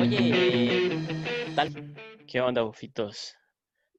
Oye, 0.00 0.90
tal. 1.54 1.72
¿Qué 2.26 2.40
onda, 2.40 2.62
bofitos? 2.62 3.34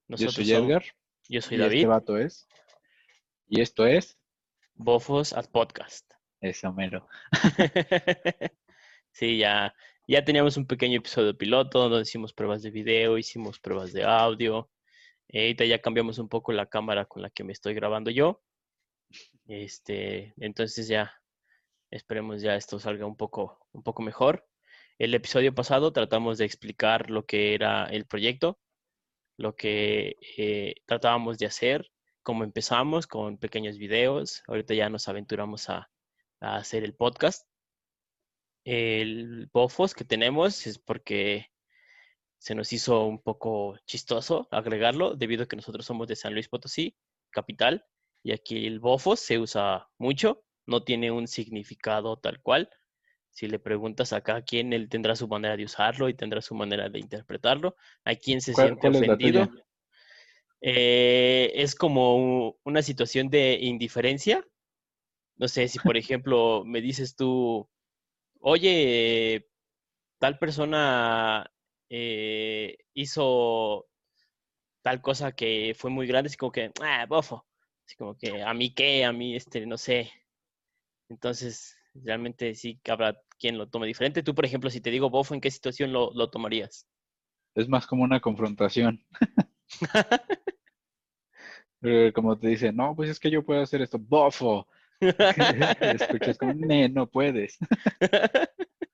Yo 0.08 0.30
soy 0.32 0.46
somos- 0.46 0.66
Edgar. 0.66 0.84
Yo 1.30 1.42
soy 1.42 1.58
y 1.58 1.60
David. 1.60 1.76
Este 1.78 1.88
vato 1.88 2.18
es. 2.18 2.48
Y 3.48 3.62
esto 3.62 3.86
es. 3.86 4.18
Bofos 4.74 5.34
at 5.34 5.48
Podcast. 5.52 6.12
Eso 6.42 6.72
mero. 6.74 7.08
sí, 9.12 9.38
ya, 9.38 9.76
ya 10.08 10.24
teníamos 10.24 10.58
un 10.58 10.66
pequeño 10.66 10.98
episodio 10.98 11.38
piloto 11.38 11.90
donde 11.90 12.02
hicimos 12.02 12.34
pruebas 12.34 12.64
de 12.64 12.72
video, 12.72 13.18
hicimos 13.18 13.60
pruebas 13.60 13.94
de 13.94 14.04
audio. 14.04 14.72
Eh, 15.30 15.42
ahorita 15.42 15.66
ya 15.66 15.80
cambiamos 15.82 16.18
un 16.20 16.30
poco 16.30 16.52
la 16.52 16.66
cámara 16.68 17.06
con 17.06 17.22
la 17.22 17.30
que 17.30 17.44
me 17.44 17.54
estoy 17.54 17.74
grabando 17.74 18.10
yo. 18.12 18.42
Este, 19.48 20.34
entonces 20.38 20.88
ya 20.88 21.14
esperemos 21.92 22.42
ya 22.42 22.56
esto 22.56 22.80
salga 22.80 23.06
un 23.06 23.16
poco, 23.16 23.60
un 23.72 23.84
poco 23.84 24.02
mejor. 24.02 24.48
El 24.98 25.14
episodio 25.14 25.54
pasado 25.54 25.94
tratamos 25.94 26.38
de 26.38 26.46
explicar 26.46 27.10
lo 27.10 27.26
que 27.26 27.54
era 27.54 27.86
el 27.86 28.06
proyecto, 28.06 28.60
lo 29.38 29.56
que 29.56 30.16
eh, 30.38 30.76
tratábamos 30.86 31.38
de 31.38 31.46
hacer, 31.46 31.92
cómo 32.24 32.44
empezamos 32.44 33.08
con 33.08 33.38
pequeños 33.38 33.78
videos. 33.78 34.44
Ahorita 34.48 34.74
ya 34.74 34.90
nos 34.90 35.08
aventuramos 35.08 35.70
a, 35.70 35.90
a 36.42 36.56
hacer 36.58 36.84
el 36.84 36.96
podcast. 36.96 37.48
El 38.66 39.50
Bofos 39.54 39.94
que 39.94 40.04
tenemos 40.04 40.68
es 40.68 40.80
porque 40.80 41.52
se 42.40 42.56
nos 42.56 42.74
hizo 42.74 43.06
un 43.06 43.22
poco 43.22 43.78
chistoso 43.86 44.48
agregarlo 44.52 45.16
debido 45.16 45.44
a 45.44 45.48
que 45.48 45.56
nosotros 45.56 45.86
somos 45.86 46.08
de 46.08 46.16
San 46.16 46.34
Luis 46.34 46.50
Potosí, 46.50 46.96
capital, 47.30 47.86
y 48.24 48.32
aquí 48.32 48.66
el 48.66 48.80
Bofos 48.80 49.20
se 49.20 49.40
usa 49.40 49.90
mucho, 49.98 50.44
no 50.68 50.84
tiene 50.84 51.12
un 51.12 51.28
significado 51.28 52.18
tal 52.18 52.42
cual. 52.42 52.70
Si 53.32 53.48
le 53.48 53.60
preguntas 53.60 54.14
a 54.14 54.22
cada 54.22 54.42
quien, 54.44 54.74
él 54.74 54.90
tendrá 54.90 55.16
su 55.16 55.28
manera 55.28 55.58
de 55.58 55.66
usarlo 55.66 56.10
y 56.10 56.14
tendrá 56.16 56.42
su 56.42 56.56
manera 56.56 56.90
de 56.90 57.00
interpretarlo. 57.00 57.76
Hay 58.04 58.18
quien 58.18 58.42
se 58.42 58.54
¿Cuál- 58.54 58.68
siente 58.70 58.82
cuál 58.82 58.96
ofendido. 58.96 59.50
Eh, 60.62 61.52
es 61.56 61.76
como 61.76 62.58
una 62.64 62.82
situación 62.82 63.30
de 63.30 63.58
indiferencia. 63.62 64.46
No 65.38 65.48
sé, 65.48 65.68
si 65.68 65.80
por 65.80 65.98
ejemplo 65.98 66.64
me 66.66 66.82
dices 66.82 67.16
tú, 67.16 67.70
oye, 68.42 69.48
tal 70.20 70.40
persona 70.40 71.52
eh, 71.90 72.78
hizo 72.94 73.88
tal 74.82 75.02
cosa 75.02 75.34
que 75.34 75.76
fue 75.78 75.92
muy 75.92 76.08
grande, 76.08 76.28
así 76.28 76.38
como 76.38 76.52
que, 76.52 76.72
ah, 76.82 77.06
bofo. 77.08 77.46
Así 77.86 77.96
como 77.98 78.18
que, 78.18 78.42
a 78.42 78.54
mí 78.54 78.74
qué, 78.74 79.06
a 79.06 79.12
mí, 79.14 79.36
este, 79.36 79.66
no 79.66 79.78
sé. 79.78 80.12
Entonces, 81.10 81.78
realmente 81.94 82.54
sí 82.56 82.80
habrá 82.90 83.20
quien 83.40 83.58
lo 83.58 83.68
tome 83.68 83.88
diferente. 83.88 84.24
Tú, 84.24 84.36
por 84.36 84.46
ejemplo, 84.46 84.70
si 84.70 84.82
te 84.82 84.92
digo 84.92 85.10
bofo, 85.10 85.34
¿en 85.34 85.42
qué 85.42 85.52
situación 85.52 85.92
lo, 85.94 86.12
lo 86.14 86.30
tomarías? 86.30 86.88
Es 87.56 87.68
más 87.68 87.88
como 87.88 88.04
una 88.04 88.20
confrontación. 88.20 89.04
Eh, 91.84 92.12
como 92.14 92.38
te 92.38 92.48
dice, 92.48 92.74
no, 92.74 92.96
pues 92.96 93.10
es 93.10 93.20
que 93.20 93.30
yo 93.30 93.46
puedo 93.46 93.62
hacer 93.62 93.82
esto. 93.82 94.00
¡Bofo! 94.00 94.68
Escuchas 95.00 96.38
como, 96.38 96.54
"Ne, 96.54 96.90
no 96.90 97.08
puedes. 97.08 97.58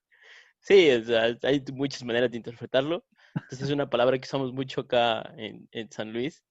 Sí, 0.59 0.89
o 0.91 1.03
sea, 1.03 1.37
hay 1.43 1.61
muchas 1.73 2.03
maneras 2.03 2.31
de 2.31 2.37
interpretarlo. 2.37 3.05
Entonces 3.35 3.63
es 3.63 3.73
una 3.73 3.89
palabra 3.89 4.17
que 4.17 4.25
usamos 4.25 4.53
mucho 4.53 4.81
acá 4.81 5.33
en, 5.35 5.67
en 5.71 5.91
San 5.91 6.13
Luis 6.13 6.41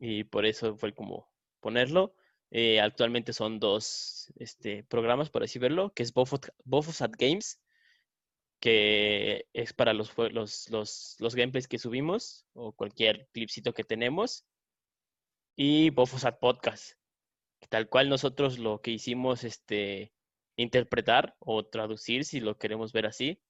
y 0.00 0.24
por 0.24 0.44
eso 0.46 0.76
fue 0.76 0.92
como 0.92 1.28
ponerlo. 1.60 2.14
Eh, 2.50 2.80
actualmente 2.80 3.32
son 3.32 3.58
dos 3.58 4.32
este, 4.36 4.84
programas, 4.84 5.30
por 5.30 5.42
así 5.42 5.58
verlo, 5.58 5.92
que 5.92 6.02
es 6.02 6.12
Bofos, 6.12 7.02
at 7.02 7.12
Games, 7.18 7.60
que 8.60 9.46
es 9.52 9.72
para 9.72 9.92
los, 9.92 10.12
los, 10.16 11.16
los, 11.20 11.34
gameplays 11.34 11.68
que 11.68 11.78
subimos 11.78 12.46
o 12.54 12.72
cualquier 12.72 13.28
clipcito 13.32 13.74
que 13.74 13.84
tenemos, 13.84 14.44
y 15.56 15.90
Bofos 15.90 16.24
at 16.24 16.38
Podcast, 16.38 16.92
tal 17.68 17.88
cual 17.88 18.08
nosotros 18.08 18.58
lo 18.58 18.80
que 18.80 18.92
hicimos, 18.92 19.44
este, 19.44 20.12
interpretar 20.56 21.36
o 21.38 21.66
traducir, 21.66 22.24
si 22.24 22.40
lo 22.40 22.58
queremos 22.58 22.92
ver 22.92 23.06
así, 23.06 23.42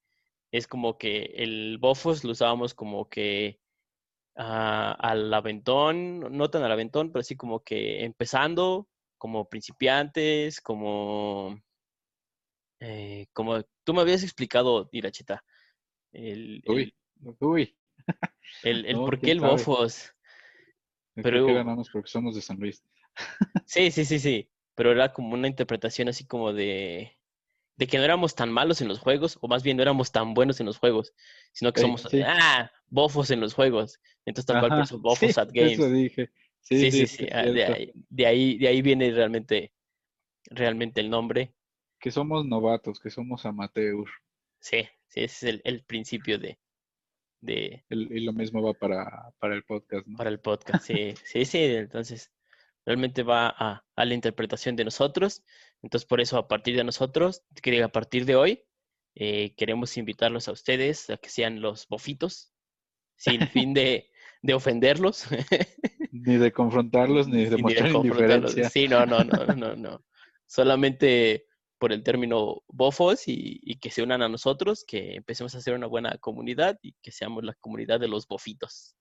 es 0.52 0.66
como 0.66 0.98
que 0.98 1.32
el 1.36 1.78
Bofos 1.78 2.24
lo 2.24 2.32
usábamos 2.32 2.74
como 2.74 3.08
que 3.08 3.60
al 4.36 5.32
aventón, 5.32 6.20
no 6.36 6.50
tan 6.50 6.62
al 6.62 6.72
aventón, 6.72 7.10
pero 7.10 7.22
sí 7.22 7.36
como 7.36 7.60
que 7.64 8.04
empezando, 8.04 8.88
como 9.18 9.48
principiantes, 9.48 10.60
como, 10.60 11.58
eh, 12.80 13.26
como 13.32 13.62
tú 13.84 13.94
me 13.94 14.02
habías 14.02 14.22
explicado, 14.22 14.88
Iracheta, 14.92 15.44
el, 16.12 16.62
el, 16.64 16.72
Uy, 16.74 16.94
uy. 17.40 17.76
el, 18.62 18.86
el 18.86 18.96
no, 18.96 19.04
por 19.06 19.16
qué 19.18 19.24
quién 19.24 19.36
el 19.38 19.40
sabe. 19.40 19.52
Bofos. 19.52 20.12
Creo 21.14 21.22
Pero- 21.24 21.46
que 21.46 21.54
ganamos 21.54 21.88
porque 21.90 22.08
somos 22.10 22.34
de 22.34 22.42
San 22.42 22.58
Luis. 22.58 22.82
Sí, 23.66 23.90
sí, 23.90 24.04
sí, 24.04 24.18
sí, 24.18 24.50
pero 24.74 24.92
era 24.92 25.12
como 25.12 25.32
una 25.34 25.48
interpretación 25.48 26.08
así 26.08 26.26
como 26.26 26.52
de, 26.52 27.18
de 27.76 27.86
que 27.86 27.98
no 27.98 28.04
éramos 28.04 28.34
tan 28.34 28.50
malos 28.50 28.80
en 28.80 28.88
los 28.88 28.98
juegos, 28.98 29.38
o 29.40 29.48
más 29.48 29.62
bien 29.62 29.76
no 29.76 29.82
éramos 29.82 30.10
tan 30.12 30.34
buenos 30.34 30.60
en 30.60 30.66
los 30.66 30.78
juegos, 30.78 31.12
sino 31.52 31.72
que 31.72 31.80
Sí, 31.80 31.86
somos, 31.86 32.02
sí. 32.10 32.20
ah, 32.24 32.70
bofos 32.88 33.30
en 33.30 33.40
los 33.40 33.54
juegos. 33.54 34.00
Entonces 34.24 34.46
tal 34.46 34.60
cual 34.66 34.82
eso, 34.82 34.98
bofos 34.98 35.32
sí, 35.32 35.40
at 35.40 35.50
games. 35.52 35.72
Eso 35.72 35.90
dije. 35.90 36.30
Sí, 36.60 36.90
Sí, 36.90 37.06
sí, 37.06 37.28
ah, 37.30 37.42
De 37.42 37.64
ahí, 37.64 37.92
de 38.08 38.26
ahí, 38.26 38.58
de 38.58 38.68
ahí 38.68 38.82
viene 38.82 39.10
realmente, 39.12 39.72
realmente 40.46 41.00
el 41.00 41.10
nombre. 41.10 41.54
Que 42.00 42.10
somos 42.10 42.44
novatos, 42.46 42.98
que 42.98 43.10
somos 43.10 43.46
amateur. 43.46 44.06
Sí, 44.58 44.82
sí, 45.06 45.20
ese 45.20 45.24
es 45.24 45.42
el, 45.44 45.60
el 45.64 45.84
principio 45.84 46.38
de, 46.38 46.58
de, 47.40 47.84
El- 47.88 48.10
y 48.10 48.20
lo 48.24 48.32
mismo 48.32 48.62
va 48.62 48.72
para, 48.74 49.30
para 49.38 49.54
el 49.54 49.62
podcast, 49.64 50.06
¿no? 50.06 50.16
para 50.16 50.30
el 50.30 50.40
podcast. 50.40 50.84
Sí, 50.84 51.14
sí, 51.24 51.44
sí. 51.44 51.58
Entonces, 51.64 52.32
realmente 52.84 53.22
va 53.22 53.48
a, 53.48 53.84
a 53.94 54.04
la 54.04 54.14
interpretación 54.14 54.74
de 54.76 54.84
nosotros. 54.84 55.44
Entonces, 55.82 56.06
por 56.06 56.20
eso, 56.20 56.38
a 56.38 56.48
partir 56.48 56.76
de 56.76 56.84
nosotros, 56.84 57.42
que 57.62 57.82
a 57.82 57.88
partir 57.88 58.24
de 58.24 58.36
hoy, 58.36 58.64
eh, 59.14 59.54
queremos 59.56 59.96
invitarlos 59.96 60.48
a 60.48 60.52
ustedes 60.52 61.10
a 61.10 61.16
que 61.16 61.28
sean 61.28 61.60
los 61.60 61.86
bofitos, 61.88 62.52
sin 63.16 63.40
fin 63.48 63.74
de, 63.74 64.10
de 64.42 64.54
ofenderlos. 64.54 65.26
Ni 66.12 66.36
de 66.36 66.52
confrontarlos, 66.52 67.28
ni 67.28 67.44
de 67.46 67.56
mostrar 67.58 67.90
indiferencia. 67.92 68.70
Sí, 68.70 68.88
no, 68.88 69.04
no, 69.06 69.22
no, 69.24 69.46
no, 69.56 69.76
no. 69.76 70.04
Solamente 70.46 71.46
por 71.78 71.92
el 71.92 72.02
término 72.02 72.62
bofos 72.68 73.28
y, 73.28 73.60
y 73.62 73.78
que 73.78 73.90
se 73.90 74.02
unan 74.02 74.22
a 74.22 74.28
nosotros, 74.28 74.84
que 74.86 75.14
empecemos 75.16 75.54
a 75.54 75.58
hacer 75.58 75.74
una 75.74 75.86
buena 75.86 76.16
comunidad 76.18 76.78
y 76.80 76.94
que 77.02 77.12
seamos 77.12 77.44
la 77.44 77.54
comunidad 77.54 78.00
de 78.00 78.08
los 78.08 78.26
bofitos. 78.26 78.96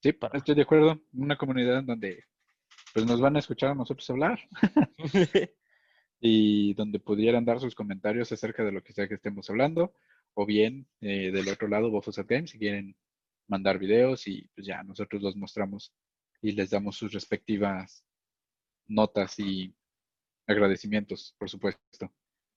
Sí, 0.00 0.12
para- 0.12 0.38
estoy 0.38 0.54
de 0.54 0.62
acuerdo. 0.62 1.00
Una 1.12 1.36
comunidad 1.36 1.82
donde 1.82 2.24
pues 2.92 3.06
nos 3.06 3.20
van 3.20 3.36
a 3.36 3.38
escuchar 3.38 3.70
a 3.70 3.74
nosotros 3.74 4.08
hablar 4.10 4.40
y 6.20 6.74
donde 6.74 6.98
pudieran 6.98 7.44
dar 7.44 7.60
sus 7.60 7.74
comentarios 7.74 8.30
acerca 8.32 8.64
de 8.64 8.72
lo 8.72 8.82
que 8.82 8.92
sea 8.92 9.08
que 9.08 9.14
estemos 9.14 9.48
hablando, 9.50 9.94
o 10.34 10.46
bien 10.46 10.86
eh, 11.00 11.30
del 11.30 11.48
otro 11.48 11.68
lado, 11.68 11.90
Bofos 11.90 12.18
at 12.18 12.26
Games, 12.26 12.50
si 12.50 12.58
quieren 12.58 12.96
mandar 13.48 13.78
videos 13.78 14.26
y 14.26 14.48
pues 14.54 14.66
ya 14.66 14.82
nosotros 14.82 15.22
los 15.22 15.36
mostramos 15.36 15.92
y 16.42 16.52
les 16.52 16.70
damos 16.70 16.96
sus 16.96 17.12
respectivas 17.12 18.04
notas 18.86 19.38
y 19.38 19.74
agradecimientos, 20.46 21.34
por 21.38 21.50
supuesto. 21.50 22.12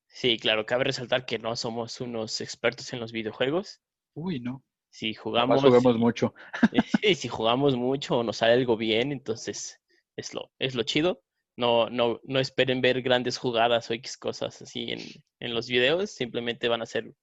Sí, 0.07 0.37
claro, 0.37 0.65
cabe 0.65 0.85
resaltar 0.85 1.25
que 1.25 1.39
no 1.39 1.55
somos 1.55 2.01
unos 2.01 2.41
expertos 2.41 2.91
en 2.93 2.99
los 2.99 3.11
videojuegos. 3.11 3.81
Uy, 4.13 4.39
no, 4.39 4.63
Si 4.89 5.13
jugamos, 5.13 5.61
jugamos 5.61 5.97
mucho. 5.97 6.33
y 7.01 7.15
si 7.15 7.27
jugamos 7.27 7.75
mucho 7.75 8.17
o 8.17 8.23
nos 8.23 8.37
sale 8.37 8.53
algo 8.53 8.75
bien, 8.75 9.11
entonces 9.11 9.80
es 10.15 10.33
lo, 10.33 10.51
es 10.59 10.75
lo 10.75 10.83
chido. 10.83 11.23
No, 11.57 11.89
no, 11.89 12.19
no 12.23 12.39
esperen 12.39 12.81
ver 12.81 13.01
grandes 13.01 13.37
jugadas 13.37 13.89
o 13.89 13.93
X 13.93 14.17
cosas 14.17 14.61
así 14.61 14.91
en, 14.91 14.99
en 15.39 15.53
los 15.53 15.67
videos. 15.67 16.11
Simplemente 16.11 16.69
van 16.69 16.81
a 16.81 16.85
ser, 16.85 17.13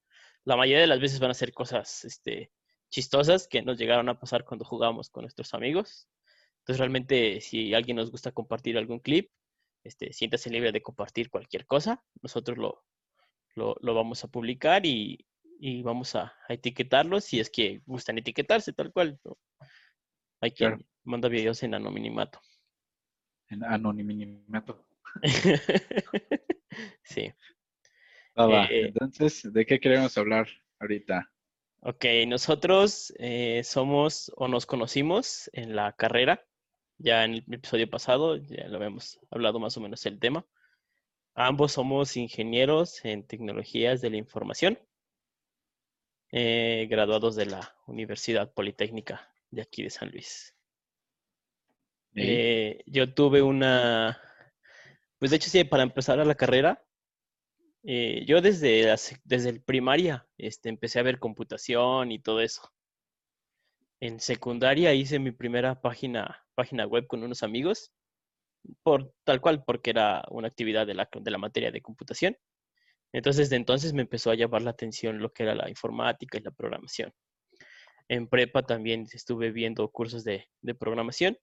la 0.45 0.57
mayoría 0.57 0.81
de 0.83 0.87
las 0.87 1.01
veces 1.01 1.19
van 1.21 1.31
a 1.31 1.35
ser 1.35 1.53
cosas 1.53 2.05
este, 2.05 2.53
chistosas 2.91 3.49
que 3.49 3.63
nos 3.63 3.79
llegaron 3.79 4.09
a 4.09 4.19
pasar 4.19 4.45
cuando 4.45 4.65
jugamos 4.65 5.11
con 5.11 5.23
nuestros 5.23 5.55
amigos. 5.55 6.09
Entonces 6.61 6.79
realmente 6.79 7.41
si 7.41 7.75
alguien 7.75 7.97
nos 7.97 8.11
gusta 8.11 8.33
compartir 8.33 8.77
algún 8.77 9.01
clip, 9.01 9.31
este, 9.83 10.13
siéntase 10.13 10.51
libre 10.51 10.73
de 10.73 10.83
compartir 10.83 11.31
cualquier 11.31 11.67
cosa. 11.67 12.05
Nosotros 12.21 12.59
lo, 12.59 12.85
lo, 13.55 13.77
lo 13.81 13.95
vamos 13.95 14.23
a 14.25 14.29
publicar 14.29 14.85
y, 14.85 15.27
y 15.59 15.83
vamos 15.83 16.15
a, 16.15 16.35
a 16.49 16.53
etiquetarlos 16.55 17.25
si 17.25 17.41
es 17.41 17.49
que 17.51 17.81
gustan 17.87 18.19
etiquetarse 18.19 18.73
tal 18.75 18.93
cual. 18.93 19.19
¿no? 19.25 19.39
Hay 20.41 20.51
quien 20.53 20.77
Claro. 20.77 20.85
manda 21.05 21.29
videos 21.29 21.63
en 21.63 21.75
anonimimato. 21.75 22.41
En 23.49 23.65
anonimato. 23.65 24.85
sí. 27.03 27.33
Ah, 28.35 28.47
va. 28.47 28.65
Eh, 28.67 28.87
Entonces, 28.89 29.53
¿de 29.53 29.67
qué 29.67 29.81
queremos 29.81 30.17
hablar 30.19 30.49
ahorita? 30.79 31.31
Ok, 31.81 32.05
nosotros 32.27 33.13
eh, 33.19 33.63
somos 33.65 34.33
o 34.37 34.49
nos 34.49 34.67
conocimos 34.67 35.49
en 35.53 35.77
la 35.77 35.93
carrera. 35.93 36.45
Ya 36.99 37.25
en 37.25 37.35
el 37.35 37.45
episodio 37.53 37.89
pasado 37.89 38.37
ya 38.37 38.67
lo 38.67 38.77
habíamos 38.77 39.21
hablado 39.31 39.61
más 39.61 39.77
o 39.77 39.81
menos 39.81 40.05
el 40.07 40.19
tema. 40.19 40.45
Ambos 41.35 41.73
somos 41.73 42.17
ingenieros 42.17 43.05
en 43.05 43.25
tecnologías 43.25 44.01
de 44.01 44.11
la 44.11 44.17
información, 44.17 44.77
eh, 46.33 46.89
graduados 46.91 47.37
de 47.37 47.47
la 47.47 47.77
Universidad 47.87 48.53
Politécnica 48.53 49.33
de 49.51 49.63
aquí 49.63 49.85
de 49.85 49.91
San 49.91 50.11
Luis. 50.11 50.58
Eh, 52.15 52.83
yo 52.87 53.15
tuve 53.15 53.43
una, 53.43 54.19
pues 55.19 55.31
de 55.31 55.37
hecho 55.37 55.51
sí, 55.51 55.65
para 55.65 55.83
empezar 55.83 56.19
a 56.21 56.25
la 56.25 56.35
carrera, 56.35 56.83
eh, 57.85 58.25
yo 58.27 58.41
desde, 58.41 58.95
desde 59.25 59.49
el 59.49 59.63
primaria 59.63 60.27
este, 60.37 60.69
empecé 60.69 60.99
a 60.99 61.05
ver 61.05 61.19
computación 61.19 62.13
y 62.13 62.19
todo 62.19 62.41
eso. 62.41 62.73
En 64.01 64.21
secundaria 64.21 64.95
hice 64.95 65.19
mi 65.19 65.33
primera 65.33 65.81
página, 65.81 66.45
página 66.55 66.87
web 66.87 67.07
con 67.07 67.23
unos 67.23 67.43
amigos, 67.43 67.93
por 68.83 69.13
tal 69.25 69.41
cual, 69.41 69.65
porque 69.65 69.91
era 69.91 70.25
una 70.31 70.49
actividad 70.49 70.87
de 70.87 70.95
la, 70.95 71.09
de 71.13 71.31
la 71.31 71.39
materia 71.39 71.71
de 71.71 71.83
computación. 71.83 72.37
Entonces, 73.13 73.49
de 73.51 73.57
entonces 73.57 73.93
me 73.95 74.03
empezó 74.03 74.31
a 74.31 74.35
llamar 74.35 74.63
la 74.63 74.71
atención 74.71 75.19
lo 75.19 75.33
que 75.33 75.45
era 75.45 75.55
la 75.55 75.69
informática 75.69 76.39
y 76.39 76.43
la 76.43 76.51
programación. 76.51 77.13
En 78.09 78.29
prepa 78.29 78.63
también 78.63 79.07
estuve 79.13 79.51
viendo 79.51 79.89
cursos 79.91 80.25
de, 80.25 80.47
de 80.63 80.75
programación. 80.75 81.39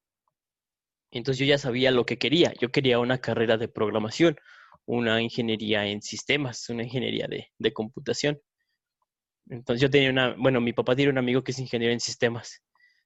Entonces 1.16 1.40
yo 1.40 1.46
ya 1.46 1.58
sabía 1.58 1.92
lo 1.92 2.06
que 2.06 2.18
quería. 2.18 2.54
Yo 2.60 2.72
quería 2.72 3.00
una 3.00 3.20
carrera 3.20 3.56
de 3.56 3.70
programación, 3.70 4.36
una 4.86 5.22
ingeniería 5.22 5.86
en 5.86 6.02
sistemas, 6.02 6.68
una 6.70 6.84
ingeniería 6.84 7.28
de, 7.30 7.74
computación. 7.74 8.42
Entonces 9.50 9.82
yo 9.82 9.90
tenía 9.90 10.10
una, 10.10 10.36
bueno, 10.38 10.60
mi 10.60 10.74
papá 10.74 10.94
tiene 10.94 11.12
un 11.12 11.18
amigo 11.18 11.42
que 11.42 11.54
es 11.54 11.60
ingeniero 11.60 11.94
en 11.94 12.02
sistemas. 12.02 12.62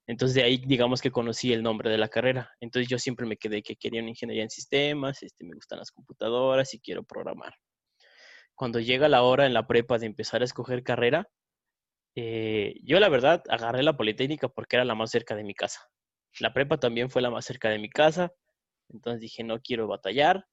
Entonces 0.08 0.34
de 0.34 0.42
ahí 0.42 0.58
digamos 0.58 1.02
que 1.02 1.12
conocí 1.12 1.54
el 1.54 1.62
nombre 1.62 1.92
de 1.92 2.00
la 2.00 2.08
carrera. 2.08 2.50
Entonces 2.60 2.90
yo 2.90 2.98
siempre 2.98 3.28
me 3.28 3.38
quedé 3.38 3.62
que 3.62 3.76
quería 3.76 4.02
una 4.02 4.10
ingeniería 4.10 4.44
en 4.44 4.50
sistemas, 4.50 5.22
este, 5.22 5.46
me 5.46 5.54
gustan 5.54 5.78
las 5.78 5.92
computadoras 5.92 6.74
y 6.74 6.80
quiero 6.80 7.04
programar. 7.04 7.54
Cuando 8.56 8.80
llega 8.80 9.08
la 9.08 9.22
hora 9.22 9.46
en 9.46 9.54
la 9.54 9.68
prepa 9.68 10.00
de 10.00 10.08
empezar 10.08 10.42
a 10.42 10.46
escoger 10.46 10.82
carrera, 10.82 11.30
eh, 12.16 12.74
yo 12.84 13.00
la 13.00 13.10
verdad 13.10 13.44
agarré 13.50 13.84
la 13.84 13.98
Politécnica 13.98 14.50
porque 14.50 14.78
era 14.78 14.86
la 14.86 14.96
más 14.96 15.12
cerca 15.12 15.36
de 15.36 15.44
mi 15.44 15.54
casa. 15.54 15.82
La 16.40 16.54
prepa 16.54 16.78
también 16.78 17.10
fue 17.10 17.22
la 17.22 17.32
más 17.32 17.46
cerca 17.46 17.70
de 17.70 17.80
mi 17.80 17.90
casa. 17.90 18.32
Entonces 18.90 19.22
dije, 19.22 19.44
no 19.44 19.60
quiero 19.62 19.88
batallar. 19.88 20.48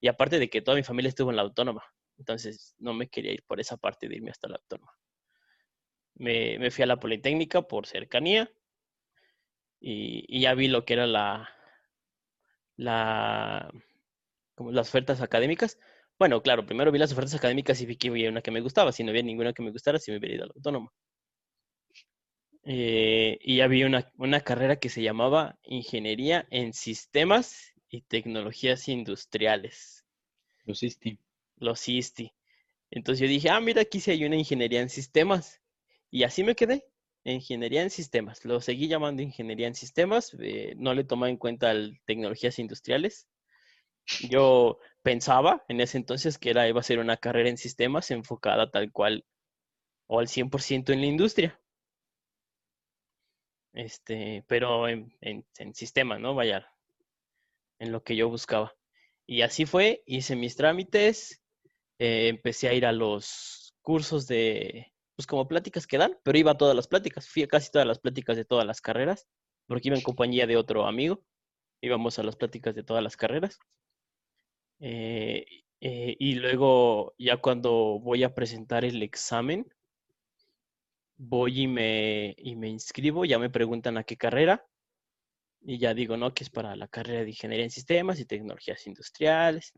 Y 0.00 0.08
aparte 0.08 0.38
de 0.38 0.48
que 0.48 0.62
toda 0.62 0.76
mi 0.76 0.82
familia 0.82 1.08
estuvo 1.08 1.30
en 1.30 1.36
la 1.36 1.42
autónoma. 1.42 1.82
Entonces 2.18 2.74
no 2.78 2.94
me 2.94 3.08
quería 3.08 3.32
ir 3.32 3.44
por 3.46 3.60
esa 3.60 3.76
parte 3.76 4.08
de 4.08 4.16
irme 4.16 4.30
hasta 4.30 4.48
la 4.48 4.56
autónoma. 4.56 4.92
Me, 6.14 6.70
fui 6.70 6.82
a 6.82 6.86
la 6.86 6.98
Politécnica 6.98 7.62
por 7.62 7.86
cercanía 7.86 8.50
y, 9.80 10.40
ya 10.40 10.54
vi 10.54 10.66
lo 10.66 10.84
que 10.84 10.94
era 10.94 11.06
la, 11.06 11.48
la, 12.76 13.70
como 14.56 14.72
las 14.72 14.88
ofertas 14.88 15.20
académicas. 15.20 15.78
Bueno, 16.18 16.42
claro, 16.42 16.66
primero 16.66 16.90
vi 16.90 16.98
las 16.98 17.12
ofertas 17.12 17.36
académicas 17.36 17.80
y 17.80 17.86
vi 17.86 17.96
que 17.96 18.08
había 18.08 18.30
una 18.30 18.42
que 18.42 18.50
me 18.50 18.60
gustaba. 18.60 18.90
Si 18.90 19.04
no 19.04 19.10
había 19.10 19.22
ninguna 19.22 19.52
que 19.52 19.62
me 19.62 19.70
gustara, 19.70 20.00
sí 20.00 20.10
me 20.10 20.18
hubiera 20.18 20.34
ido 20.34 20.44
a 20.44 20.46
la 20.48 20.54
autónoma. 20.56 20.92
Eh, 22.70 23.38
y 23.40 23.62
había 23.62 23.86
una, 23.86 24.12
una, 24.18 24.42
carrera 24.42 24.76
que 24.76 24.90
se 24.90 25.00
llamaba 25.00 25.58
Ingeniería 25.62 26.46
en 26.50 26.74
Sistemas 26.74 27.72
y 27.88 28.02
Tecnologías 28.02 28.88
Industriales. 28.88 30.04
Los 30.66 30.82
ISTI. 30.82 31.18
Los 31.56 31.88
ISTI. 31.88 32.34
Entonces 32.90 33.22
yo 33.22 33.26
dije, 33.26 33.48
ah, 33.48 33.58
mira, 33.60 33.80
aquí 33.80 34.00
sí 34.00 34.10
hay 34.10 34.26
una 34.26 34.36
ingeniería 34.36 34.82
en 34.82 34.90
sistemas. 34.90 35.62
Y 36.10 36.24
así 36.24 36.44
me 36.44 36.54
quedé, 36.54 36.84
ingeniería 37.24 37.80
en 37.80 37.88
sistemas. 37.88 38.44
Lo 38.44 38.60
seguí 38.60 38.86
llamando 38.86 39.22
ingeniería 39.22 39.66
en 39.66 39.74
sistemas. 39.74 40.36
Eh, 40.38 40.74
no 40.76 40.92
le 40.92 41.04
tomaba 41.04 41.30
en 41.30 41.38
cuenta 41.38 41.72
tecnologías 42.04 42.58
industriales. 42.58 43.28
Yo 44.28 44.78
pensaba 45.00 45.64
en 45.68 45.80
ese 45.80 45.96
entonces 45.96 46.36
que 46.36 46.50
era, 46.50 46.68
iba 46.68 46.80
a 46.80 46.82
ser 46.82 46.98
una 46.98 47.16
carrera 47.16 47.48
en 47.48 47.56
sistemas 47.56 48.10
enfocada 48.10 48.70
tal 48.70 48.92
cual 48.92 49.24
o 50.06 50.20
al 50.20 50.28
100% 50.28 50.92
en 50.92 51.00
la 51.00 51.06
industria 51.06 51.58
este, 53.78 54.44
pero 54.48 54.88
en, 54.88 55.14
en, 55.20 55.74
sistema, 55.74 56.18
¿no? 56.18 56.34
Vaya, 56.34 56.68
en 57.78 57.92
lo 57.92 58.02
que 58.02 58.16
yo 58.16 58.28
buscaba. 58.28 58.74
Y 59.24 59.42
así 59.42 59.66
fue, 59.66 60.02
hice 60.04 60.34
mis 60.34 60.56
trámites, 60.56 61.40
eh, 62.00 62.26
empecé 62.26 62.68
a 62.68 62.74
ir 62.74 62.84
a 62.84 62.90
los 62.90 63.76
cursos 63.80 64.26
de, 64.26 64.92
pues 65.14 65.28
como 65.28 65.46
pláticas 65.46 65.86
que 65.86 65.96
dan, 65.96 66.18
pero 66.24 66.38
iba 66.38 66.50
a 66.50 66.56
todas 66.56 66.74
las 66.74 66.88
pláticas, 66.88 67.28
fui 67.28 67.44
a 67.44 67.46
casi 67.46 67.70
todas 67.70 67.86
las 67.86 68.00
pláticas 68.00 68.36
de 68.36 68.44
todas 68.44 68.66
las 68.66 68.80
carreras, 68.80 69.28
porque 69.68 69.88
iba 69.88 69.96
en 69.96 70.02
compañía 70.02 70.48
de 70.48 70.56
otro 70.56 70.84
amigo, 70.84 71.22
íbamos 71.80 72.18
a 72.18 72.24
las 72.24 72.34
pláticas 72.34 72.74
de 72.74 72.82
todas 72.82 73.02
las 73.04 73.16
carreras. 73.16 73.60
Eh, 74.80 75.46
eh, 75.80 76.16
y 76.18 76.34
luego, 76.34 77.14
ya 77.16 77.36
cuando 77.36 78.00
voy 78.00 78.24
a 78.24 78.34
presentar 78.34 78.84
el 78.84 79.04
examen, 79.04 79.72
voy 81.18 81.62
y 81.62 81.66
me, 81.68 82.34
y 82.38 82.56
me 82.56 82.68
inscribo, 82.68 83.24
ya 83.24 83.38
me 83.38 83.50
preguntan 83.50 83.98
a 83.98 84.04
qué 84.04 84.16
carrera 84.16 84.64
y 85.60 85.78
ya 85.78 85.94
digo, 85.94 86.16
no, 86.16 86.32
que 86.34 86.44
es 86.44 86.50
para 86.50 86.76
la 86.76 86.88
carrera 86.88 87.22
de 87.22 87.30
Ingeniería 87.30 87.64
en 87.64 87.70
Sistemas 87.70 88.20
y 88.20 88.24
Tecnologías 88.26 88.86
Industriales. 88.86 89.72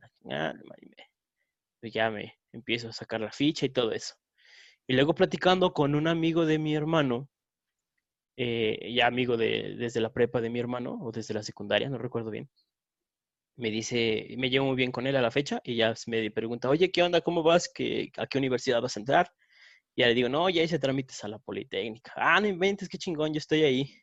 Pues 1.80 1.92
ya 1.92 2.10
me 2.10 2.38
empiezo 2.52 2.88
a 2.88 2.92
sacar 2.92 3.20
la 3.20 3.32
ficha 3.32 3.66
y 3.66 3.70
todo 3.70 3.92
eso. 3.92 4.14
Y 4.86 4.94
luego 4.94 5.14
platicando 5.14 5.72
con 5.72 5.94
un 5.94 6.08
amigo 6.08 6.46
de 6.46 6.58
mi 6.58 6.74
hermano, 6.74 7.28
eh, 8.36 8.92
ya 8.94 9.06
amigo 9.06 9.36
de, 9.36 9.76
desde 9.78 10.00
la 10.00 10.12
prepa 10.12 10.40
de 10.40 10.50
mi 10.50 10.58
hermano 10.60 10.98
o 11.02 11.12
desde 11.12 11.34
la 11.34 11.42
secundaria, 11.42 11.88
no 11.90 11.98
recuerdo 11.98 12.30
bien, 12.30 12.48
me 13.56 13.70
dice, 13.70 14.34
me 14.38 14.50
llevo 14.50 14.66
muy 14.66 14.76
bien 14.76 14.90
con 14.90 15.06
él 15.06 15.16
a 15.16 15.22
la 15.22 15.30
fecha 15.30 15.60
y 15.64 15.76
ya 15.76 15.94
me 16.06 16.30
pregunta, 16.30 16.68
oye, 16.70 16.90
¿qué 16.90 17.02
onda? 17.02 17.20
¿Cómo 17.20 17.42
vas? 17.42 17.70
¿Qué, 17.72 18.10
¿A 18.16 18.26
qué 18.26 18.38
universidad 18.38 18.80
vas 18.80 18.96
a 18.96 19.00
entrar? 19.00 19.32
Ya 20.00 20.06
le 20.08 20.14
digo, 20.14 20.28
no, 20.28 20.48
ya 20.48 20.62
hice 20.62 20.78
trámites 20.78 21.22
a 21.24 21.28
la 21.28 21.38
Politécnica. 21.38 22.12
Ah, 22.16 22.40
no 22.40 22.46
inventes, 22.48 22.88
qué 22.88 22.98
chingón, 22.98 23.32
yo 23.34 23.38
estoy 23.38 23.64
ahí. 23.64 23.94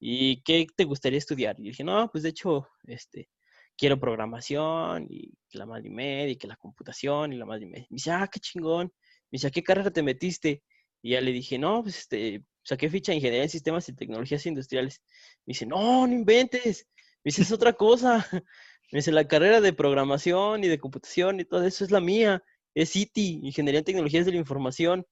¿Y 0.00 0.42
qué 0.42 0.66
te 0.74 0.84
gustaría 0.84 1.18
estudiar? 1.18 1.56
Y 1.58 1.64
dije, 1.64 1.84
no, 1.84 2.10
pues 2.10 2.22
de 2.24 2.30
hecho, 2.30 2.68
este, 2.84 3.28
quiero 3.76 4.00
programación 4.00 5.06
y 5.10 5.32
la 5.52 5.66
madre 5.66 5.88
y 5.88 5.90
media 5.90 6.36
que 6.36 6.46
la 6.46 6.56
computación 6.56 7.32
y 7.32 7.36
la 7.36 7.44
madre 7.46 7.66
y 7.66 7.68
media. 7.68 7.86
Me 7.90 7.96
dice, 7.96 8.10
ah, 8.10 8.28
qué 8.32 8.40
chingón. 8.40 8.86
Me 9.30 9.36
dice, 9.36 9.48
¿a 9.48 9.50
qué 9.50 9.62
carrera 9.62 9.90
te 9.90 10.02
metiste? 10.02 10.62
Y 11.02 11.10
ya 11.10 11.20
le 11.20 11.32
dije, 11.32 11.58
no, 11.58 11.82
pues 11.82 11.98
este, 11.98 12.44
saqué 12.62 12.88
ficha 12.88 13.12
de 13.12 13.16
Ingeniería 13.16 13.44
en 13.44 13.50
Sistemas 13.50 13.88
y 13.88 13.94
Tecnologías 13.94 14.46
Industriales. 14.46 15.02
Me 15.46 15.52
dice, 15.52 15.66
no, 15.66 16.06
no 16.06 16.12
inventes. 16.14 16.86
Me 17.24 17.30
dice, 17.30 17.42
es 17.42 17.52
otra 17.52 17.74
cosa. 17.74 18.26
Me 18.92 19.00
dice, 19.00 19.12
la 19.12 19.28
carrera 19.28 19.60
de 19.60 19.74
programación 19.74 20.64
y 20.64 20.68
de 20.68 20.78
computación 20.78 21.40
y 21.40 21.44
todo 21.44 21.64
eso 21.66 21.84
es 21.84 21.90
la 21.90 22.00
mía 22.00 22.42
es 22.74 22.94
ITI, 22.94 23.40
Ingeniería 23.42 23.80
en 23.80 23.84
Tecnologías 23.84 24.26
de 24.26 24.32
la 24.32 24.38
Información. 24.38 25.06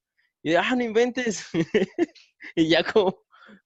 Y 0.47 0.51
de, 0.51 0.59
ah, 0.59 0.77
no 0.77 0.85
inventes. 0.85 1.45
y 2.55 2.69
ya 2.69 2.85
como, 2.85 3.21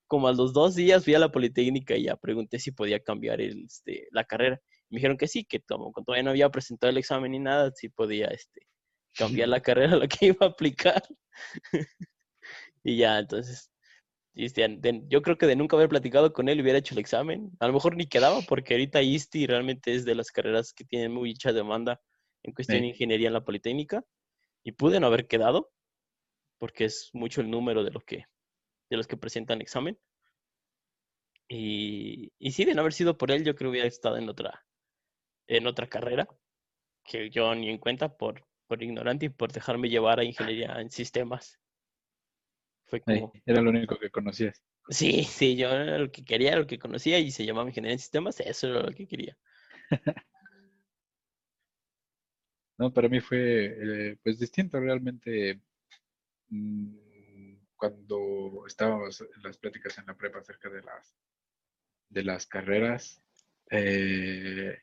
como 0.07 0.27
a 0.27 0.33
los 0.33 0.51
dos 0.51 0.73
días 0.73 1.03
fui 1.03 1.13
a 1.13 1.19
la 1.19 1.31
Politécnica 1.31 1.95
y 1.95 2.05
ya 2.05 2.15
pregunté 2.15 2.57
si 2.57 2.71
podía 2.71 2.99
cambiar 2.99 3.39
este, 3.39 4.07
la 4.09 4.23
carrera. 4.23 4.59
Me 4.89 4.97
dijeron 4.97 5.15
que 5.15 5.27
sí, 5.27 5.45
que 5.45 5.61
como 5.61 5.93
todavía 6.03 6.23
no 6.23 6.31
había 6.31 6.49
presentado 6.49 6.89
el 6.89 6.97
examen 6.97 7.33
ni 7.33 7.39
nada, 7.39 7.71
sí 7.75 7.89
podía 7.89 8.29
este, 8.29 8.65
cambiar 9.13 9.49
la 9.49 9.61
carrera 9.61 9.93
a 9.93 9.97
la 9.97 10.07
que 10.07 10.25
iba 10.25 10.37
a 10.39 10.49
aplicar. 10.49 11.03
y 12.83 12.97
ya, 12.97 13.19
entonces, 13.19 13.71
este, 14.33 14.79
yo 15.07 15.21
creo 15.21 15.37
que 15.37 15.45
de 15.45 15.55
nunca 15.55 15.75
haber 15.75 15.89
platicado 15.89 16.33
con 16.33 16.49
él 16.49 16.61
hubiera 16.61 16.79
hecho 16.79 16.95
el 16.95 16.99
examen. 16.99 17.51
A 17.59 17.67
lo 17.67 17.73
mejor 17.73 17.95
ni 17.95 18.07
quedaba, 18.07 18.41
porque 18.49 18.73
ahorita 18.73 19.03
ISTI 19.03 19.45
realmente 19.45 19.93
es 19.93 20.03
de 20.03 20.15
las 20.15 20.31
carreras 20.31 20.73
que 20.73 20.83
tienen 20.83 21.11
mucha 21.11 21.53
demanda 21.53 22.01
en 22.41 22.53
cuestión 22.53 22.81
de 22.81 22.87
ingeniería 22.87 23.27
en 23.27 23.33
la 23.33 23.45
Politécnica 23.45 24.03
y 24.63 24.71
pude 24.71 24.99
no 24.99 25.05
haber 25.05 25.27
quedado 25.27 25.69
porque 26.61 26.85
es 26.85 27.09
mucho 27.13 27.41
el 27.41 27.49
número 27.49 27.83
de, 27.83 27.89
lo 27.89 28.01
que, 28.01 28.27
de 28.87 28.95
los 28.95 29.07
que 29.07 29.17
presentan 29.17 29.61
examen. 29.61 29.97
Y, 31.49 32.31
y 32.37 32.51
sí, 32.51 32.65
de 32.65 32.75
no 32.75 32.81
haber 32.81 32.93
sido 32.93 33.17
por 33.17 33.31
él, 33.31 33.43
yo 33.43 33.55
creo 33.55 33.71
que 33.71 33.71
hubiera 33.71 33.87
estado 33.87 34.17
en 34.17 34.29
otra, 34.29 34.63
en 35.47 35.65
otra 35.65 35.89
carrera 35.89 36.27
que 37.03 37.31
yo 37.31 37.55
ni 37.55 37.71
en 37.71 37.79
cuenta 37.79 38.15
por, 38.15 38.45
por 38.67 38.83
ignorante 38.83 39.25
y 39.25 39.29
por 39.29 39.51
dejarme 39.51 39.89
llevar 39.89 40.19
a 40.19 40.23
ingeniería 40.23 40.79
en 40.79 40.91
sistemas. 40.91 41.59
Fue 42.85 43.01
como... 43.01 43.33
era 43.43 43.59
lo 43.59 43.71
único 43.71 43.97
que 43.97 44.11
conocías. 44.11 44.63
Sí, 44.87 45.23
sí, 45.23 45.55
yo 45.55 45.67
era 45.67 45.97
lo 45.97 46.11
que 46.11 46.23
quería, 46.23 46.55
lo 46.55 46.67
que 46.67 46.77
conocía 46.77 47.17
y 47.17 47.31
se 47.31 47.43
llamaba 47.43 47.69
ingeniería 47.69 47.93
en 47.93 47.99
sistemas, 47.99 48.39
eso 48.39 48.67
era 48.67 48.83
lo 48.83 48.91
que 48.91 49.07
quería. 49.07 49.35
No, 52.77 52.91
para 52.91 53.07
mí 53.09 53.19
fue 53.19 54.09
eh, 54.11 54.17
pues 54.23 54.39
distinto 54.39 54.79
realmente 54.79 55.61
cuando 57.75 58.63
estábamos 58.67 59.21
en 59.21 59.43
las 59.43 59.57
pláticas 59.57 59.97
en 59.97 60.05
la 60.05 60.15
prepa 60.15 60.39
acerca 60.39 60.69
de 60.69 60.81
las 60.81 61.15
de 62.11 62.23
las 62.23 62.45
carreras, 62.45 63.23
eh, 63.69 64.77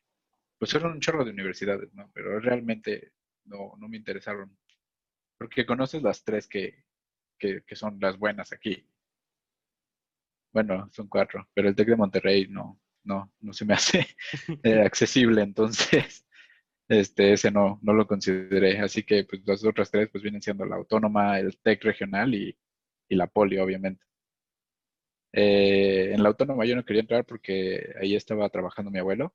pues 0.59 0.75
eran 0.75 0.93
un 0.93 1.01
chorro 1.01 1.25
de 1.25 1.31
universidades, 1.31 1.93
¿no? 1.95 2.11
Pero 2.15 2.41
realmente 2.41 3.13
no, 3.45 3.77
me 3.77 3.97
interesaron. 3.97 4.57
Porque 5.39 5.67
conoces 5.67 6.03
las 6.03 6.25
tres 6.25 6.49
que, 6.49 6.85
son 7.75 7.99
las 8.01 8.19
buenas 8.19 8.53
aquí. 8.53 8.85
Bueno, 10.53 10.89
son 10.91 11.07
cuatro, 11.09 11.49
pero 11.55 11.69
el 11.69 11.77
TEC 11.77 11.89
de 11.89 11.97
Monterrey 11.97 12.49
no, 12.49 12.81
no, 13.05 13.33
no 13.41 13.53
se 13.53 13.65
me 13.65 13.75
hace 13.75 14.07
eh, 14.63 14.81
accesible, 14.85 15.43
entonces 15.43 16.27
este, 16.89 17.33
ese 17.35 17.51
no, 17.51 17.79
no 17.83 17.93
lo 17.93 18.07
consideré. 18.07 18.79
Así 18.81 19.03
que 19.05 19.25
pues 19.25 19.43
las 19.47 19.65
otras 19.65 19.91
tres 19.91 20.09
pues 20.11 20.23
vienen 20.23 20.43
siendo 20.43 20.65
la 20.65 20.77
autónoma, 20.77 21.39
el 21.39 21.59
TEC 21.59 21.85
regional 21.85 22.35
y, 22.35 22.57
y 23.09 23.17
la 23.17 23.27
poli, 23.27 23.59
obviamente. 23.59 24.05
Eh, 25.33 26.13
en 26.15 26.23
la 26.23 26.29
autónoma 26.31 26.65
yo 26.65 26.75
no 26.77 26.85
quería 26.85 27.01
entrar 27.03 27.25
porque 27.25 27.95
ahí 28.01 28.15
estaba 28.17 28.49
trabajando 28.51 28.91
mi 28.91 28.99
abuelo. 28.99 29.35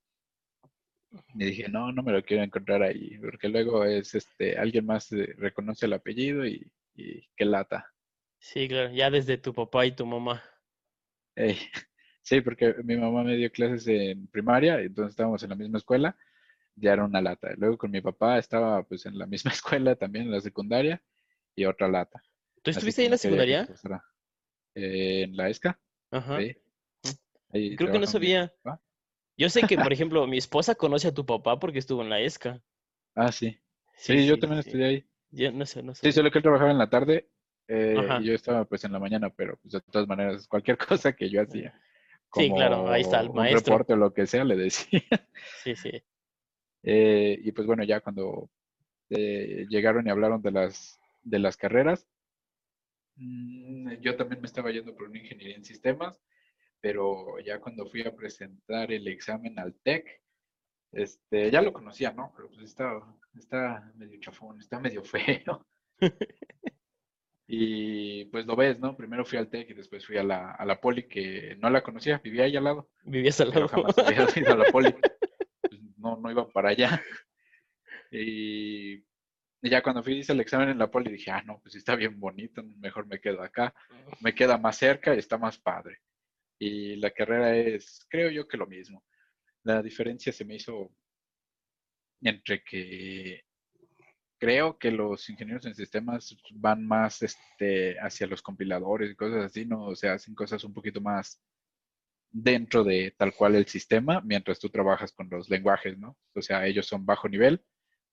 Y 1.35 1.45
dije, 1.45 1.69
no, 1.69 1.91
no 1.91 2.01
me 2.03 2.11
lo 2.11 2.23
quiero 2.23 2.43
encontrar 2.43 2.81
ahí, 2.81 3.17
porque 3.19 3.47
luego 3.49 3.85
es 3.85 4.15
este, 4.15 4.57
alguien 4.57 4.85
más 4.85 5.11
eh, 5.11 5.33
reconoce 5.37 5.85
el 5.85 5.93
apellido 5.93 6.45
y, 6.45 6.71
y 6.95 7.27
qué 7.35 7.45
lata. 7.45 7.93
Sí, 8.39 8.67
claro, 8.67 8.91
ya 8.93 9.09
desde 9.09 9.39
tu 9.39 9.53
papá 9.55 9.87
y 9.87 9.95
tu 9.95 10.05
mamá. 10.05 10.43
Ey, 11.35 11.57
sí, 12.21 12.41
porque 12.41 12.75
mi 12.83 12.95
mamá 12.97 13.23
me 13.23 13.35
dio 13.35 13.51
clases 13.51 13.87
en 13.87 14.27
primaria, 14.27 14.79
entonces 14.79 15.11
estábamos 15.11 15.43
en 15.43 15.49
la 15.49 15.55
misma 15.55 15.77
escuela, 15.77 16.15
ya 16.75 16.93
era 16.93 17.03
una 17.05 17.21
lata. 17.21 17.51
Luego 17.57 17.77
con 17.77 17.91
mi 17.91 18.01
papá 18.01 18.37
estaba 18.37 18.83
pues 18.83 19.05
en 19.05 19.17
la 19.17 19.25
misma 19.25 19.51
escuela 19.53 19.95
también, 19.95 20.25
en 20.25 20.31
la 20.31 20.41
secundaria, 20.41 21.01
y 21.55 21.65
otra 21.65 21.87
lata. 21.87 22.23
¿Tú 22.61 22.71
estuviste 22.71 23.01
ahí 23.01 23.05
en 23.05 23.11
la 23.11 23.17
secundaria? 23.17 23.67
Eh, 24.75 25.23
en 25.23 25.35
la 25.35 25.49
ESCA, 25.49 25.79
Ajá. 26.11 26.39
sí. 26.39 26.57
Ahí 27.51 27.75
Creo 27.75 27.91
que 27.91 27.99
no 27.99 28.07
sabía. 28.07 28.51
Yo 29.37 29.49
sé 29.49 29.63
que, 29.63 29.77
por 29.77 29.93
ejemplo, 29.93 30.25
mi 30.27 30.37
esposa 30.37 30.75
conoce 30.75 31.09
a 31.09 31.13
tu 31.13 31.25
papá 31.25 31.59
porque 31.59 31.79
estuvo 31.79 32.01
en 32.01 32.09
la 32.09 32.19
ESCA. 32.19 32.61
Ah, 33.15 33.31
sí. 33.31 33.59
Sí, 33.95 34.25
yo 34.25 34.39
también 34.39 34.59
estudié 34.59 34.85
ahí. 34.85 35.05
Yo 35.31 35.51
no 35.51 35.65
sé, 35.65 35.83
no 35.83 35.93
sé. 35.93 36.07
Sí, 36.07 36.11
solo 36.11 36.31
que 36.31 36.39
él 36.39 36.43
trabajaba 36.43 36.71
en 36.71 36.77
la 36.77 36.89
tarde 36.89 37.29
eh, 37.67 37.95
y 38.21 38.25
yo 38.25 38.33
estaba 38.33 38.65
pues 38.65 38.83
en 38.83 38.91
la 38.91 38.99
mañana, 38.99 39.29
pero 39.29 39.57
pues 39.57 39.73
de 39.73 39.81
todas 39.81 40.07
maneras, 40.07 40.47
cualquier 40.47 40.77
cosa 40.87 41.13
que 41.13 41.29
yo 41.29 41.41
hacía, 41.41 41.73
Sí, 42.33 42.51
claro, 42.51 42.89
ahí 42.89 43.01
está 43.01 43.19
el 43.19 43.27
como 43.27 43.39
un 43.41 43.45
maestro. 43.45 43.73
reporte 43.73 43.93
o 43.93 43.95
lo 43.95 44.13
que 44.13 44.25
sea, 44.25 44.43
le 44.43 44.55
decía. 44.55 45.01
Sí, 45.63 45.75
sí. 45.75 46.03
Eh, 46.83 47.39
y 47.41 47.51
pues 47.53 47.65
bueno, 47.65 47.83
ya 47.83 48.01
cuando 48.01 48.49
eh, 49.09 49.65
llegaron 49.69 50.05
y 50.05 50.09
hablaron 50.09 50.41
de 50.41 50.51
las, 50.51 50.99
de 51.23 51.39
las 51.39 51.57
carreras, 51.57 52.07
mm, 53.15 53.93
yo 54.01 54.15
también 54.15 54.41
me 54.41 54.47
estaba 54.47 54.71
yendo 54.71 54.93
por 54.95 55.07
una 55.09 55.19
ingeniería 55.19 55.55
en 55.55 55.65
sistemas, 55.65 56.21
pero 56.81 57.39
ya 57.39 57.59
cuando 57.59 57.89
fui 57.89 58.01
a 58.01 58.15
presentar 58.15 58.91
el 58.91 59.07
examen 59.07 59.57
al 59.59 59.73
TEC, 59.75 60.21
este, 60.91 61.49
ya 61.49 61.61
lo 61.61 61.73
conocía, 61.73 62.11
¿no? 62.11 62.33
Pero 62.35 62.49
pues 62.49 62.61
está, 62.61 63.01
está 63.37 63.91
medio 63.95 64.19
chafón, 64.19 64.59
está 64.59 64.79
medio 64.79 65.03
feo. 65.03 65.65
Y 67.47 68.25
pues 68.25 68.45
lo 68.45 68.55
ves, 68.55 68.79
¿no? 68.79 68.95
Primero 68.95 69.25
fui 69.25 69.37
al 69.37 69.49
TEC 69.49 69.69
y 69.69 69.73
después 69.73 70.05
fui 70.05 70.17
a 70.17 70.23
la, 70.23 70.51
a 70.51 70.65
la 70.65 70.79
Poli, 70.79 71.03
que 71.03 71.55
no 71.59 71.69
la 71.69 71.81
conocía, 71.83 72.19
vivía 72.23 72.43
ahí 72.45 72.55
al 72.55 72.63
lado, 72.63 72.89
Vivías 73.03 73.39
al 73.41 73.51
pero 73.53 73.65
lado. 73.67 73.69
jamás 73.69 73.97
había 73.99 74.27
ido 74.35 74.53
a 74.53 74.57
la 74.57 74.71
Poli. 74.71 74.93
No, 76.03 76.17
no 76.17 76.29
iba 76.29 76.47
para 76.49 76.69
allá. 76.69 77.01
Y 78.11 79.03
ya 79.63 79.81
cuando 79.81 80.03
fui 80.03 80.19
hice 80.19 80.33
el 80.33 80.41
examen 80.41 80.69
en 80.69 80.77
la 80.77 80.91
Poli 80.91 81.11
dije, 81.11 81.31
ah, 81.31 81.41
no, 81.41 81.59
pues 81.61 81.73
está 81.73 81.95
bien 81.95 82.19
bonito, 82.19 82.61
mejor 82.61 83.07
me 83.07 83.19
quedo 83.19 83.41
acá. 83.41 83.73
Me 84.19 84.35
queda 84.35 84.57
más 84.59 84.77
cerca 84.77 85.15
y 85.15 85.19
está 85.19 85.39
más 85.39 85.57
padre. 85.57 85.99
Y 86.59 86.97
la 86.97 87.09
carrera 87.09 87.55
es, 87.57 88.05
creo 88.07 88.29
yo 88.29 88.47
que 88.47 88.57
lo 88.57 88.67
mismo. 88.67 89.03
La 89.63 89.81
diferencia 89.81 90.31
se 90.31 90.45
me 90.45 90.55
hizo 90.55 90.91
entre 92.21 92.63
que 92.63 93.45
creo 94.37 94.77
que 94.77 94.91
los 94.91 95.27
ingenieros 95.29 95.65
en 95.65 95.73
sistemas 95.73 96.37
van 96.51 96.85
más 96.85 97.23
este, 97.23 97.97
hacia 97.99 98.27
los 98.27 98.43
compiladores 98.43 99.09
y 99.09 99.15
cosas 99.15 99.45
así, 99.45 99.65
¿no? 99.65 99.85
O 99.85 99.95
sea, 99.95 100.13
hacen 100.13 100.35
cosas 100.35 100.63
un 100.65 100.73
poquito 100.73 101.01
más 101.01 101.41
dentro 102.33 102.83
de 102.85 103.13
tal 103.17 103.33
cual 103.35 103.55
el 103.55 103.67
sistema, 103.67 104.21
mientras 104.21 104.59
tú 104.59 104.69
trabajas 104.69 105.13
con 105.13 105.29
los 105.31 105.49
lenguajes, 105.49 105.97
¿no? 105.99 106.17
O 106.35 106.41
sea, 106.43 106.67
ellos 106.67 106.87
son 106.87 107.05
bajo 107.05 107.29
nivel 107.29 107.63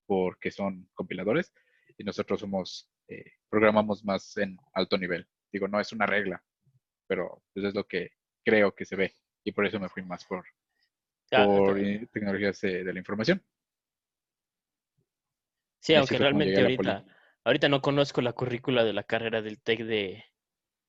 porque 0.06 0.52
son 0.52 0.88
compiladores 0.94 1.52
y 1.98 2.04
nosotros 2.04 2.40
somos, 2.40 2.90
eh, 3.08 3.24
programamos 3.50 4.04
más 4.04 4.36
en 4.38 4.58
alto 4.74 4.98
nivel. 4.98 5.28
Digo, 5.52 5.68
no 5.68 5.80
es 5.80 5.92
una 5.92 6.06
regla, 6.06 6.44
pero 7.08 7.42
pues 7.54 7.66
es 7.66 7.74
lo 7.74 7.86
que 7.86 8.10
creo 8.44 8.74
que 8.74 8.86
se 8.86 8.96
ve 8.96 9.14
y 9.44 9.52
por 9.52 9.66
eso 9.66 9.80
me 9.80 9.88
fui 9.90 10.02
más 10.04 10.24
por, 10.26 10.44
Ya, 11.30 11.46
por 11.46 11.78
eh, 11.78 12.08
tecnologías 12.12 12.62
eh, 12.64 12.84
de 12.84 12.92
la 12.92 12.98
información. 13.00 13.42
Sí, 15.80 15.94
aunque 15.94 16.18
realmente 16.18 16.60
ahorita, 16.62 17.04
ahorita 17.44 17.68
no 17.68 17.82
conozco 17.82 18.20
la 18.22 18.32
currícula 18.32 18.84
de 18.84 18.92
la 18.92 19.02
carrera 19.04 19.42
del 19.42 19.60
TEC 19.60 19.80
de, 19.84 20.24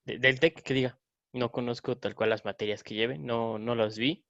de- 0.05 0.19
del 0.19 0.39
TEC, 0.39 0.63
que 0.63 0.73
diga. 0.73 1.00
No 1.33 1.51
conozco 1.51 1.97
tal 1.97 2.15
cual 2.15 2.29
las 2.29 2.45
materias 2.45 2.83
que 2.83 2.95
lleven, 2.95 3.25
no, 3.25 3.57
no 3.57 3.75
las 3.75 3.97
vi. 3.97 4.25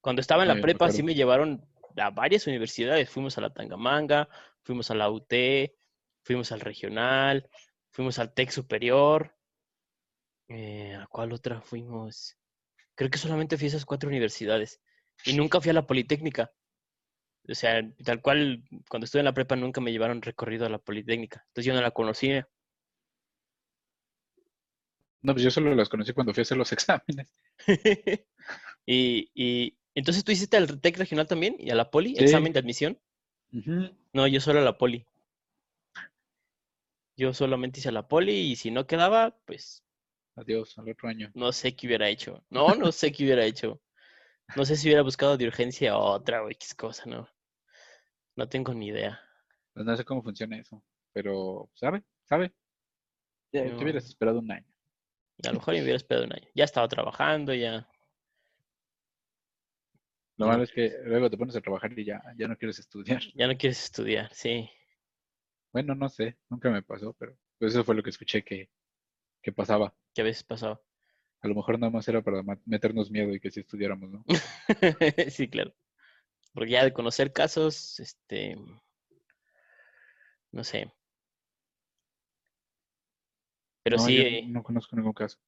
Cuando 0.00 0.20
estaba 0.20 0.42
en 0.42 0.48
la 0.48 0.60
prepa 0.60 0.90
sí 0.90 1.02
me 1.02 1.14
llevaron 1.14 1.66
a 1.96 2.10
varias 2.10 2.46
universidades. 2.46 3.10
Fuimos 3.10 3.36
a 3.36 3.42
la 3.42 3.52
Tangamanga, 3.52 4.28
fuimos 4.62 4.90
a 4.90 4.94
la 4.94 5.10
UT, 5.10 5.32
fuimos 6.22 6.52
al 6.52 6.60
regional, 6.60 7.48
fuimos 7.90 8.18
al 8.18 8.32
TEC 8.32 8.50
superior. 8.50 9.36
Eh, 10.48 10.94
¿a 10.94 11.06
cuál 11.06 11.32
otra 11.32 11.60
fuimos? 11.60 12.36
Creo 12.94 13.10
que 13.10 13.18
solamente 13.18 13.56
fui 13.56 13.66
a 13.66 13.68
esas 13.68 13.84
cuatro 13.84 14.08
universidades. 14.08 14.80
Y 15.24 15.34
nunca 15.34 15.60
fui 15.60 15.70
a 15.70 15.74
la 15.74 15.86
Politécnica. 15.86 16.52
O 17.48 17.54
sea, 17.54 17.82
tal 18.04 18.20
cual, 18.20 18.64
cuando 18.88 19.04
estuve 19.04 19.20
en 19.20 19.26
la 19.26 19.34
prepa 19.34 19.56
nunca 19.56 19.80
me 19.80 19.92
llevaron 19.92 20.22
recorrido 20.22 20.66
a 20.66 20.70
la 20.70 20.78
Politécnica. 20.78 21.44
Entonces 21.48 21.66
yo 21.66 21.74
no 21.74 21.80
la 21.80 21.90
conocía. 21.90 22.48
No, 25.22 25.32
pues 25.34 25.42
yo 25.44 25.50
solo 25.50 25.74
las 25.74 25.88
conocí 25.88 26.12
cuando 26.12 26.32
fui 26.32 26.40
a 26.40 26.42
hacer 26.42 26.56
los 26.56 26.72
exámenes. 26.72 27.32
y, 28.86 29.30
y 29.34 29.76
entonces 29.94 30.24
tú 30.24 30.32
hiciste 30.32 30.56
al 30.56 30.80
TEC 30.80 30.96
regional 30.98 31.26
también 31.26 31.56
y 31.58 31.70
a 31.70 31.74
la 31.74 31.90
Poli, 31.90 32.14
Sí. 32.16 32.24
examen 32.24 32.52
de 32.52 32.58
admisión. 32.60 32.98
No, 34.12 34.26
yo 34.26 34.40
solo 34.40 34.60
a 34.60 34.62
la 34.62 34.78
Poli. 34.78 35.04
Yo 37.16 37.34
solamente 37.34 37.80
hice 37.80 37.90
a 37.90 37.92
la 37.92 38.08
Poli 38.08 38.32
y 38.32 38.56
si 38.56 38.70
no 38.70 38.86
quedaba, 38.86 39.36
pues 39.44 39.84
Adiós, 40.36 40.78
al 40.78 40.88
otro 40.88 41.08
año. 41.08 41.30
no 41.34 41.52
sé 41.52 41.74
qué 41.76 41.86
hubiera 41.86 42.08
hecho. 42.08 42.42
No, 42.48 42.74
no 42.74 42.92
sé 42.92 43.12
qué 43.12 43.24
hubiera 43.24 43.44
hecho. 43.44 43.80
No 44.56 44.64
sé 44.64 44.76
si 44.76 44.88
hubiera 44.88 45.02
buscado 45.02 45.36
de 45.36 45.46
urgencia 45.46 45.98
otra 45.98 46.42
o 46.42 46.48
X 46.50 46.74
cosa, 46.74 47.04
no. 47.06 47.28
No 48.36 48.48
tengo 48.48 48.72
ni 48.72 48.86
idea. 48.88 49.20
Pues 49.74 49.84
no 49.84 49.96
sé 49.96 50.04
cómo 50.04 50.22
funciona 50.22 50.56
eso, 50.58 50.82
pero 51.12 51.68
¿sabe? 51.74 52.02
¿Sabe? 52.24 52.52
Ya, 53.52 53.64
No. 53.64 53.76
Te 53.76 53.82
hubieras 53.82 54.04
esperado 54.06 54.38
un 54.38 54.50
año. 54.50 54.66
A 55.44 55.52
lo 55.52 55.58
mejor 55.58 55.74
me 55.74 55.82
hubiera 55.82 55.96
esperado 55.96 56.26
un 56.26 56.32
año. 56.32 56.48
Ya 56.54 56.64
estaba 56.64 56.88
trabajando, 56.88 57.54
ya. 57.54 57.88
Lo 60.36 60.46
malo 60.46 60.62
es 60.62 60.72
que 60.72 60.90
luego 61.04 61.28
te 61.28 61.36
pones 61.36 61.54
a 61.56 61.60
trabajar 61.60 61.98
y 61.98 62.04
ya, 62.04 62.22
ya 62.36 62.48
no 62.48 62.56
quieres 62.56 62.78
estudiar. 62.78 63.20
Ya 63.34 63.46
no 63.46 63.56
quieres 63.56 63.84
estudiar, 63.84 64.32
sí. 64.32 64.70
Bueno, 65.72 65.94
no 65.94 66.08
sé, 66.08 66.38
nunca 66.48 66.70
me 66.70 66.82
pasó, 66.82 67.12
pero 67.12 67.36
pues 67.58 67.72
eso 67.72 67.84
fue 67.84 67.94
lo 67.94 68.02
que 68.02 68.10
escuché 68.10 68.42
que, 68.42 68.70
que 69.42 69.52
pasaba. 69.52 69.94
Que 70.14 70.22
a 70.22 70.24
veces 70.24 70.42
pasaba. 70.42 70.80
A 71.42 71.48
lo 71.48 71.54
mejor 71.54 71.78
nada 71.78 71.90
más 71.90 72.08
era 72.08 72.22
para 72.22 72.42
meternos 72.64 73.10
miedo 73.10 73.34
y 73.34 73.40
que 73.40 73.50
si 73.50 73.60
estudiáramos, 73.60 74.10
¿no? 74.10 74.24
sí, 75.30 75.48
claro. 75.48 75.74
Porque 76.52 76.72
ya 76.72 76.84
de 76.84 76.92
conocer 76.92 77.32
casos, 77.32 78.00
este, 78.00 78.56
no 80.50 80.64
sé. 80.64 80.92
Pero 83.82 83.96
no, 83.96 84.02
sí, 84.04 84.42
yo 84.42 84.48
no 84.48 84.62
conozco 84.62 84.96
ningún 84.96 85.12
caso. 85.12 85.38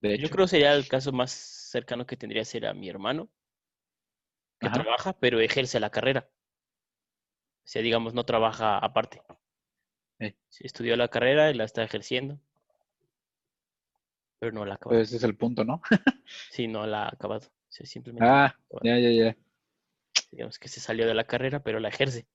De 0.00 0.18
yo 0.18 0.28
creo 0.28 0.46
sería 0.46 0.74
el 0.74 0.88
caso 0.88 1.12
más 1.12 1.30
cercano 1.30 2.06
que 2.06 2.16
tendría 2.16 2.44
ser 2.44 2.66
a 2.66 2.74
mi 2.74 2.88
hermano, 2.88 3.30
que 4.60 4.66
Ajá. 4.66 4.82
trabaja, 4.82 5.12
pero 5.14 5.40
ejerce 5.40 5.80
la 5.80 5.90
carrera. 5.90 6.28
O 7.64 7.68
sea, 7.68 7.82
digamos, 7.82 8.14
no 8.14 8.24
trabaja 8.24 8.78
aparte. 8.78 9.22
Eh. 10.18 10.36
Sí, 10.48 10.64
estudió 10.64 10.96
la 10.96 11.08
carrera 11.08 11.50
y 11.50 11.54
la 11.54 11.64
está 11.64 11.82
ejerciendo. 11.82 12.38
Pero 14.38 14.52
no 14.52 14.64
la 14.64 14.74
ha 14.74 14.76
acabado. 14.76 14.98
pues 15.00 15.08
ese 15.08 15.16
es 15.16 15.24
el 15.24 15.36
punto, 15.36 15.64
¿no? 15.64 15.82
Sí, 16.50 16.68
no 16.68 16.86
la 16.86 17.04
ha 17.04 17.08
acabado. 17.08 17.46
O 17.46 17.72
sea, 17.72 17.86
simplemente 17.86 18.28
Ah, 18.28 18.46
acabado. 18.46 18.80
ya, 18.84 18.98
ya, 18.98 19.10
ya. 19.10 19.36
Digamos 20.30 20.58
que 20.58 20.68
se 20.68 20.80
salió 20.80 21.06
de 21.06 21.14
la 21.14 21.24
carrera, 21.24 21.62
pero 21.62 21.80
la 21.80 21.88
ejerce. 21.88 22.26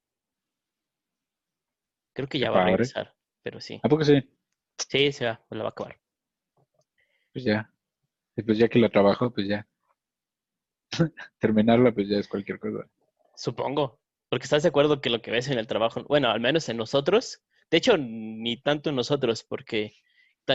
Creo 2.14 2.28
que 2.28 2.38
Qué 2.38 2.44
ya 2.44 2.52
va 2.52 2.64
a 2.64 2.66
regresar, 2.66 3.16
pero 3.42 3.62
sí. 3.62 3.80
¿A 3.84 3.90
poco 3.90 4.04
sí? 4.04 4.30
Sí, 4.78 5.12
se 5.12 5.26
va, 5.26 5.46
la 5.50 5.64
va 5.64 5.70
a 5.70 5.72
acabar. 5.72 6.00
Pues 7.34 7.46
ya. 7.46 7.72
Y 8.36 8.44
pues 8.44 8.58
ya 8.58 8.68
que 8.68 8.80
la 8.80 8.90
trabajo, 8.90 9.32
pues 9.32 9.48
ya. 9.48 9.68
Terminarla, 11.40 11.94
pues 11.94 12.08
ya 12.10 12.18
es 12.18 12.28
cualquier 12.28 12.60
cosa. 12.60 12.88
Supongo. 13.36 14.00
Porque 14.30 14.46
estás 14.46 14.64
de 14.64 14.70
acuerdo 14.70 15.02
que 15.02 15.10
lo 15.10 15.22
que 15.22 15.32
ves 15.32 15.50
en 15.50 15.60
el 15.60 15.68
trabajo, 15.68 16.04
bueno, 16.06 16.30
al 16.30 16.40
menos 16.40 16.70
en 16.70 16.78
nosotros, 16.78 17.44
de 17.70 17.78
hecho, 17.78 17.98
ni 17.98 18.62
tanto 18.62 18.90
en 18.90 18.96
nosotros, 18.96 19.44
porque 19.44 19.94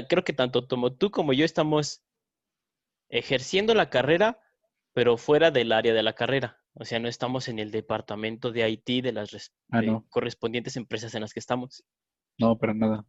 creo 0.09 0.25
que 0.25 0.33
tanto 0.33 0.67
como 0.67 0.95
tú 0.95 1.11
como 1.11 1.35
yo 1.35 1.45
estamos 1.45 2.03
ejerciendo 3.11 3.75
la 3.75 3.91
carrera, 3.91 4.41
pero 4.95 5.19
fuera 5.19 5.51
del 5.51 5.73
área 5.73 5.93
de 5.93 6.03
la 6.03 6.15
carrera. 6.15 6.59
O 6.73 6.85
sea, 6.85 6.99
no 7.01 7.09
estamos 7.09 7.49
en 7.49 7.59
el 7.59 7.71
departamento 7.71 8.51
de 8.51 8.69
IT 8.69 9.03
de 9.03 9.13
las 9.13 9.53
Ah, 9.71 9.83
no. 9.83 10.07
correspondientes 10.09 10.77
empresas 10.77 11.15
en 11.15 11.21
las 11.23 11.33
que 11.35 11.41
estamos. 11.41 11.85
No, 12.39 12.57
para 12.59 12.73
nada. 12.75 13.05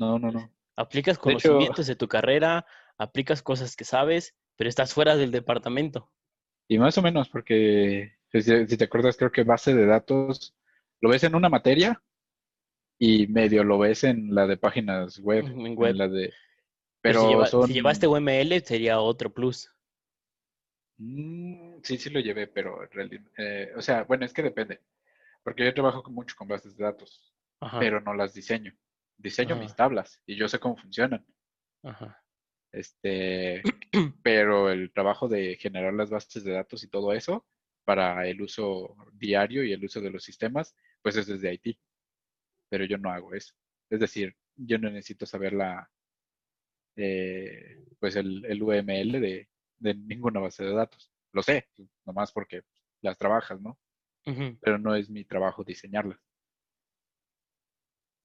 No, 0.00 0.18
no, 0.18 0.32
no. 0.32 0.50
Aplicas 0.76 1.16
De 1.18 1.32
hecho- 1.32 1.48
conocimientos 1.50 1.86
de 1.86 1.94
tu 1.94 2.08
carrera, 2.08 2.66
aplicas 2.98 3.42
cosas 3.42 3.76
que 3.76 3.84
sabes, 3.84 4.34
pero 4.56 4.68
estás 4.68 4.94
fuera 4.94 5.14
del 5.16 5.30
departamento. 5.30 6.10
Y 6.68 6.78
más 6.78 6.96
o 6.98 7.02
menos 7.02 7.28
porque 7.28 8.14
Si, 8.32 8.42
si 8.42 8.76
te 8.76 8.84
acuerdas, 8.84 9.16
creo 9.16 9.30
que 9.32 9.42
base 9.44 9.74
de 9.74 9.86
datos 9.86 10.54
lo 11.00 11.08
ves 11.10 11.24
en 11.24 11.34
una 11.34 11.48
materia 11.48 12.00
y 12.98 13.26
medio 13.26 13.64
lo 13.64 13.78
ves 13.78 14.04
en 14.04 14.34
la 14.34 14.46
de 14.46 14.56
páginas 14.56 15.18
web. 15.18 15.44
En 15.46 15.74
web. 15.76 15.96
la 15.96 16.06
de, 16.08 16.32
Pero, 17.02 17.20
pero 17.20 17.20
si, 17.22 17.26
lleva- 17.28 17.46
son... 17.46 17.66
si 17.66 17.72
llevaste 17.74 18.06
UML 18.06 18.60
sería 18.64 19.00
otro 19.00 19.30
plus. 19.34 19.68
Mm, 20.98 21.80
sí, 21.82 21.96
sí 21.98 22.10
lo 22.10 22.20
llevé, 22.20 22.46
pero 22.46 22.82
en 22.84 22.90
realidad, 22.90 23.24
eh, 23.38 23.72
o 23.76 23.80
sea, 23.82 24.04
bueno, 24.04 24.24
es 24.24 24.32
que 24.32 24.42
depende, 24.42 24.80
porque 25.42 25.64
yo 25.64 25.74
trabajo 25.74 26.08
mucho 26.10 26.36
con 26.36 26.46
bases 26.48 26.76
de 26.76 26.84
datos, 26.84 27.32
Ajá. 27.60 27.78
pero 27.80 28.00
no 28.00 28.14
las 28.14 28.34
diseño. 28.34 28.72
Diseño 29.20 29.56
mis 29.56 29.72
Ah. 29.72 29.76
tablas 29.76 30.22
y 30.26 30.36
yo 30.36 30.48
sé 30.48 30.58
cómo 30.58 30.76
funcionan. 30.76 31.24
Ajá. 31.82 32.22
Este, 32.72 33.62
pero 34.22 34.70
el 34.70 34.92
trabajo 34.92 35.28
de 35.28 35.56
generar 35.56 35.92
las 35.94 36.10
bases 36.10 36.44
de 36.44 36.52
datos 36.52 36.82
y 36.84 36.88
todo 36.88 37.12
eso 37.12 37.46
para 37.84 38.26
el 38.28 38.40
uso 38.42 38.96
diario 39.12 39.64
y 39.64 39.72
el 39.72 39.84
uso 39.84 40.00
de 40.00 40.10
los 40.10 40.22
sistemas, 40.22 40.76
pues 41.02 41.16
es 41.16 41.26
desde 41.26 41.52
IT. 41.54 41.78
Pero 42.70 42.84
yo 42.84 42.98
no 42.98 43.10
hago 43.10 43.34
eso. 43.34 43.54
Es 43.90 43.98
decir, 44.00 44.36
yo 44.56 44.78
no 44.78 44.88
necesito 44.90 45.26
saber 45.26 45.52
la, 45.54 45.90
eh, 46.96 47.84
pues 47.98 48.16
el, 48.16 48.44
el 48.44 48.62
UML 48.62 49.20
de, 49.20 49.48
de 49.78 49.94
ninguna 49.94 50.40
base 50.40 50.64
de 50.64 50.72
datos. 50.72 51.10
Lo 51.32 51.42
sé, 51.42 51.68
nomás 52.04 52.32
porque 52.32 52.62
las 53.02 53.18
trabajas, 53.18 53.60
¿no? 53.60 53.78
Pero 54.60 54.78
no 54.78 54.94
es 54.94 55.08
mi 55.10 55.24
trabajo 55.24 55.64
diseñarlas. 55.64 56.20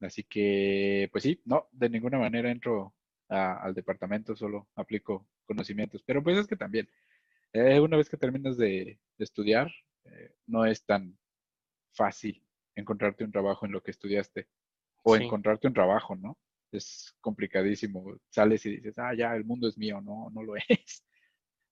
Así 0.01 0.23
que, 0.23 1.09
pues 1.11 1.23
sí, 1.23 1.41
no, 1.45 1.67
de 1.71 1.89
ninguna 1.89 2.19
manera 2.19 2.51
entro 2.51 2.95
a- 3.29 3.57
al 3.63 3.73
departamento, 3.73 4.35
solo 4.35 4.69
aplico 4.75 5.27
conocimientos. 5.45 6.03
Pero 6.03 6.23
pues 6.23 6.37
es 6.37 6.47
que 6.47 6.55
también, 6.57 6.89
eh, 7.53 7.79
una 7.79 7.97
vez 7.97 8.09
que 8.09 8.17
terminas 8.17 8.57
de, 8.57 8.99
de 9.17 9.23
estudiar, 9.23 9.71
eh, 10.05 10.35
no 10.47 10.65
es 10.65 10.85
tan 10.85 11.17
fácil 11.93 12.43
encontrarte 12.75 13.23
un 13.23 13.31
trabajo 13.31 13.65
en 13.65 13.71
lo 13.71 13.81
que 13.83 13.91
estudiaste 13.91 14.47
o 15.03 15.15
Sí. 15.17 15.23
encontrarte 15.23 15.67
un 15.67 15.73
trabajo, 15.73 16.15
¿no? 16.15 16.37
Es 16.71 17.15
complicadísimo. 17.21 18.17
Sales 18.29 18.65
y 18.65 18.77
dices, 18.77 18.99
ah, 18.99 19.13
ya, 19.15 19.35
el 19.35 19.45
mundo 19.45 19.67
es 19.69 19.77
mío. 19.77 20.01
No, 20.01 20.29
no 20.31 20.43
lo 20.43 20.55
es. 20.69 21.03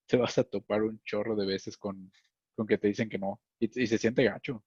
Te 0.07 0.17
vas 0.17 0.37
a 0.37 0.43
topar 0.43 0.83
un 0.83 1.01
chorro 1.03 1.35
de 1.35 1.45
veces 1.45 1.77
con, 1.77 2.11
con 2.55 2.67
que 2.67 2.77
te 2.77 2.87
dicen 2.87 3.09
que 3.09 3.17
no 3.19 3.41
y, 3.59 3.83
y 3.83 3.87
se 3.87 3.97
siente 3.97 4.23
gacho. 4.23 4.63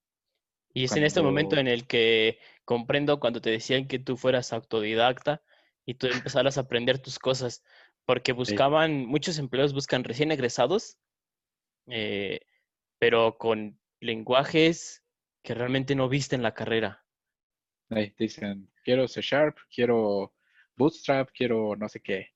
Y 0.77 0.83
es 0.83 0.95
en 0.95 1.03
este 1.03 1.23
momento 1.23 1.55
Cuando- 1.55 1.71
en 1.71 1.73
el 1.73 1.87
que 1.87 2.37
comprendo 2.63 3.19
cuando 3.19 3.41
te 3.41 3.49
decían 3.49 3.87
que 3.87 3.97
tú 3.97 4.15
fueras 4.15 4.53
autodidacta 4.53 5.41
y 5.87 5.95
tú 5.95 6.05
empezaras 6.05 6.57
a 6.57 6.61
aprender 6.61 6.99
tus 6.99 7.17
cosas, 7.17 7.63
porque 8.05 8.31
buscaban, 8.31 9.07
muchos 9.07 9.39
empleos 9.39 9.73
buscan 9.73 10.03
recién 10.03 10.31
egresados, 10.31 10.99
eh, 11.87 12.41
pero 12.99 13.39
con 13.39 13.79
lenguajes 14.01 15.03
que 15.43 15.55
realmente 15.55 15.95
no 15.95 16.09
viste 16.09 16.35
en 16.35 16.43
la 16.43 16.53
carrera. 16.53 17.03
Ahí 17.89 18.13
dicen, 18.15 18.69
quiero 18.83 19.07
C 19.07 19.21
Sharp, 19.23 19.57
quiero 19.73 20.35
Bootstrap, 20.75 21.29
quiero 21.33 21.75
no 21.75 21.89
sé 21.89 22.01
qué. 22.01 22.35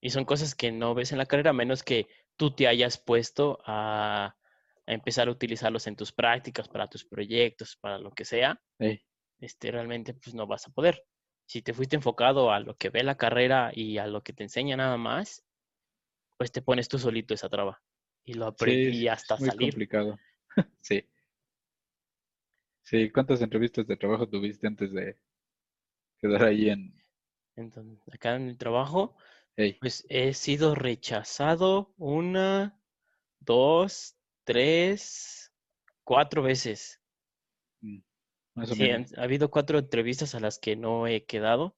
Y 0.00 0.10
son 0.10 0.24
cosas 0.24 0.54
que 0.54 0.70
no 0.70 0.94
ves 0.94 1.10
en 1.10 1.18
la 1.18 1.26
carrera, 1.26 1.50
a 1.50 1.54
menos 1.54 1.82
que 1.82 2.06
tú 2.36 2.54
te 2.54 2.68
hayas 2.68 2.98
puesto 2.98 3.58
a, 3.66 4.36
a 4.86 4.92
empezar 4.92 5.28
a 5.28 5.30
utilizarlos 5.30 5.86
en 5.86 5.96
tus 5.96 6.12
prácticas, 6.12 6.68
para 6.68 6.88
tus 6.88 7.04
proyectos, 7.04 7.76
para 7.80 7.98
lo 7.98 8.10
que 8.12 8.24
sea. 8.24 8.60
Este, 9.40 9.70
realmente 9.70 10.14
pues 10.14 10.34
no 10.34 10.46
vas 10.46 10.66
a 10.66 10.70
poder. 10.70 11.04
Si 11.46 11.62
te 11.62 11.74
fuiste 11.74 11.96
enfocado 11.96 12.50
a 12.50 12.60
lo 12.60 12.76
que 12.76 12.90
ve 12.90 13.02
la 13.02 13.16
carrera 13.16 13.70
y 13.74 13.98
a 13.98 14.06
lo 14.06 14.22
que 14.22 14.32
te 14.32 14.42
enseña 14.42 14.76
nada 14.76 14.96
más, 14.96 15.44
pues 16.38 16.52
te 16.52 16.62
pones 16.62 16.88
tú 16.88 16.98
solito 16.98 17.34
esa 17.34 17.48
traba. 17.48 17.82
Y 18.24 18.34
lo 18.34 18.46
sí, 18.46 18.50
aprendí 18.54 19.06
es 19.06 19.12
hasta 19.12 19.38
muy 19.38 19.48
salir. 19.48 19.70
complicado. 19.70 20.18
Sí. 20.80 21.04
Sí, 22.82 23.10
¿cuántas 23.10 23.40
entrevistas 23.40 23.86
de 23.86 23.96
trabajo 23.96 24.28
tuviste 24.28 24.66
antes 24.66 24.92
de 24.92 25.16
quedar 26.20 26.44
ahí 26.44 26.68
en... 26.68 26.94
Entonces, 27.56 27.98
acá 28.12 28.36
en 28.36 28.48
el 28.48 28.58
trabajo, 28.58 29.16
Hey, 29.56 29.78
pues 29.80 30.04
he 30.08 30.34
sido 30.34 30.74
rechazado 30.74 31.94
una, 31.98 32.78
dos, 33.40 34.16
tres, 34.44 35.52
cuatro 36.04 36.42
veces. 36.42 37.00
mm, 37.80 37.98
más 38.54 38.70
o 38.70 38.74
Sí, 38.74 38.90
han, 38.90 39.06
ha 39.16 39.22
habido 39.22 39.50
cuatro 39.50 39.78
entrevistas 39.78 40.34
a 40.34 40.40
las 40.40 40.58
que 40.58 40.76
no 40.76 41.06
he 41.06 41.24
quedado, 41.24 41.76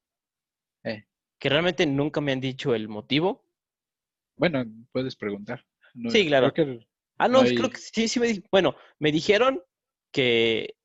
Eh, 0.84 1.04
que 1.38 1.48
realmente 1.48 1.86
nunca 1.86 2.20
me 2.20 2.32
han 2.32 2.40
dicho 2.40 2.74
el 2.74 2.88
motivo. 2.88 3.44
bueno, 4.36 4.64
puedes 4.92 5.16
preguntar. 5.16 5.64
No, 5.94 6.10
Sí, 6.10 6.26
claro. 6.26 6.52
Creo 6.52 6.66
que 6.78 6.86
Ah, 7.18 7.28
No 7.28 7.38
no, 7.38 7.44
hay- 7.44 7.54
creo 7.54 7.70
que 7.70 7.78
sí, 7.78 8.08
sí 8.08 8.20
me 8.20 8.26
di- 8.26 8.44
Bueno, 8.50 8.76
me 8.98 9.10
dijeron 9.10 9.62
que 10.12 10.76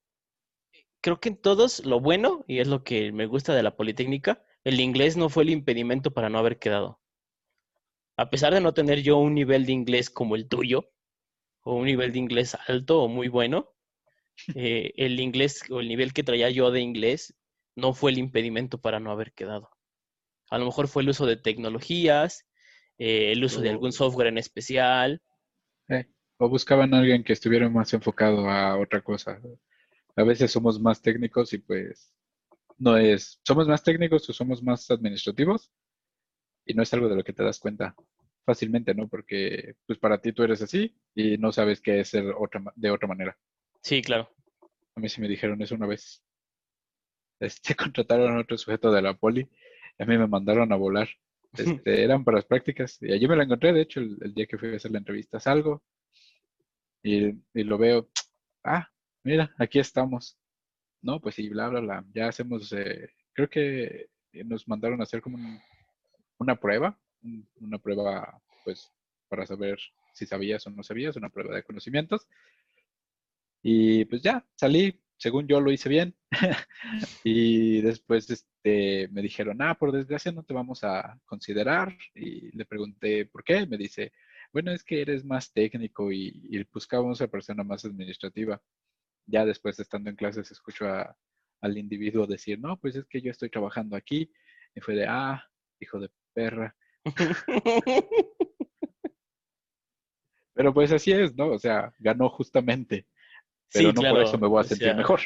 creo 1.01 1.19
que 1.19 1.29
en 1.29 1.37
todos 1.37 1.85
lo 1.85 1.99
bueno, 1.99 2.45
y 2.47 2.59
es 2.59 2.67
lo 2.67 2.83
que 2.83 3.11
me 3.11 3.25
gusta 3.25 3.53
de 3.53 3.63
la 3.63 3.75
Politécnica, 3.75 4.43
el 4.63 4.79
inglés 4.79 5.17
no 5.17 5.29
fue 5.29 5.43
el 5.43 5.49
impedimento 5.49 6.11
para 6.11 6.29
no 6.29 6.37
haber 6.37 6.57
quedado. 6.59 7.01
A 8.17 8.29
pesar 8.29 8.53
de 8.53 8.61
no 8.61 8.73
tener 8.73 9.01
yo 9.01 9.17
un 9.17 9.33
nivel 9.35 9.65
de 9.65 9.73
inglés 9.73 10.09
como 10.09 10.37
el 10.37 10.47
tuyo, 10.47 10.89
o 11.63 11.76
un 11.76 11.86
nivel 11.86 12.12
de 12.12 12.19
inglés 12.19 12.58
alto 12.67 13.02
o 13.02 13.08
muy 13.08 13.28
bueno, 13.28 13.74
eh, 14.56 14.93
el 14.97 15.19
inglés 15.19 15.63
o 15.69 15.80
el 15.80 15.88
nivel 15.88 16.13
que 16.13 16.24
traía 16.24 16.50
yo 16.50 16.71
de 16.71 16.82
inglés 16.82 17.36
no 17.76 17.93
fue 17.93 18.12
el 18.12 18.17
impedimento 18.17 18.80
para 18.80 19.00
no 19.00 19.12
haber 19.12 19.34
quedado. 19.34 19.69
A 20.50 20.58
lo 20.58 20.65
mejor 20.65 20.88
fue 20.88 21.04
el 21.04 21.10
uso 21.10 21.26
de 21.26 21.38
tecnologías, 21.38 22.47
eh, 22.97 23.32
el 23.32 23.43
uso 23.43 23.62
de 23.62 23.69
algún 23.69 23.91
software 23.91 24.28
en 24.28 24.38
especial, 24.38 25.21
eh, 25.89 26.08
o 26.38 26.50
buscaban 26.50 26.93
a 26.93 27.00
alguien 27.00 27.24
que 27.24 27.34
estuviera 27.34 27.69
más 27.69 27.93
enfocado 27.93 28.50
a 28.50 28.78
otra 28.78 29.02
cosa. 29.02 29.39
A 30.15 30.24
veces 30.24 30.52
somos 30.52 30.80
más 30.80 31.02
técnicos 31.02 31.54
y 31.54 31.60
pues 31.60 32.13
no 32.78 32.97
es, 32.97 33.39
somos 33.43 33.67
más 33.67 33.84
técnicos 33.84 34.28
o 34.30 34.34
somos 34.34 34.62
más 34.63 34.89
administrativos 34.89 35.71
y 36.65 36.74
no 36.74 36.84
es 36.84 36.93
algo 36.93 37.08
de 37.08 37.15
lo 37.15 37.24
que 37.24 37.34
te 37.34 37.43
das 37.43 37.60
cuenta 37.60 37.95
fácilmente, 38.45 38.93
¿no? 38.93 39.08
Porque 39.08 39.75
pues 39.86 39.99
para 39.99 40.19
ti 40.19 40.34
tú 40.34 40.43
eres 40.43 40.62
así 40.62 40.95
y 41.15 41.38
no 41.38 41.51
sabes 41.51 41.82
qué 41.82 41.99
es 41.99 42.10
ser 42.10 42.25
otra, 42.38 42.62
de 42.75 42.91
otra 42.91 43.08
manera. 43.08 43.38
Sí, 43.82 44.01
claro. 44.01 44.30
A 44.95 44.99
mí 44.99 45.10
sí 45.10 45.21
me 45.21 45.27
dijeron 45.27 45.62
eso 45.62 45.75
una 45.75 45.88
vez. 45.88 46.23
Este, 47.39 47.75
contrataron 47.75 48.38
a 48.38 48.41
otro 48.41 48.58
sujeto 48.58 48.91
de 48.91 49.01
la 49.01 49.13
poli 49.15 49.49
y 49.97 50.04
a 50.04 50.06
mí 50.06 50.17
me 50.17 50.27
mandaron 50.27 50.71
a 50.71 50.75
volar. 50.75 51.10
Este, 51.84 52.01
eran 52.01 52.23
para 52.23 52.38
las 52.38 52.45
prácticas 52.45 52.97
y 53.01 53.12
allí 53.12 53.27
me 53.27 53.36
la 53.36 53.43
encontré, 53.43 53.73
de 53.73 53.82
hecho, 53.82 53.99
el, 53.99 54.17
el 54.21 54.34
día 54.34 54.45
que 54.45 54.58
fui 54.58 54.71
a 54.71 54.77
hacer 54.77 54.89
la 54.91 54.99
entrevista. 54.99 55.38
Salgo 55.38 55.84
y, 57.04 57.25
y 57.54 57.63
lo 57.63 57.77
veo. 57.77 58.10
Ah, 58.63 58.88
mira, 59.23 59.54
aquí 59.58 59.80
estamos. 59.80 60.38
No, 61.01 61.19
pues 61.19 61.36
sí, 61.36 61.49
bla, 61.49 61.67
bla, 61.67 61.82
bla. 61.82 62.06
Ya 62.13 62.27
hacemos, 62.30 62.71
eh, 62.73 63.10
creo 63.34 63.49
que 63.49 64.08
nos 64.45 64.65
mandaron 64.67 65.01
a 65.01 65.04
hacer 65.04 65.21
como 65.21 65.36
un- 65.38 65.60
una 66.38 66.56
prueba, 66.56 66.97
un- 67.23 67.47
una 67.60 67.77
prueba, 67.79 68.41
pues, 68.63 68.91
para 69.29 69.45
saber 69.45 69.79
si 70.13 70.25
sabías 70.25 70.65
o 70.67 70.69
no 70.71 70.84
sabías, 70.84 71.15
una 71.15 71.29
prueba 71.29 71.55
de 71.55 71.63
conocimientos. 71.63 72.27
Y 73.63 74.05
pues 74.05 74.21
ya, 74.21 74.45
salí, 74.55 74.99
según 75.17 75.47
yo 75.47 75.62
lo 75.62 75.71
hice 75.71 75.89
bien. 75.89 76.15
y 77.23 77.81
después 77.81 78.29
este, 78.29 79.07
me 79.12 79.21
dijeron, 79.21 79.62
ah, 79.62 79.75
por 79.77 79.91
desgracia 79.91 80.31
no 80.31 80.43
te 80.43 80.53
vamos 80.53 80.84
a 80.84 81.19
considerar. 81.25 81.95
Y 82.15 82.55
le 82.55 82.65
pregunté, 82.65 83.25
¿por 83.27 83.43
qué? 83.43 83.65
Me 83.67 83.77
dice, 83.77 84.12
bueno, 84.51 84.71
es 84.71 84.84
que 84.84 85.01
eres 85.01 85.23
más 85.23 85.53
técnico 85.53 86.12
y, 86.12 86.41
y 86.49 86.63
buscábamos 86.73 87.21
a 87.21 87.27
persona 87.27 87.63
más 87.63 87.86
administrativa. 87.86 88.62
Ya 89.27 89.45
después, 89.45 89.79
estando 89.79 90.10
en 90.10 90.15
clases, 90.15 90.51
escucho 90.51 90.86
al 91.62 91.77
individuo 91.77 92.25
decir, 92.25 92.60
no, 92.60 92.77
pues 92.79 92.95
es 92.95 93.05
que 93.05 93.21
yo 93.21 93.31
estoy 93.31 93.49
trabajando 93.49 93.95
aquí. 93.95 94.31
Y 94.73 94.81
fue 94.81 94.95
de, 94.95 95.05
ah, 95.07 95.43
hijo 95.79 95.99
de 95.99 96.10
perra. 96.34 96.75
Pero 100.53 100.73
pues 100.73 100.91
así 100.91 101.11
es, 101.11 101.35
¿no? 101.35 101.47
O 101.47 101.59
sea, 101.59 101.93
ganó 101.99 102.29
justamente. 102.29 103.07
Pero 103.71 103.89
Sí, 103.89 103.95
no 103.95 104.01
claro. 104.01 104.15
por 104.15 104.23
eso 104.23 104.37
me 104.37 104.47
voy 104.47 104.59
a 104.59 104.61
o 104.61 104.63
sentir 104.63 104.87
sea, 104.87 104.95
mejor. 104.95 105.21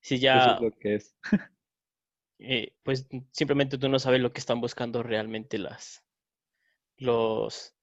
Sí, 0.00 0.16
Eso 0.16 0.24
ya, 0.24 0.54
es 0.54 0.60
lo 0.60 0.70
que 0.72 0.94
es. 0.94 1.16
eh, 2.38 2.76
pues 2.82 3.08
simplemente 3.32 3.78
tú 3.78 3.88
no 3.88 3.98
sabes 3.98 4.20
lo 4.20 4.32
que 4.32 4.40
están 4.40 4.60
buscando 4.60 5.02
realmente 5.02 5.58
las, 5.58 6.04
los, 6.98 7.74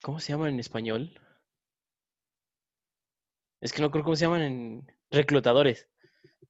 ¿cómo 0.00 0.20
se 0.20 0.32
llaman 0.32 0.54
en 0.54 0.60
español? 0.60 1.20
Es 3.60 3.72
que 3.72 3.82
no 3.82 3.90
creo 3.90 4.04
cómo 4.04 4.16
se 4.16 4.24
llaman 4.24 4.42
en 4.42 4.86
reclutadores. 5.10 5.91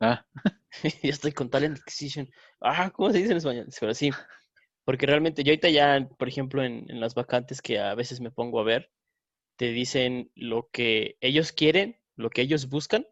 Ah, 0.01 0.25
Yo 1.03 1.11
estoy 1.11 1.33
con 1.33 1.51
talent 1.51 1.79
acquisition. 1.79 2.29
Ah, 2.61 2.91
¿cómo 2.91 3.11
se 3.11 3.19
dice 3.19 3.33
en 3.33 3.37
español? 3.39 3.69
Pero 3.79 3.95
sí, 3.95 4.11
porque 4.85 5.07
realmente 5.07 5.45
yo 5.45 5.51
ahorita 5.53 5.71
ya, 5.71 6.09
por 6.19 6.29
ejemplo, 6.29 6.65
en, 6.65 6.91
en 6.91 7.01
las 7.01 7.15
vacantes 7.15 7.63
que 7.63 7.79
a 7.79 7.95
veces 7.95 8.21
me 8.21 8.31
pongo 8.31 8.61
a 8.61 8.65
ver, 8.65 8.91
te 9.57 9.73
dicen 9.73 10.31
lo 10.35 10.69
que 10.71 11.17
ellos 11.21 11.53
quieren, 11.53 12.01
lo 12.17 12.31
que 12.31 12.43
ellos 12.43 12.69
buscan 12.69 13.07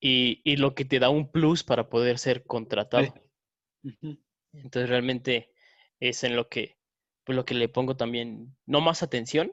y, 0.00 0.40
y 0.44 0.56
lo 0.56 0.74
que 0.74 0.84
te 0.84 0.98
da 0.98 1.10
un 1.10 1.30
plus 1.30 1.62
para 1.64 1.88
poder 1.88 2.18
ser 2.18 2.44
contratado. 2.44 3.14
Entonces 4.52 4.88
realmente 4.88 5.52
es 5.98 6.24
en 6.24 6.36
lo 6.36 6.48
que, 6.48 6.76
pues 7.24 7.36
lo 7.36 7.44
que 7.44 7.54
le 7.54 7.68
pongo 7.68 7.96
también, 7.96 8.56
no 8.66 8.80
más 8.80 9.02
atención, 9.02 9.52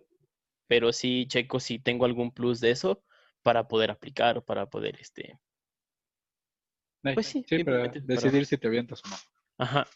pero 0.67 0.93
sí 0.93 1.27
checo 1.27 1.59
si 1.59 1.79
tengo 1.79 2.05
algún 2.05 2.31
plus 2.31 2.59
de 2.59 2.71
eso 2.71 3.03
para 3.43 3.67
poder 3.67 3.91
aplicar 3.91 4.37
o 4.37 4.45
para 4.45 4.69
poder, 4.69 4.99
este... 4.99 5.39
Pues 7.13 7.27
sí, 7.27 7.43
para 7.63 7.87
decidir 7.87 8.45
si 8.45 8.57
te 8.57 8.67
avientas 8.67 9.01
o 9.05 9.09
no. 9.09 9.15
Ajá. 9.57 9.87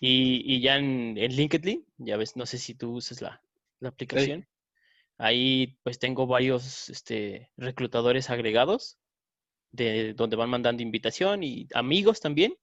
Y, 0.00 0.42
y 0.44 0.60
ya 0.60 0.76
en, 0.76 1.16
en, 1.16 1.34
LinkedIn, 1.34 1.84
ya 1.98 2.16
ves, 2.16 2.36
no 2.36 2.46
sé 2.46 2.58
si 2.58 2.74
tú 2.74 2.92
usas 2.92 3.22
la, 3.22 3.42
la 3.80 3.88
aplicación. 3.88 4.46
Ahí 5.18 5.78
pues 5.82 5.98
tengo 5.98 6.26
varios 6.26 6.90
este, 6.90 7.50
reclutadores 7.56 8.28
agregados 8.28 8.98
de 9.72 10.12
donde 10.14 10.36
van 10.36 10.50
mandando 10.50 10.82
invitación 10.82 11.42
y 11.42 11.68
amigos 11.74 12.20
también, 12.20 12.54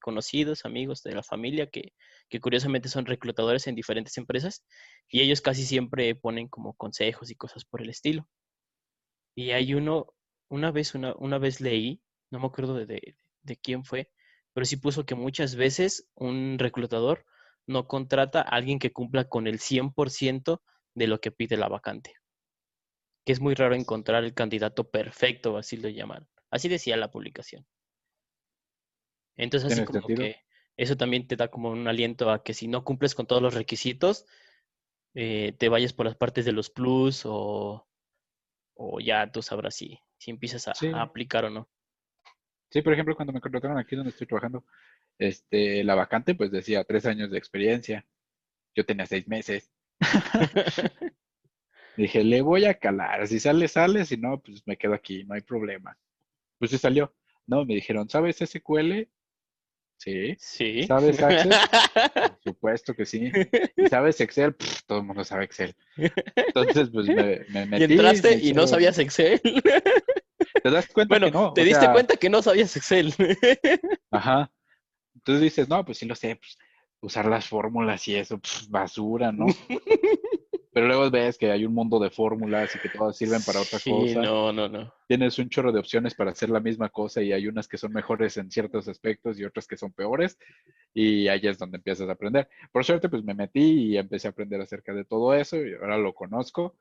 conocidos, 0.00 0.64
amigos 0.64 1.02
de 1.02 1.12
la 1.12 1.22
familia 1.22 1.68
que, 1.68 1.92
que 2.28 2.40
curiosamente 2.40 2.88
son 2.88 3.06
reclutadores 3.06 3.66
en 3.66 3.74
diferentes 3.74 4.16
empresas 4.18 4.64
y 5.08 5.20
ellos 5.20 5.40
casi 5.40 5.64
siempre 5.64 6.14
ponen 6.14 6.48
como 6.48 6.74
consejos 6.74 7.30
y 7.30 7.36
cosas 7.36 7.64
por 7.64 7.82
el 7.82 7.90
estilo. 7.90 8.28
Y 9.36 9.52
hay 9.52 9.74
uno, 9.74 10.12
una 10.48 10.70
vez, 10.70 10.94
una, 10.94 11.14
una 11.16 11.38
vez 11.38 11.60
leí, 11.60 12.00
no 12.30 12.40
me 12.40 12.46
acuerdo 12.46 12.74
de, 12.74 12.86
de 12.86 13.16
quién 13.62 13.84
fue, 13.84 14.10
pero 14.52 14.64
sí 14.64 14.76
puso 14.76 15.06
que 15.06 15.14
muchas 15.14 15.54
veces 15.56 16.08
un 16.14 16.58
reclutador 16.58 17.24
no 17.66 17.86
contrata 17.86 18.40
a 18.40 18.56
alguien 18.56 18.78
que 18.78 18.92
cumpla 18.92 19.28
con 19.28 19.46
el 19.46 19.58
100% 19.60 20.62
de 20.94 21.06
lo 21.06 21.20
que 21.20 21.30
pide 21.30 21.56
la 21.56 21.68
vacante. 21.68 22.14
Que 23.24 23.32
es 23.32 23.40
muy 23.40 23.54
raro 23.54 23.74
encontrar 23.74 24.24
el 24.24 24.34
candidato 24.34 24.90
perfecto, 24.90 25.56
así 25.56 25.76
lo 25.76 25.88
llaman. 25.88 26.28
Así 26.50 26.68
decía 26.68 26.96
la 26.96 27.10
publicación. 27.10 27.66
Entonces, 29.36 29.72
así 29.72 29.84
como 29.84 30.06
que 30.08 30.36
eso 30.76 30.96
también 30.96 31.26
te 31.26 31.36
da 31.36 31.48
como 31.48 31.70
un 31.70 31.86
aliento 31.88 32.30
a 32.30 32.42
que 32.42 32.54
si 32.54 32.68
no 32.68 32.84
cumples 32.84 33.14
con 33.14 33.26
todos 33.26 33.42
los 33.42 33.54
requisitos, 33.54 34.26
eh, 35.14 35.54
te 35.58 35.68
vayas 35.68 35.92
por 35.92 36.06
las 36.06 36.16
partes 36.16 36.44
de 36.44 36.52
los 36.52 36.70
plus 36.70 37.22
o, 37.24 37.88
o 38.74 39.00
ya 39.00 39.30
tú 39.30 39.42
sabrás 39.42 39.76
si, 39.76 39.98
si 40.18 40.30
empiezas 40.30 40.68
a 40.68 40.74
aplicar 40.92 41.44
o 41.44 41.50
no. 41.50 41.68
Sí, 42.70 42.82
por 42.82 42.92
ejemplo, 42.92 43.16
cuando 43.16 43.32
me 43.32 43.40
contrataron 43.40 43.78
aquí 43.78 43.96
donde 43.96 44.10
estoy 44.10 44.26
trabajando, 44.26 44.64
este, 45.18 45.82
la 45.84 45.94
vacante 45.96 46.34
pues 46.34 46.50
decía 46.50 46.84
tres 46.84 47.04
años 47.06 47.30
de 47.30 47.38
experiencia. 47.38 48.06
Yo 48.74 48.86
tenía 48.86 49.06
seis 49.06 49.26
meses. 49.26 49.70
Dije, 51.96 52.24
le 52.24 52.40
voy 52.42 52.64
a 52.64 52.74
calar. 52.74 53.26
Si 53.26 53.40
sale, 53.40 53.68
sale. 53.68 54.04
Si 54.04 54.16
no, 54.16 54.40
pues 54.40 54.62
me 54.66 54.76
quedo 54.76 54.94
aquí, 54.94 55.24
no 55.24 55.34
hay 55.34 55.42
problema. 55.42 55.98
Pues 56.58 56.70
sí 56.70 56.78
salió. 56.78 57.14
No, 57.46 57.64
me 57.64 57.74
dijeron, 57.74 58.08
¿sabes 58.08 58.36
SQL? 58.36 59.08
Sí. 59.98 60.34
Sí. 60.38 60.84
¿Sabes 60.84 61.22
Access? 61.22 61.54
Por 62.14 62.38
supuesto 62.42 62.94
que 62.94 63.04
sí. 63.04 63.30
sabes 63.90 64.20
Excel? 64.20 64.56
todo 64.86 65.00
el 65.00 65.04
mundo 65.04 65.24
sabe 65.24 65.44
Excel. 65.44 65.74
Entonces, 65.96 66.88
pues 66.90 67.06
me, 67.08 67.40
me 67.50 67.66
metí. 67.66 67.82
Y 67.82 67.96
entraste 67.96 68.38
y 68.38 68.52
no 68.54 68.66
sabías 68.66 68.98
Excel. 68.98 69.40
¿Te 70.62 70.70
das 70.70 70.86
cuenta 70.88 71.12
bueno, 71.12 71.26
que 71.26 71.32
no? 71.32 71.52
Te 71.52 71.64
diste 71.64 71.90
cuenta 71.92 72.16
que 72.16 72.30
no 72.30 72.42
sabías 72.42 72.76
Excel. 72.76 73.14
Ajá. 74.10 74.50
Entonces 75.14 75.42
dices, 75.42 75.68
no, 75.68 75.84
pues 75.84 75.98
sí 75.98 76.06
lo 76.06 76.14
sé, 76.14 76.36
pues, 76.36 76.58
usar 77.00 77.26
las 77.26 77.48
fórmulas 77.48 78.06
y 78.08 78.16
eso, 78.16 78.38
pues, 78.38 78.68
basura, 78.68 79.32
¿no? 79.32 79.46
Pero 80.72 80.86
luego 80.86 81.10
ves 81.10 81.36
que 81.36 81.50
hay 81.50 81.64
un 81.64 81.74
mundo 81.74 81.98
de 81.98 82.10
fórmulas 82.10 82.74
y 82.76 82.78
que 82.78 82.88
todas 82.90 83.16
sirven 83.16 83.42
para 83.42 83.60
otra 83.60 83.80
sí, 83.80 83.90
cosa. 83.90 84.22
No, 84.22 84.52
no, 84.52 84.68
no. 84.68 84.94
Tienes 85.08 85.36
un 85.40 85.48
chorro 85.48 85.72
de 85.72 85.80
opciones 85.80 86.14
para 86.14 86.30
hacer 86.30 86.48
la 86.48 86.60
misma 86.60 86.88
cosa 86.90 87.20
y 87.20 87.32
hay 87.32 87.48
unas 87.48 87.66
que 87.66 87.76
son 87.76 87.92
mejores 87.92 88.36
en 88.36 88.52
ciertos 88.52 88.86
aspectos 88.86 89.38
y 89.38 89.44
otras 89.44 89.66
que 89.66 89.76
son 89.76 89.92
peores. 89.92 90.38
Y 90.94 91.26
ahí 91.26 91.40
es 91.42 91.58
donde 91.58 91.78
empiezas 91.78 92.08
a 92.08 92.12
aprender. 92.12 92.48
Por 92.70 92.84
suerte, 92.84 93.08
pues 93.08 93.24
me 93.24 93.34
metí 93.34 93.88
y 93.88 93.96
empecé 93.96 94.28
a 94.28 94.30
aprender 94.30 94.60
acerca 94.60 94.94
de 94.94 95.04
todo 95.04 95.34
eso 95.34 95.56
y 95.56 95.74
ahora 95.74 95.98
lo 95.98 96.14
conozco. 96.14 96.76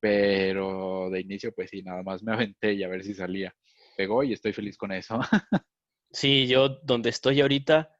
Pero 0.00 1.08
de 1.10 1.20
inicio, 1.20 1.52
pues 1.54 1.70
sí, 1.70 1.82
nada 1.82 2.02
más 2.02 2.22
me 2.22 2.32
aventé 2.32 2.74
y 2.74 2.82
a 2.82 2.88
ver 2.88 3.02
si 3.02 3.14
salía. 3.14 3.54
Pegó 3.96 4.22
y 4.22 4.32
estoy 4.32 4.52
feliz 4.52 4.76
con 4.76 4.92
eso. 4.92 5.18
sí, 6.10 6.46
yo 6.46 6.68
donde 6.68 7.10
estoy 7.10 7.40
ahorita, 7.40 7.96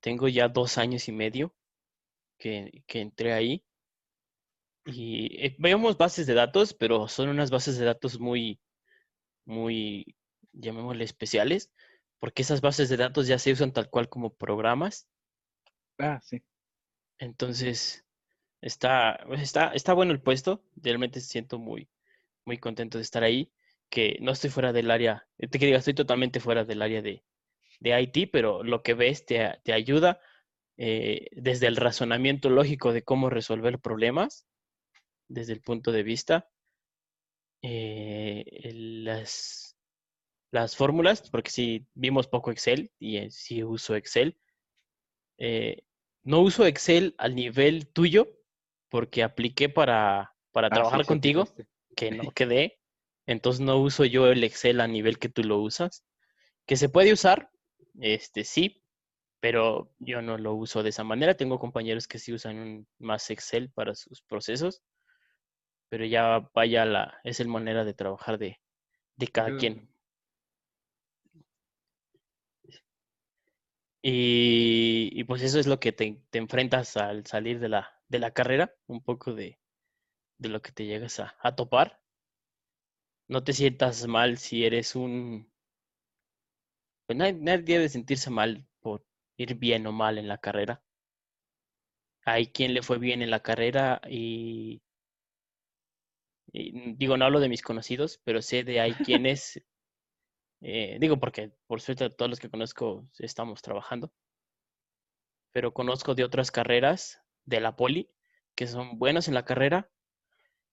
tengo 0.00 0.28
ya 0.28 0.48
dos 0.48 0.78
años 0.78 1.08
y 1.08 1.12
medio 1.12 1.54
que, 2.38 2.84
que 2.86 3.00
entré 3.00 3.32
ahí. 3.32 3.64
Y 4.84 5.44
eh, 5.44 5.56
veamos 5.58 5.98
bases 5.98 6.26
de 6.28 6.34
datos, 6.34 6.72
pero 6.72 7.08
son 7.08 7.28
unas 7.28 7.50
bases 7.50 7.76
de 7.76 7.86
datos 7.86 8.20
muy, 8.20 8.60
muy, 9.44 10.16
llamémosle 10.52 11.02
especiales, 11.04 11.72
porque 12.20 12.42
esas 12.42 12.60
bases 12.60 12.88
de 12.88 12.96
datos 12.96 13.26
ya 13.26 13.38
se 13.38 13.52
usan 13.52 13.72
tal 13.72 13.90
cual 13.90 14.08
como 14.08 14.34
programas. 14.34 15.08
Ah, 15.98 16.20
sí. 16.22 16.40
Entonces, 17.18 18.05
Está, 18.60 19.20
pues, 19.26 19.42
está, 19.42 19.68
está 19.68 19.92
bueno 19.92 20.12
el 20.12 20.20
puesto, 20.20 20.62
realmente 20.76 21.20
siento 21.20 21.58
muy, 21.58 21.88
muy 22.44 22.58
contento 22.58 22.98
de 22.98 23.02
estar 23.02 23.22
ahí, 23.22 23.52
que 23.90 24.18
no 24.20 24.32
estoy 24.32 24.50
fuera 24.50 24.72
del 24.72 24.90
área, 24.90 25.26
te 25.38 25.58
que 25.58 25.66
diga, 25.66 25.78
estoy 25.78 25.94
totalmente 25.94 26.40
fuera 26.40 26.64
del 26.64 26.82
área 26.82 27.02
de, 27.02 27.24
de 27.80 28.00
IT, 28.00 28.30
pero 28.32 28.62
lo 28.64 28.82
que 28.82 28.94
ves 28.94 29.26
te, 29.26 29.58
te 29.62 29.72
ayuda 29.72 30.20
eh, 30.76 31.28
desde 31.32 31.66
el 31.68 31.76
razonamiento 31.76 32.50
lógico 32.50 32.92
de 32.92 33.02
cómo 33.02 33.30
resolver 33.30 33.78
problemas, 33.78 34.46
desde 35.28 35.52
el 35.52 35.60
punto 35.60 35.92
de 35.92 36.02
vista, 36.02 36.48
eh, 37.62 38.70
las, 38.72 39.76
las 40.50 40.76
fórmulas, 40.76 41.30
porque 41.30 41.50
si 41.50 41.86
vimos 41.94 42.28
poco 42.28 42.50
Excel 42.50 42.92
y 42.98 43.30
si 43.30 43.62
uso 43.62 43.96
Excel, 43.96 44.38
eh, 45.38 45.84
no 46.22 46.40
uso 46.40 46.66
Excel 46.66 47.14
al 47.18 47.34
nivel 47.34 47.88
tuyo, 47.88 48.35
porque 48.88 49.22
apliqué 49.22 49.68
para, 49.68 50.34
para 50.52 50.68
ah, 50.68 50.70
trabajar 50.70 51.06
contigo, 51.06 51.48
que 51.96 52.10
no 52.10 52.30
quedé. 52.34 52.78
Entonces 53.26 53.60
no 53.60 53.78
uso 53.78 54.04
yo 54.04 54.28
el 54.28 54.44
Excel 54.44 54.80
a 54.80 54.86
nivel 54.86 55.18
que 55.18 55.28
tú 55.28 55.42
lo 55.42 55.58
usas. 55.58 56.04
Que 56.66 56.76
se 56.76 56.88
puede 56.88 57.12
usar, 57.12 57.50
este 58.00 58.44
sí, 58.44 58.82
pero 59.40 59.92
yo 59.98 60.22
no 60.22 60.38
lo 60.38 60.54
uso 60.54 60.82
de 60.82 60.90
esa 60.90 61.04
manera. 61.04 61.36
Tengo 61.36 61.58
compañeros 61.58 62.08
que 62.08 62.18
sí 62.18 62.32
usan 62.32 62.86
más 62.98 63.30
Excel 63.30 63.70
para 63.70 63.94
sus 63.94 64.22
procesos, 64.22 64.82
pero 65.88 66.04
ya 66.04 66.48
vaya 66.54 66.84
la, 66.84 67.20
es 67.24 67.40
el 67.40 67.48
manera 67.48 67.84
de 67.84 67.94
trabajar 67.94 68.38
de, 68.38 68.58
de 69.16 69.28
cada 69.28 69.56
quien. 69.56 69.88
Y, 74.08 75.24
pues 75.24 75.42
eso 75.42 75.58
es 75.58 75.66
lo 75.66 75.80
que 75.80 75.90
te, 75.90 76.22
te 76.30 76.38
enfrentas 76.38 76.96
al 76.96 77.26
salir 77.26 77.58
de 77.58 77.68
la, 77.68 77.95
de 78.08 78.18
la 78.18 78.32
carrera, 78.32 78.74
un 78.86 79.02
poco 79.02 79.34
de, 79.34 79.58
de 80.38 80.48
lo 80.48 80.62
que 80.62 80.72
te 80.72 80.86
llegas 80.86 81.20
a, 81.20 81.36
a, 81.40 81.56
topar. 81.56 82.00
No 83.28 83.42
te 83.44 83.52
sientas 83.52 84.06
mal 84.06 84.38
si 84.38 84.64
eres 84.64 84.96
un... 84.96 85.50
Pues 87.06 87.16
nadie, 87.18 87.34
nadie, 87.34 87.62
debe 87.76 87.88
sentirse 87.88 88.30
mal 88.30 88.66
por 88.80 89.04
ir 89.36 89.54
bien 89.56 89.86
o 89.86 89.92
mal 89.92 90.18
en 90.18 90.28
la 90.28 90.38
carrera. 90.38 90.82
Hay 92.24 92.48
quien 92.48 92.74
le 92.74 92.82
fue 92.82 92.98
bien 92.98 93.22
en 93.22 93.30
la 93.30 93.40
carrera 93.40 94.00
y, 94.08 94.82
y 96.52 96.94
digo, 96.94 97.16
no 97.16 97.24
hablo 97.24 97.40
de 97.40 97.48
mis 97.48 97.62
conocidos, 97.62 98.20
pero 98.24 98.42
sé 98.42 98.64
de 98.64 98.80
hay 98.80 98.92
quienes, 99.22 99.62
eh, 100.60 100.96
digo 101.00 101.18
porque 101.18 101.52
por 101.66 101.80
suerte 101.80 102.10
todos 102.10 102.30
los 102.30 102.40
que 102.40 102.50
conozco 102.50 103.08
estamos 103.18 103.62
trabajando, 103.62 104.12
pero 105.52 105.72
conozco 105.72 106.14
de 106.14 106.24
otras 106.24 106.50
carreras 106.50 107.25
de 107.46 107.60
la 107.60 107.76
poli, 107.76 108.10
que 108.54 108.66
son 108.66 108.98
buenos 108.98 109.28
en 109.28 109.34
la 109.34 109.44
carrera 109.44 109.90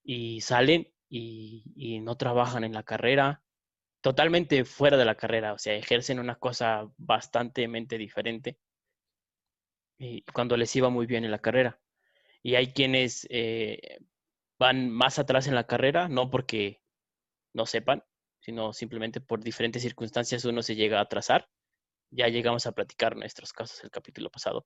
y 0.04 0.42
salen 0.42 0.94
y, 1.10 2.00
no 2.02 2.18
trabajan 2.18 2.64
en 2.64 2.74
la 2.74 2.84
carrera, 2.84 3.44
totalmente 4.02 4.66
fuera 4.66 4.98
de 4.98 5.06
la 5.06 5.16
carrera, 5.16 5.54
o 5.54 5.58
sea, 5.60 5.76
ejercen 5.76 6.20
una 6.20 6.36
cosa 6.36 6.90
bastante 6.98 7.68
diferente 7.98 8.58
cuando 10.34 10.58
les 10.58 10.76
iba 10.76 10.90
muy 10.90 11.06
bien 11.06 11.24
en 11.24 11.32
la 11.32 11.40
carrera. 11.40 11.80
Y 12.42 12.56
hay 12.56 12.74
quienes 12.74 13.26
eh, 13.30 14.00
van 14.60 14.90
más 14.90 15.20
atrás 15.20 15.48
en 15.48 15.56
la 15.56 15.66
carrera, 15.66 16.10
no 16.10 16.30
porque 16.30 16.82
no 17.54 17.66
sepan, 17.66 18.04
sino 18.42 18.74
simplemente 18.74 19.22
por 19.22 19.42
diferentes 19.42 19.82
circunstancias 19.82 20.44
uno 20.46 20.62
se 20.62 20.76
llega 20.76 21.00
a 21.00 21.04
atrasar. 21.04 21.48
Ya 22.12 22.28
llegamos 22.28 22.66
a 22.68 22.74
platicar 22.74 23.16
nuestros 23.16 23.54
casos 23.54 23.84
el 23.84 23.92
capítulo 23.92 24.30
pasado. 24.30 24.66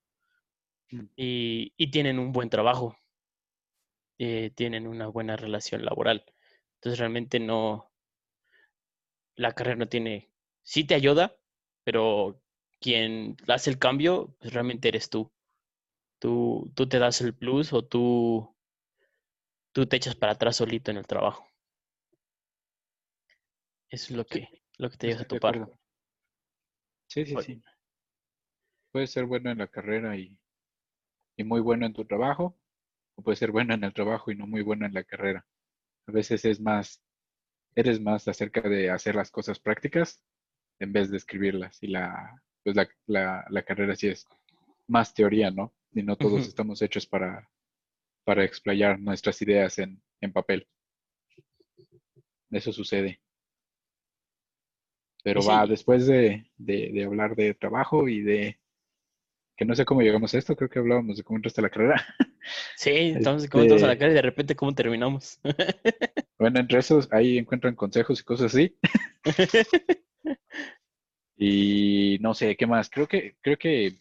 Mm. 0.92 1.06
y, 1.16 1.92
tienen 1.92 2.20
un 2.20 2.32
buen 2.32 2.50
trabajo, 2.50 2.98
eh, 4.20 4.52
tienen 4.56 4.88
una 4.88 5.08
buena 5.08 5.36
relación 5.36 5.84
laboral. 5.84 6.24
Entonces 6.76 7.00
realmente 7.00 7.40
no, 7.40 7.92
la 9.36 9.54
carrera 9.54 9.78
no 9.78 9.88
tiene, 9.88 10.32
sí 10.64 10.84
te 10.84 10.96
ayuda, 10.96 11.36
pero 11.84 12.42
quien 12.80 13.38
hace 13.48 13.70
el 13.70 13.80
cambio, 13.80 14.36
pues 14.40 14.54
realmente 14.54 14.88
eres 14.88 15.10
tú. 15.10 15.32
Tú, 16.20 16.72
tú 16.76 16.88
te 16.88 17.00
das 17.00 17.22
el 17.22 17.36
plus 17.36 17.74
o 17.74 17.86
tú, 17.86 18.56
tú 19.72 19.86
te 19.86 19.98
echas 19.98 20.16
para 20.16 20.34
atrás 20.34 20.56
solito 20.56 20.90
en 20.92 20.98
el 20.98 21.06
trabajo. 21.06 21.48
Eso 23.90 24.14
es 24.14 24.18
lo 24.18 24.26
que, 24.26 24.50
lo 24.78 24.90
que 24.90 24.98
te 24.98 25.08
llevas 25.08 25.24
a 25.24 25.28
topar. 25.28 25.72
Sí, 27.08 27.26
sí, 27.26 27.36
sí. 27.42 27.62
Puedes 28.92 29.12
ser 29.12 29.26
bueno 29.26 29.52
en 29.52 29.60
la 29.60 29.68
carrera 29.68 30.18
y 30.18 30.38
y 31.38 31.46
muy 31.46 31.62
bueno 31.62 31.88
en 31.88 31.94
tu 31.94 32.06
trabajo, 32.06 32.58
o 33.16 33.24
puedes 33.24 33.40
ser 33.40 33.52
bueno 33.52 33.74
en 33.76 33.84
el 33.84 33.94
trabajo 33.94 34.32
y 34.32 34.36
no 34.36 34.48
muy 34.48 34.64
bueno 34.64 34.86
en 34.88 34.94
la 34.96 35.04
carrera. 35.06 35.46
A 36.08 36.14
veces 36.14 36.46
es 36.46 36.62
más, 36.62 37.02
eres 37.76 38.02
más 38.02 38.28
acerca 38.28 38.62
de 38.62 38.90
hacer 38.92 39.16
las 39.16 39.32
cosas 39.32 39.60
prácticas 39.60 40.22
en 40.80 40.94
vez 40.94 41.12
de 41.12 41.18
escribirlas. 41.18 41.82
Y 41.84 41.88
la, 41.88 42.42
pues 42.64 42.76
la, 42.76 42.90
la, 43.08 43.46
la 43.50 43.64
carrera 43.64 43.96
sí 43.96 44.10
es 44.10 44.28
más 44.88 45.14
teoría, 45.14 45.52
¿no? 45.52 45.74
Y 45.94 46.04
no 46.04 46.18
todos 46.18 46.48
Ujú. 46.48 46.48
estamos 46.48 46.82
hechos 46.82 47.08
para, 47.08 47.50
para 48.26 48.46
explayar 48.46 49.00
nuestras 49.00 49.42
ideas 49.42 49.80
en, 49.80 50.02
en 50.22 50.34
papel. 50.34 50.68
Eso 52.52 52.74
sucede. 52.74 53.22
Pero 55.24 55.40
Y 55.40 55.44
sí, 55.44 55.54
va, 55.54 55.68
después 55.68 56.08
de, 56.08 56.50
de, 56.58 56.92
de 56.92 57.04
hablar 57.04 57.36
de 57.36 57.54
trabajo 57.54 58.08
y 58.08 58.22
de, 58.22 58.60
que 59.58 59.66
no 59.66 59.76
sé 59.76 59.86
cómo 59.86 60.02
llegamos 60.02 60.34
a 60.34 60.38
esto, 60.38 60.56
creo 60.56 60.70
que 60.70 60.80
hablábamos 60.80 61.18
de 61.18 61.24
cómo 61.24 61.38
entraste 61.38 61.62
a 61.62 61.64
la 61.64 61.70
carrera. 61.70 62.06
sí, 62.76 62.92
entonces 62.92 63.50
como 63.50 63.64
entramos 63.64 63.84
a 63.84 63.88
la 63.88 63.94
Este, 63.94 64.00
cara 64.00 64.12
y 64.12 64.16
de 64.16 64.22
repente 64.22 64.56
cómo 64.56 64.74
terminamos. 64.74 65.40
bueno, 66.40 66.60
entre 66.60 66.80
esos, 66.80 67.12
ahí 67.12 67.40
encuentran 67.40 67.76
consejos 67.76 68.20
y 68.20 68.24
cosas 68.24 68.54
así. 68.54 68.78
Y 71.40 72.18
no 72.20 72.34
sé, 72.34 72.56
¿qué 72.56 72.66
más? 72.66 72.90
Creo 72.90 73.08
que, 73.08 73.36
creo 73.42 73.58
que 73.58 73.94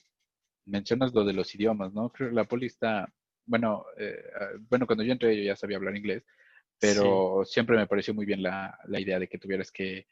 mencionas 0.64 1.12
lo 1.12 1.22
de 1.22 1.34
los 1.34 1.54
idiomas, 1.54 1.92
¿no? 1.92 2.08
Creo 2.08 2.30
que 2.30 2.34
la 2.34 2.44
poli 2.44 2.64
está, 2.64 3.12
bueno, 3.44 3.84
eh, 3.98 4.24
ah, 4.40 4.52
bueno, 4.70 4.86
cuando 4.86 5.04
yo 5.04 5.12
entré 5.12 5.36
yo 5.36 5.42
ya 5.42 5.54
sabía 5.54 5.76
hablar 5.76 5.94
inglés, 5.96 6.24
Sí, 6.24 6.32
pero 6.80 7.42
siempre 7.44 7.76
me 7.76 7.86
pareció 7.86 8.14
muy 8.14 8.24
bien 8.24 8.42
la, 8.42 8.78
la 8.86 9.00
idea 9.00 9.18
de 9.18 9.28
que 9.28 9.38
tuvieras 9.38 9.70
que 9.70 10.06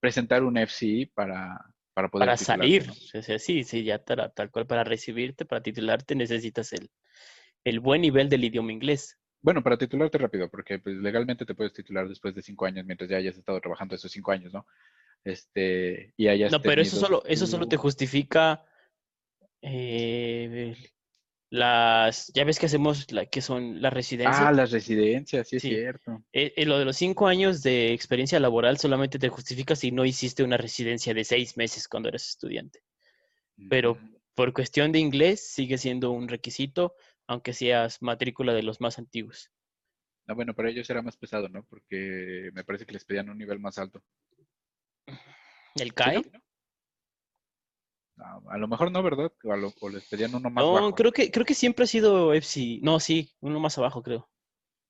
presentar 0.00 0.42
un 0.42 0.56
FCI 0.56 1.06
para, 1.06 1.64
para 1.96 2.10
poder 2.10 2.26
para 2.26 2.36
salir, 2.36 2.88
¿no? 2.88 2.92
o 2.92 3.22
sea, 3.22 3.38
sí, 3.38 3.64
sí, 3.64 3.82
ya 3.82 3.98
tal, 3.98 4.30
tal 4.34 4.50
cual 4.50 4.66
para 4.66 4.84
recibirte, 4.84 5.46
para 5.46 5.62
titularte 5.62 6.14
necesitas 6.14 6.74
el, 6.74 6.90
el 7.64 7.80
buen 7.80 8.02
nivel 8.02 8.28
del 8.28 8.44
idioma 8.44 8.70
inglés. 8.70 9.16
Bueno, 9.40 9.62
para 9.62 9.78
titularte 9.78 10.18
rápido, 10.18 10.50
porque 10.50 10.78
pues, 10.78 10.94
legalmente 10.96 11.46
te 11.46 11.54
puedes 11.54 11.72
titular 11.72 12.06
después 12.06 12.34
de 12.34 12.42
cinco 12.42 12.66
años, 12.66 12.84
mientras 12.84 13.08
ya 13.08 13.16
hayas 13.16 13.38
estado 13.38 13.58
trabajando 13.62 13.94
esos 13.94 14.12
cinco 14.12 14.30
años, 14.30 14.52
¿no? 14.52 14.66
Este, 15.24 16.12
y 16.18 16.28
hayas 16.28 16.52
No, 16.52 16.60
pero 16.60 16.82
eso 16.82 16.96
solo, 16.96 17.22
eso 17.24 17.46
solo 17.46 17.66
te 17.66 17.78
justifica 17.78 18.62
eh, 19.62 20.76
las, 21.50 22.28
ya 22.34 22.44
ves 22.44 22.58
que 22.58 22.66
hacemos 22.66 23.10
la, 23.12 23.26
que 23.26 23.40
son 23.42 23.80
las 23.82 23.92
Ah, 24.22 24.52
residencias, 24.52 24.52
las 24.52 24.70
residencias, 24.72 25.48
sí 25.48 25.56
es 25.56 25.64
cierto. 25.64 26.22
Eh, 26.32 26.52
eh, 26.56 26.66
lo 26.66 26.78
de 26.78 26.84
los 26.84 26.96
cinco 26.96 27.26
años 27.26 27.62
de 27.62 27.92
experiencia 27.92 28.38
laboral 28.40 28.78
solamente 28.78 29.18
te 29.18 29.28
justifica 29.28 29.74
si 29.74 29.90
no 29.90 30.04
hiciste 30.04 30.44
una 30.44 30.56
residencia 30.56 31.14
de 31.14 31.24
seis 31.24 31.56
meses 31.56 31.88
cuando 31.88 32.08
eres 32.10 32.28
estudiante. 32.28 32.84
Pero 33.68 33.98
Mm, 33.98 34.16
por 34.34 34.52
cuestión 34.52 34.92
de 34.92 35.00
inglés 35.00 35.48
sigue 35.52 35.78
siendo 35.78 36.12
un 36.12 36.28
requisito, 36.28 36.94
aunque 37.26 37.52
seas 37.54 38.02
matrícula 38.02 38.54
de 38.54 38.62
los 38.64 38.80
más 38.80 38.98
antiguos. 38.98 39.52
No, 40.26 40.34
bueno, 40.34 40.54
para 40.54 40.70
ellos 40.70 40.88
era 40.90 41.02
más 41.02 41.16
pesado, 41.16 41.48
¿no? 41.48 41.64
Porque 41.64 42.50
me 42.52 42.64
parece 42.64 42.84
que 42.86 42.92
les 42.92 43.04
pedían 43.04 43.28
un 43.30 43.38
nivel 43.38 43.60
más 43.60 43.78
alto. 43.78 44.02
¿El 45.76 45.94
¿Sí, 45.94 46.30
no? 46.32 46.42
A 48.48 48.56
lo 48.58 48.66
mejor 48.68 48.90
no, 48.90 49.02
¿verdad? 49.02 49.30
O, 49.44 49.52
a 49.52 49.56
lo- 49.56 49.72
o 49.80 49.88
les 49.88 50.04
pedían 50.06 50.34
uno 50.34 50.48
más 50.50 50.64
No, 50.64 50.72
bajo. 50.74 50.94
creo 50.94 51.12
que, 51.12 51.30
creo 51.30 51.44
que 51.44 51.54
siempre 51.54 51.84
ha 51.84 51.86
sido 51.86 52.32
FC. 52.32 52.78
No, 52.82 52.98
sí, 52.98 53.30
uno 53.40 53.60
más 53.60 53.76
abajo, 53.78 54.02
creo. 54.02 54.28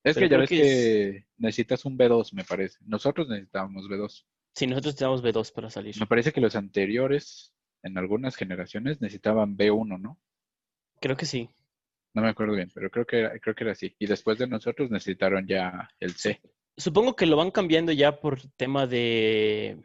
Es 0.05 0.15
Pero 0.15 0.27
que 0.27 0.33
ya 0.33 0.39
ves 0.39 0.49
que 0.49 0.61
es. 0.61 0.67
que 0.69 1.27
necesitas 1.39 1.85
un 1.85 1.99
B2, 1.99 2.33
me 2.33 2.45
parece. 2.45 2.79
Nosotros 2.87 3.29
necesitábamos 3.29 3.89
B2. 3.89 4.25
Sí, 4.55 4.67
nosotros 4.67 4.95
tenemos 4.97 5.23
B2 5.23 5.53
para 5.53 5.71
salir. 5.71 5.95
Me 5.99 6.07
parece 6.07 6.33
que 6.33 6.41
los 6.41 6.55
anteriores, 6.55 7.53
en 7.83 7.99
algunas 7.99 8.37
generaciones, 8.37 9.01
necesitaban 9.01 9.57
B1, 9.57 9.99
¿no? 9.99 10.19
Creo 11.01 11.17
que 11.17 11.27
sí. 11.27 11.51
No 12.15 12.23
me 12.23 12.29
acuerdo 12.29 12.55
bien, 12.55 12.71
pero 12.75 12.89
creo 12.91 13.05
que 13.05 13.19
era, 13.19 13.39
creo 13.41 13.55
que 13.55 13.65
era 13.65 13.73
así. 13.73 13.95
Y 13.99 14.07
después 14.07 14.39
de 14.39 14.47
nosotros 14.47 14.91
necesitaron 14.91 15.47
ya 15.47 15.89
el 16.01 16.13
C, 16.15 16.41
Supongo 16.79 17.17
que 17.17 17.27
lo 17.27 17.37
van 17.37 17.51
cambiando 17.51 17.91
ya 17.93 18.21
por 18.21 18.41
tema 18.57 18.87
de. 18.87 19.79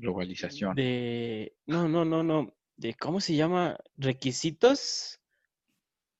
Globalización. 0.00 0.74
de. 0.74 1.52
No, 1.66 1.88
no, 1.88 2.04
no, 2.04 2.22
no. 2.22 2.54
De 2.76 2.94
cómo 2.94 3.20
se 3.20 3.34
llama. 3.34 3.78
Requisitos 3.96 5.20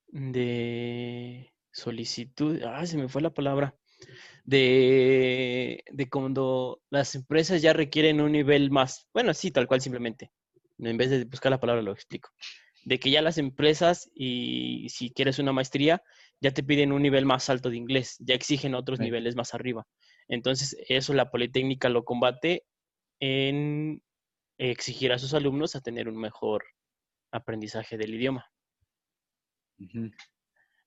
de 0.09 1.53
solicitud. 1.73 2.63
Ah, 2.65 2.87
se 2.87 2.97
me 2.99 3.09
fue 3.09 3.23
la 3.23 3.31
palabra. 3.31 3.75
De, 4.45 5.85
de 5.91 6.09
cuando 6.09 6.81
las 6.91 7.15
empresas 7.15 7.61
ya 7.63 7.73
requieren 7.73 8.21
un 8.21 8.33
nivel 8.33 8.71
más. 8.71 9.07
Bueno, 9.13 9.35
sí, 9.35 9.51
tal 9.51 9.67
cual 9.67 9.81
simplemente. 9.81 10.31
En 10.79 10.97
vez 10.97 11.11
de 11.11 11.25
buscar 11.25 11.51
la 11.51 11.61
palabra 11.61 11.83
lo 11.83 11.93
explico. 11.93 12.31
De 12.85 12.99
que 12.99 13.11
ya 13.11 13.21
las 13.21 13.37
empresas 13.39 14.09
y 14.15 14.89
si 14.89 15.11
quieres 15.11 15.39
una 15.39 15.53
maestría, 15.53 16.03
ya 16.41 16.53
te 16.53 16.63
piden 16.63 16.93
un 16.93 17.03
nivel 17.03 17.27
más 17.27 17.51
alto 17.51 17.69
de 17.69 17.77
inglés, 17.77 18.17
ya 18.21 18.35
exigen 18.35 18.75
otros 18.75 18.99
Sí. 18.99 19.05
niveles 19.05 19.35
más 19.37 19.53
arriba. 19.53 19.87
Entonces, 20.29 20.77
eso 20.89 21.13
la 21.13 21.31
Politécnica 21.31 21.89
lo 21.89 22.05
combate 22.05 22.65
en 23.21 24.03
exigir 24.59 25.13
a 25.13 25.19
sus 25.19 25.35
alumnos 25.35 25.77
a 25.77 25.81
tener 25.83 26.09
un 26.09 26.19
mejor 26.19 26.65
aprendizaje 27.33 27.99
del 27.99 28.15
idioma. 28.15 28.53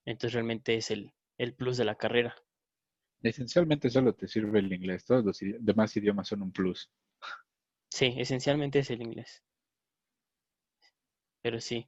Entonces, 0.05 0.33
realmente 0.33 0.75
es 0.75 0.91
el, 0.91 1.11
el 1.39 1.55
plus 1.55 1.75
de 1.77 1.85
la 1.85 1.95
carrera. 1.95 2.35
Esencialmente 3.23 3.89
solo 3.89 4.13
te 4.13 4.27
sirve 4.27 4.59
el 4.59 4.71
inglés. 4.71 5.05
Todos 5.05 5.25
los 5.25 5.41
idi- 5.41 5.57
demás 5.59 5.97
idiomas 5.97 6.27
son 6.27 6.43
un 6.43 6.51
plus. 6.51 6.87
Sí, 7.91 8.15
esencialmente 8.17 8.79
es 8.79 8.89
el 8.89 9.03
inglés. 9.03 9.43
Pero 11.43 11.59
sí, 11.61 11.87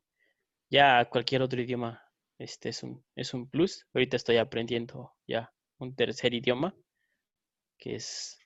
ya 0.69 1.06
cualquier 1.10 1.41
otro 1.43 1.62
idioma 1.62 2.03
este 2.39 2.69
es 2.69 2.84
un, 2.84 3.06
es 3.15 3.34
un 3.34 3.49
plus. 3.49 3.88
Ahorita 3.93 4.17
estoy 4.17 4.38
aprendiendo 4.38 5.13
ya 5.27 5.53
un 5.79 5.95
tercer 5.95 6.34
idioma, 6.34 6.75
que 7.77 7.95
es 7.95 8.39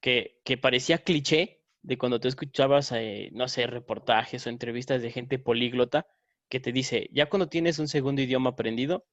que, 0.00 0.40
que 0.44 0.58
parecía 0.58 0.98
cliché 0.98 1.62
de 1.82 1.98
cuando 1.98 2.20
tú 2.20 2.28
escuchabas, 2.28 2.92
eh, 2.92 3.30
no 3.32 3.48
sé, 3.48 3.66
reportajes 3.66 4.46
o 4.46 4.50
entrevistas 4.50 5.02
de 5.02 5.10
gente 5.10 5.38
políglota 5.38 6.06
que 6.48 6.60
te 6.60 6.72
dice, 6.72 7.08
ya 7.12 7.28
cuando 7.28 7.48
tienes 7.48 7.78
un 7.78 7.88
segundo 7.88 8.22
idioma 8.22 8.50
aprendido, 8.50 9.06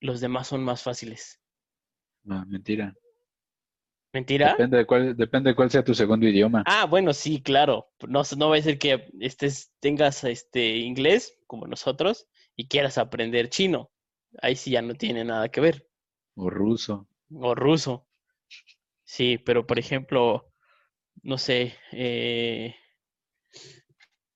los 0.00 0.20
demás 0.20 0.48
son 0.48 0.64
más 0.64 0.82
fáciles. 0.82 1.40
No, 2.24 2.44
mentira. 2.46 2.94
¿Mentira? 4.12 4.50
Depende 4.52 4.78
de 4.78 4.86
cuál, 4.86 5.16
depende 5.16 5.50
de 5.50 5.56
cuál 5.56 5.70
sea 5.70 5.84
tu 5.84 5.94
segundo 5.94 6.26
idioma. 6.26 6.62
Ah, 6.66 6.86
bueno, 6.86 7.12
sí, 7.12 7.42
claro. 7.42 7.90
No, 8.08 8.22
no 8.36 8.48
va 8.48 8.56
a 8.56 8.62
ser 8.62 8.78
que 8.78 9.10
estés, 9.20 9.72
tengas 9.80 10.24
este 10.24 10.78
inglés 10.78 11.38
como 11.46 11.66
nosotros 11.66 12.26
y 12.56 12.68
quieras 12.68 12.96
aprender 12.96 13.50
chino. 13.50 13.90
Ahí 14.40 14.56
sí 14.56 14.70
ya 14.70 14.82
no 14.82 14.94
tiene 14.94 15.24
nada 15.24 15.50
que 15.50 15.60
ver. 15.60 15.88
O 16.36 16.48
ruso. 16.48 17.06
O 17.30 17.54
ruso. 17.54 18.07
Sí, 19.08 19.38
pero 19.38 19.66
por 19.66 19.78
ejemplo, 19.78 20.52
no 21.22 21.38
sé, 21.38 21.74
eh, 21.92 22.76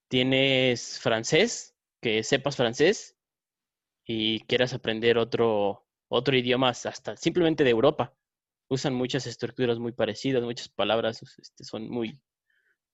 tienes 0.07 0.99
francés, 0.99 1.75
que 2.01 2.23
sepas 2.23 2.57
francés 2.57 3.15
y 4.03 4.39
quieras 4.47 4.73
aprender 4.73 5.19
otro, 5.19 5.85
otro 6.07 6.35
idioma 6.35 6.69
hasta 6.69 7.15
simplemente 7.17 7.63
de 7.63 7.69
Europa. 7.69 8.15
Usan 8.67 8.95
muchas 8.95 9.27
estructuras 9.27 9.77
muy 9.77 9.91
parecidas, 9.91 10.41
muchas 10.41 10.69
palabras 10.69 11.21
este, 11.37 11.63
son 11.63 11.87
muy, 11.87 12.19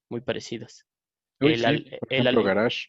muy 0.10 0.20
parecidas. 0.20 0.86
Uy, 1.40 1.54
El, 1.54 1.60
sí, 1.60 1.66
al- 1.66 1.84
por 2.02 2.12
el 2.12 2.20
ejemplo, 2.20 2.42
ale- 2.42 2.44
garage. 2.44 2.88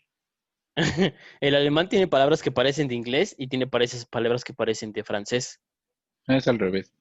el 1.40 1.54
alemán 1.54 1.88
tiene 1.88 2.08
palabras 2.08 2.42
que 2.42 2.50
parecen 2.50 2.88
de 2.88 2.96
inglés 2.96 3.36
y 3.38 3.46
tiene 3.46 3.68
palabras 3.68 4.42
que 4.42 4.52
parecen 4.52 4.92
de 4.92 5.04
francés. 5.04 5.60
Es 6.26 6.48
al 6.48 6.58
revés. 6.58 6.92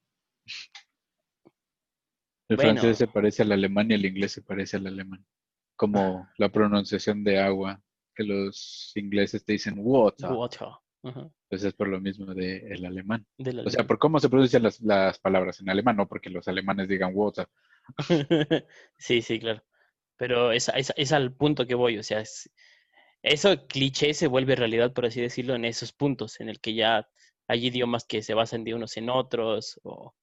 El 2.49 2.57
Bueno, 2.57 2.81
francés 2.81 2.97
se 2.97 3.07
parece 3.07 3.43
al 3.43 3.51
alemán 3.51 3.91
y 3.91 3.93
el 3.93 4.05
inglés 4.05 4.31
se 4.33 4.41
parece 4.41 4.77
al 4.77 4.87
alemán. 4.87 5.25
Como 5.75 6.27
la 6.37 6.49
pronunciación 6.49 7.23
de 7.23 7.39
agua, 7.39 7.81
que 8.15 8.23
los 8.23 8.91
ingleses 8.95 9.45
te 9.45 9.53
dicen 9.53 9.75
water. 9.77 10.31
water. 10.31 10.67
Ajá, 11.03 11.29
Pues 11.47 11.63
es 11.63 11.73
por 11.73 11.87
lo 11.87 12.01
mismo 12.01 12.33
del 12.33 12.85
alemán. 12.85 13.25
del 13.37 13.59
O 13.59 13.69
sea, 13.69 13.81
alemán. 13.81 13.87
por 13.87 13.99
cómo 13.99 14.19
se 14.19 14.29
pronuncian 14.29 14.63
las, 14.63 14.81
las 14.81 15.19
palabras 15.19 15.61
en 15.61 15.69
alemán, 15.69 15.95
no 15.95 16.07
porque 16.07 16.29
los 16.29 16.47
alemanes 16.47 16.87
digan 16.89 17.11
water. 17.13 17.47
Sí, 18.97 19.21
sí, 19.21 19.39
claro. 19.39 19.63
Pero 20.17 20.51
es, 20.51 20.69
es, 20.75 20.91
es 20.97 21.11
al 21.13 21.33
punto 21.33 21.65
que 21.65 21.75
voy, 21.75 21.97
o 21.97 22.03
sea, 22.03 22.19
es- 22.19 22.51
eso 23.21 23.67
cliché 23.67 24.13
se 24.13 24.27
vuelve 24.27 24.55
realidad, 24.55 24.91
por 24.93 25.05
así 25.05 25.21
decirlo, 25.21 25.55
en 25.55 25.65
esos 25.65 25.91
puntos, 25.93 26.39
en 26.41 26.49
el 26.49 26.59
que 26.59 26.73
ya 26.73 27.07
hay 27.47 27.67
idiomas 27.67 28.05
que 28.05 28.21
se 28.21 28.33
basan 28.33 28.63
de 28.63 28.73
unos 28.73 28.97
en 28.97 29.09
otros 29.09 29.79
o, 29.83 30.13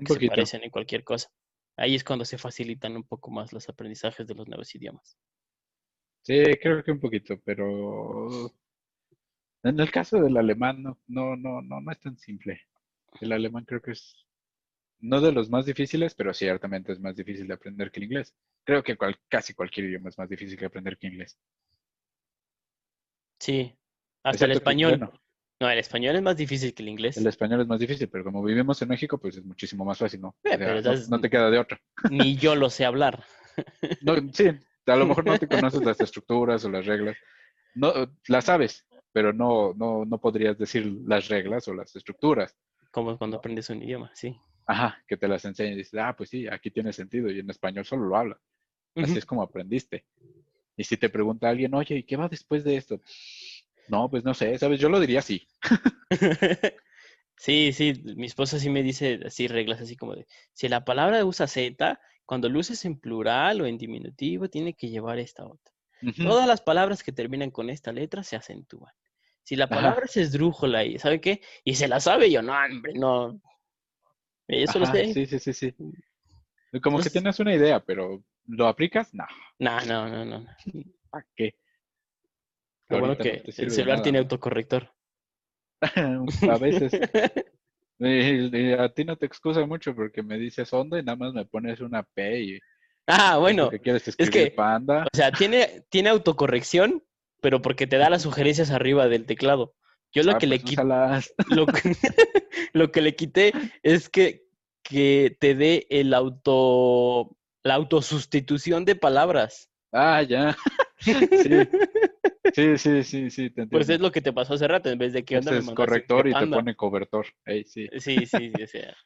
que 0.00 0.06
se 0.06 0.28
parecen 0.28 0.62
en 0.64 0.70
cualquier 0.70 1.04
cosa. 1.04 1.30
Ahí 1.76 1.94
es 1.94 2.04
cuando 2.04 2.24
se 2.24 2.38
facilitan 2.38 2.96
un 2.96 3.04
poco 3.04 3.30
más 3.30 3.52
los 3.52 3.68
aprendizajes 3.68 4.26
de 4.26 4.34
los 4.34 4.48
nuevos 4.48 4.74
idiomas. 4.74 5.16
Sí, 6.22 6.34
creo 6.60 6.84
que 6.84 6.92
un 6.92 7.00
poquito, 7.00 7.40
pero 7.44 8.50
en 9.64 9.80
el 9.80 9.90
caso 9.90 10.20
del 10.20 10.36
alemán 10.36 10.82
no, 10.82 10.98
no, 11.08 11.36
no, 11.36 11.62
no, 11.62 11.80
no 11.80 11.92
es 11.92 11.98
tan 12.00 12.16
simple. 12.16 12.60
El 13.20 13.32
alemán 13.32 13.64
creo 13.64 13.80
que 13.80 13.92
es 13.92 14.16
no 15.00 15.20
de 15.20 15.32
los 15.32 15.50
más 15.50 15.66
difíciles, 15.66 16.14
pero 16.14 16.32
ciertamente 16.32 16.92
es 16.92 17.00
más 17.00 17.16
difícil 17.16 17.48
de 17.48 17.54
aprender 17.54 17.90
que 17.90 17.98
el 18.00 18.04
inglés. 18.04 18.34
Creo 18.64 18.82
que 18.84 18.96
cual- 18.96 19.18
casi 19.28 19.52
cualquier 19.52 19.86
idioma 19.86 20.08
es 20.10 20.18
más 20.18 20.28
difícil 20.28 20.56
que 20.56 20.66
aprender 20.66 20.96
que 20.96 21.08
inglés. 21.08 21.36
Sí, 23.40 23.76
hasta 24.22 24.44
el 24.44 24.52
Excepto 24.52 24.70
español. 24.70 24.98
bueno, 24.98 25.21
No, 25.62 25.70
el 25.70 25.78
español 25.78 26.16
es 26.16 26.22
más 26.22 26.36
difícil 26.36 26.74
que 26.74 26.82
el 26.82 26.88
inglés. 26.88 27.16
El 27.16 27.28
español 27.28 27.60
es 27.60 27.68
más 27.68 27.78
difícil, 27.78 28.08
pero 28.08 28.24
como 28.24 28.42
vivimos 28.42 28.82
en 28.82 28.88
México, 28.88 29.16
pues 29.16 29.36
es 29.36 29.44
muchísimo 29.44 29.84
más 29.84 29.96
fácil, 29.96 30.20
¿no? 30.20 30.34
Eh, 30.42 30.56
O 30.56 30.82
sea, 30.82 30.92
no, 30.92 31.16
no 31.16 31.20
te 31.20 31.30
queda 31.30 31.50
de 31.50 31.58
otra. 31.60 31.80
Ni 32.10 32.36
yo 32.36 32.56
lo 32.56 32.68
sé 32.68 32.84
hablar. 32.84 33.22
No, 34.02 34.16
sí, 34.32 34.48
a 34.86 34.96
lo 34.96 35.06
mejor 35.06 35.24
no 35.24 35.38
te 35.38 35.46
conoces 35.48 35.84
las 35.84 36.00
estructuras 36.00 36.64
o 36.64 36.68
las 36.68 36.84
reglas. 36.84 37.16
No, 37.76 37.92
las 38.26 38.44
sabes, 38.46 38.84
pero 39.12 39.32
no, 39.32 39.72
no, 39.74 40.04
no 40.04 40.18
podrías 40.18 40.58
decir 40.58 40.84
las 41.06 41.28
reglas 41.28 41.68
o 41.68 41.74
las 41.74 41.94
estructuras. 41.94 42.56
Como 42.90 43.16
cuando 43.16 43.36
aprendes 43.36 43.70
un 43.70 43.84
idioma, 43.84 44.10
sí. 44.16 44.36
Ajá, 44.66 45.00
que 45.06 45.16
te 45.16 45.28
las 45.28 45.44
enseñan 45.44 45.74
y 45.74 45.76
dices, 45.76 46.00
ah, 46.02 46.12
pues 46.18 46.28
sí, 46.28 46.48
aquí 46.48 46.72
tiene 46.72 46.92
sentido 46.92 47.30
y 47.30 47.38
en 47.38 47.48
español 47.48 47.84
solo 47.84 48.06
lo 48.06 48.16
habla. 48.16 48.40
Así 48.96 49.10
Ujú. 49.12 49.18
es 49.20 49.26
como 49.26 49.42
aprendiste. 49.44 50.04
Y 50.76 50.82
si 50.82 50.96
te 50.96 51.08
pregunta 51.08 51.48
alguien, 51.48 51.72
oye, 51.74 51.98
¿y 51.98 52.02
qué 52.02 52.16
va 52.16 52.28
después 52.28 52.64
de 52.64 52.76
esto? 52.76 53.00
No, 53.88 54.08
pues 54.08 54.24
no 54.24 54.34
sé, 54.34 54.58
¿sabes? 54.58 54.80
Yo 54.80 54.88
lo 54.88 55.00
diría 55.00 55.20
así. 55.20 55.46
Sí, 57.42 57.72
sí, 57.72 57.94
mi 58.04 58.26
esposa 58.26 58.60
sí 58.60 58.70
me 58.70 58.84
dice 58.84 59.18
así 59.26 59.48
reglas 59.48 59.80
así 59.80 59.96
como 59.96 60.14
de, 60.14 60.28
si 60.52 60.68
la 60.68 60.84
palabra 60.84 61.24
usa 61.24 61.48
Z, 61.48 62.00
cuando 62.24 62.48
lo 62.48 62.60
uses 62.60 62.84
en 62.84 63.00
plural 63.00 63.60
o 63.60 63.66
en 63.66 63.78
diminutivo, 63.78 64.48
tiene 64.48 64.74
que 64.74 64.90
llevar 64.90 65.18
esta 65.18 65.44
otra. 65.44 65.74
Todas 66.18 66.46
las 66.46 66.60
palabras 66.60 67.02
que 67.02 67.10
terminan 67.10 67.50
con 67.50 67.68
esta 67.68 67.90
letra 67.90 68.22
se 68.22 68.36
acentúan. 68.36 68.92
Si 69.42 69.56
la 69.56 69.64
Ajá. 69.64 69.74
palabra 69.74 70.04
es 70.04 70.16
esdrújula 70.16 70.84
y 70.84 71.00
¿sabe 71.00 71.20
qué? 71.20 71.40
Y 71.64 71.74
se 71.74 71.88
la 71.88 71.98
sabe, 71.98 72.30
yo 72.30 72.42
no, 72.42 72.52
hombre, 72.52 72.92
no. 72.94 73.40
Eso 74.46 74.78
lo 74.78 74.84
Ajá, 74.84 74.94
sé. 74.94 75.12
Sí, 75.12 75.26
sí, 75.26 75.38
sí, 75.40 75.52
sí. 75.52 75.74
Como 76.80 77.00
que 77.00 77.10
tienes 77.10 77.40
una 77.40 77.54
idea, 77.54 77.80
pero 77.80 78.22
¿lo 78.46 78.68
aplicas? 78.68 79.12
No. 79.14 79.24
No, 79.58 79.80
no, 79.80 80.08
no, 80.08 80.24
no. 80.24 80.38
no. 80.40 80.46
¿Para 81.10 81.26
qué? 81.34 81.56
Lo 82.92 83.00
bueno 83.00 83.14
no 83.16 83.24
el 83.30 83.52
celular 83.52 83.86
nada, 83.88 84.02
tiene 84.02 84.18
autocorrector. 84.18 84.92
A 86.50 86.58
veces. 86.58 86.92
Y, 87.98 88.56
y 88.56 88.72
a 88.72 88.88
ti 88.88 89.04
no 89.04 89.16
te 89.16 89.26
excusa 89.26 89.64
mucho 89.64 89.94
porque 89.94 90.24
me 90.24 90.36
dices 90.36 90.72
onda 90.72 90.98
y 90.98 91.04
nada 91.04 91.14
más 91.14 91.32
me 91.34 91.44
pones 91.44 91.80
una 91.80 92.02
P 92.02 92.40
y 92.40 92.58
Ah, 93.06 93.38
bueno. 93.38 93.70
que 93.70 93.78
quieres 93.78 94.08
escribir 94.08 94.32
que- 94.32 94.50
panda. 94.50 95.04
O 95.04 95.16
sea, 95.16 95.30
tiene, 95.30 95.84
tiene 95.88 96.08
autocorrección, 96.08 97.04
pero 97.40 97.62
porque 97.62 97.86
te 97.86 97.98
da 97.98 98.10
las 98.10 98.22
sugerencias 98.22 98.72
arriba 98.72 99.06
del 99.06 99.24
teclado. 99.26 99.74
Yo 100.12 100.24
lo 100.24 100.32
Ah, 100.32 100.38
que 100.38 100.48
le 100.48 100.58
pues 100.58 100.70
quité, 100.70 100.82
lo 101.54 101.66
que, 101.66 101.72
lo 102.72 102.90
que 102.90 103.00
le 103.02 103.14
quité 103.14 103.52
es 103.84 104.08
que, 104.08 104.46
que 104.82 105.36
te 105.38 105.54
dé 105.54 105.86
el 105.88 106.12
auto, 106.12 107.36
la 107.62 107.74
autosustitución 107.74 108.84
de 108.84 108.96
palabras. 108.96 109.70
Ah, 109.92 110.22
ya. 110.22 110.56
Sí, 111.02 112.78
sí, 112.78 112.78
sí, 112.78 113.02
sí, 113.02 113.30
sí, 113.30 113.50
te 113.50 113.62
entiendo. 113.62 113.70
Pues 113.70 113.88
es 113.88 113.98
lo 114.00 114.12
que 114.12 114.20
te 114.20 114.32
pasó 114.32 114.54
hace 114.54 114.68
rato, 114.68 114.88
en 114.88 114.98
vez 114.98 115.12
de 115.12 115.24
que 115.24 115.36
onda 115.36 115.50
Ese 115.50 115.54
me 115.54 115.58
es 115.60 115.66
mandaste 115.66 115.84
corrector 115.84 116.28
y 116.28 116.32
te 116.32 116.46
pone 116.46 116.76
cobertor. 116.76 117.26
Sí. 117.44 117.64
Sí, 117.64 117.88
sí, 117.98 118.26
sí, 118.26 118.52
o 118.62 118.66
sea, 118.68 118.96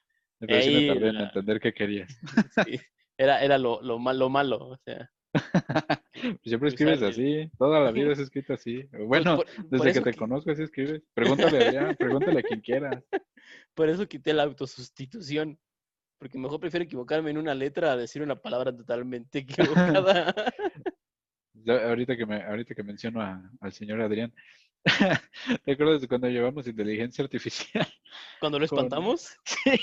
Pero 0.41 0.61
sí 0.61 0.71
me 0.75 0.87
tardé 0.89 1.09
en 1.09 1.15
la- 1.15 1.25
entender 1.25 1.61
qué 1.61 1.73
querías. 1.73 2.19
sí. 2.67 2.79
Era, 3.17 3.43
era 3.43 3.57
lo, 3.57 3.81
lo, 3.81 3.99
mal- 3.99 4.19
lo 4.19 4.29
malo, 4.29 4.59
o 4.59 4.77
sea. 4.85 5.11
Siempre 6.45 6.69
escribes 6.69 7.01
así. 7.03 7.51
Toda 7.59 7.81
la 7.81 7.91
vida 7.93 8.13
has 8.13 8.19
escrito 8.19 8.53
así. 8.53 8.85
pues 8.91 9.05
Bueno, 9.07 9.37
por 9.37 9.47
desde 9.69 9.93
que 9.95 10.11
te 10.13 10.19
conozco 10.19 10.51
así 10.51 10.63
escribes. 10.65 11.03
Pregúntale 11.15 11.59
a 11.59 11.67
Adrián, 11.69 11.97
pregúntale 11.99 12.41
a 12.41 12.43
quien 12.43 12.61
quiera. 12.61 13.03
por 13.75 13.89
eso 13.89 14.07
quité 14.07 14.35
la 14.35 14.43
autosustitución. 14.43 15.59
Porque 16.19 16.39
mejor 16.39 16.59
prefiero 16.61 16.85
equivocarme 16.85 17.31
en 17.31 17.37
una 17.39 17.55
letra 17.55 17.93
a 17.93 17.97
decir 17.97 18.23
una 18.23 18.37
palabra 18.37 18.75
totalmente 18.75 19.41
equivocada. 19.41 20.35
Ahorita 21.67 22.17
que 22.17 22.27
me, 22.27 22.43
ahorita 22.43 22.75
que 22.75 22.83
menciono 22.83 23.21
a- 23.21 23.51
al 23.61 23.73
señor 23.73 24.01
Adrián, 24.01 24.33
¿te 25.65 25.73
acuerdas 25.73 26.01
de 26.01 26.09
cuando 26.09 26.29
llevamos 26.29 26.67
inteligencia 26.67 27.25
artificial? 27.25 27.87
Cuando 28.41 28.59
lo 28.59 28.67
Con- 28.69 28.79
espantamos, 28.79 29.37
Sí. 29.45 29.79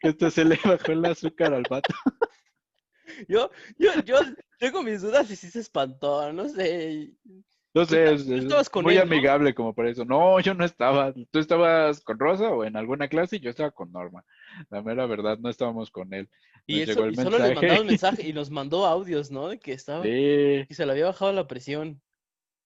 que 0.00 0.08
esto 0.08 0.30
se 0.30 0.44
le 0.44 0.58
bajó 0.64 0.92
el 0.92 1.04
azúcar 1.04 1.52
al 1.54 1.64
vato. 1.68 1.94
yo, 3.28 3.50
yo, 3.78 3.90
yo 4.04 4.18
tengo 4.58 4.82
mis 4.82 5.02
dudas 5.02 5.30
y 5.30 5.36
si 5.36 5.50
se 5.50 5.60
espantó, 5.60 6.32
no 6.32 6.48
sé. 6.48 7.12
No 7.74 7.84
sé, 7.86 8.12
es, 8.12 8.26
con 8.70 8.84
muy 8.84 8.94
él, 8.94 9.08
¿no? 9.08 9.14
amigable 9.14 9.54
como 9.54 9.74
para 9.74 9.90
eso. 9.90 10.04
No, 10.04 10.38
yo 10.40 10.52
no 10.54 10.64
estaba. 10.64 11.12
Tú 11.30 11.38
estabas 11.38 12.00
con 12.02 12.18
Rosa 12.18 12.50
o 12.50 12.64
en 12.64 12.76
alguna 12.76 13.08
clase 13.08 13.36
y 13.36 13.40
yo 13.40 13.50
estaba 13.50 13.70
con 13.70 13.90
Norma. 13.92 14.24
La 14.70 14.82
mera 14.82 15.06
verdad, 15.06 15.38
no 15.38 15.48
estábamos 15.48 15.90
con 15.90 16.12
él. 16.12 16.28
Y, 16.66 16.74
Nos 16.78 16.82
él 16.82 16.86
llegó 16.88 17.00
so- 17.00 17.06
el 17.06 17.12
y 17.12 17.16
solo 17.16 17.38
le 17.38 17.80
un 17.80 17.86
mensaje 17.86 18.22
y 18.28 18.32
nos 18.32 18.50
mandó 18.50 18.84
audios, 18.86 19.30
¿no? 19.30 19.48
De 19.48 19.58
que 19.58 19.72
estaba, 19.72 20.04
Sí, 20.04 20.10
que 20.68 20.74
se 20.74 20.84
le 20.84 20.92
había 20.92 21.06
bajado 21.06 21.32
la 21.32 21.46
presión. 21.46 22.00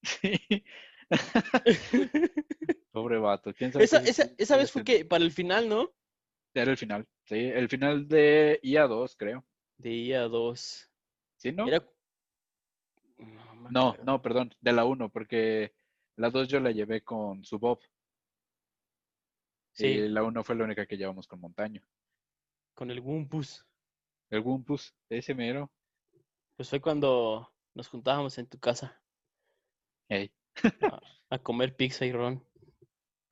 sí. 0.02 0.64
Pobre 2.92 3.18
vato. 3.18 3.52
¿Quién 3.54 3.72
sabe 3.72 3.84
Esa, 3.84 3.98
esa, 3.98 4.30
esa 4.38 4.56
vez 4.56 4.72
fue 4.72 4.84
que 4.84 5.04
para 5.04 5.24
el 5.24 5.30
final, 5.30 5.68
¿no? 5.68 5.92
Era 6.54 6.70
el 6.72 6.76
final. 6.76 7.06
Sí, 7.24 7.36
el 7.36 7.68
final 7.68 8.08
de 8.08 8.58
IA2, 8.62 9.14
creo. 9.16 9.44
De 9.78 9.90
IA2. 9.90 10.90
¿Sí, 11.36 11.52
no? 11.52 11.66
Era... 11.66 11.84
No, 13.70 13.80
me 13.80 13.80
No, 13.80 13.88
acuerdo. 13.90 14.04
no, 14.04 14.22
perdón, 14.22 14.54
de 14.60 14.72
la 14.72 14.84
1, 14.84 15.08
porque 15.10 15.74
la 16.16 16.30
2 16.30 16.48
yo 16.48 16.60
la 16.60 16.70
llevé 16.70 17.02
con 17.02 17.44
su 17.44 17.58
Bob. 17.58 17.80
Sí, 19.72 19.86
Y 19.86 20.08
la 20.08 20.22
1 20.22 20.42
fue 20.42 20.56
la 20.56 20.64
única 20.64 20.86
que 20.86 20.96
llevamos 20.96 21.26
con 21.26 21.40
Montaño. 21.40 21.82
con 22.74 22.90
el 22.90 23.00
Wumpus. 23.00 23.64
El 24.30 24.40
Wumpus, 24.40 24.94
ese 25.08 25.34
mero. 25.34 25.70
Pues 26.56 26.68
fue 26.70 26.80
cuando 26.80 27.52
nos 27.74 27.88
juntábamos 27.88 28.36
en 28.38 28.46
tu 28.46 28.58
casa 28.58 29.00
Ey, 30.08 30.30
a 31.30 31.38
comer 31.38 31.74
pizza 31.76 32.06
y 32.06 32.12
ron. 32.12 32.42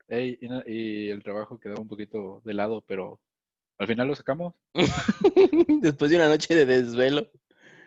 ey, 0.07 0.37
y, 0.41 0.47
no- 0.47 0.63
y 0.67 1.09
el 1.09 1.23
trabajo 1.23 1.59
quedaba 1.59 1.81
un 1.81 1.87
poquito 1.87 2.41
de 2.45 2.53
lado, 2.53 2.81
pero 2.81 3.19
al 3.77 3.87
final 3.87 4.07
lo 4.07 4.15
sacamos. 4.15 4.53
Después 5.81 6.11
de 6.11 6.17
una 6.17 6.27
noche 6.29 6.53
de 6.53 6.65
desvelo. 6.65 7.27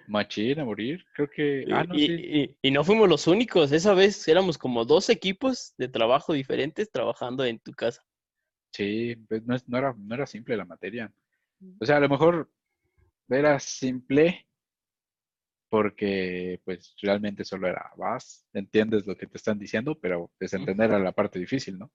Machín 0.08 0.58
a 0.60 0.64
morir. 0.64 1.04
Creo 1.14 1.28
que. 1.28 1.64
Ah, 1.70 1.84
no, 1.84 1.94
y, 1.94 2.06
sí. 2.06 2.12
y- 2.12 2.56
y 2.62 2.70
no 2.70 2.82
fuimos 2.84 3.08
los 3.08 3.26
únicos. 3.26 3.72
Esa 3.72 3.94
vez 3.94 4.26
éramos 4.28 4.58
como 4.58 4.84
dos 4.84 5.08
equipos 5.10 5.74
de 5.76 5.88
trabajo 5.88 6.32
diferentes 6.32 6.90
trabajando 6.90 7.44
en 7.44 7.58
tu 7.58 7.72
casa. 7.72 8.02
Sí, 8.72 9.16
pues 9.28 9.42
no, 9.46 9.78
era, 9.78 9.94
no 9.98 10.14
era 10.14 10.26
simple 10.26 10.56
la 10.56 10.64
materia. 10.64 11.12
O 11.80 11.86
sea, 11.86 11.96
a 11.96 12.00
lo 12.00 12.08
mejor 12.08 12.50
era 13.28 13.58
simple 13.58 14.46
porque 15.70 16.60
pues 16.64 16.94
realmente 17.02 17.44
solo 17.44 17.68
era 17.68 17.90
vas, 17.96 18.46
entiendes 18.54 19.06
lo 19.06 19.16
que 19.16 19.26
te 19.26 19.36
están 19.36 19.58
diciendo, 19.58 19.98
pero 19.98 20.30
desentender 20.40 20.90
era 20.90 20.98
la 20.98 21.12
parte 21.12 21.38
difícil, 21.38 21.78
¿no? 21.78 21.90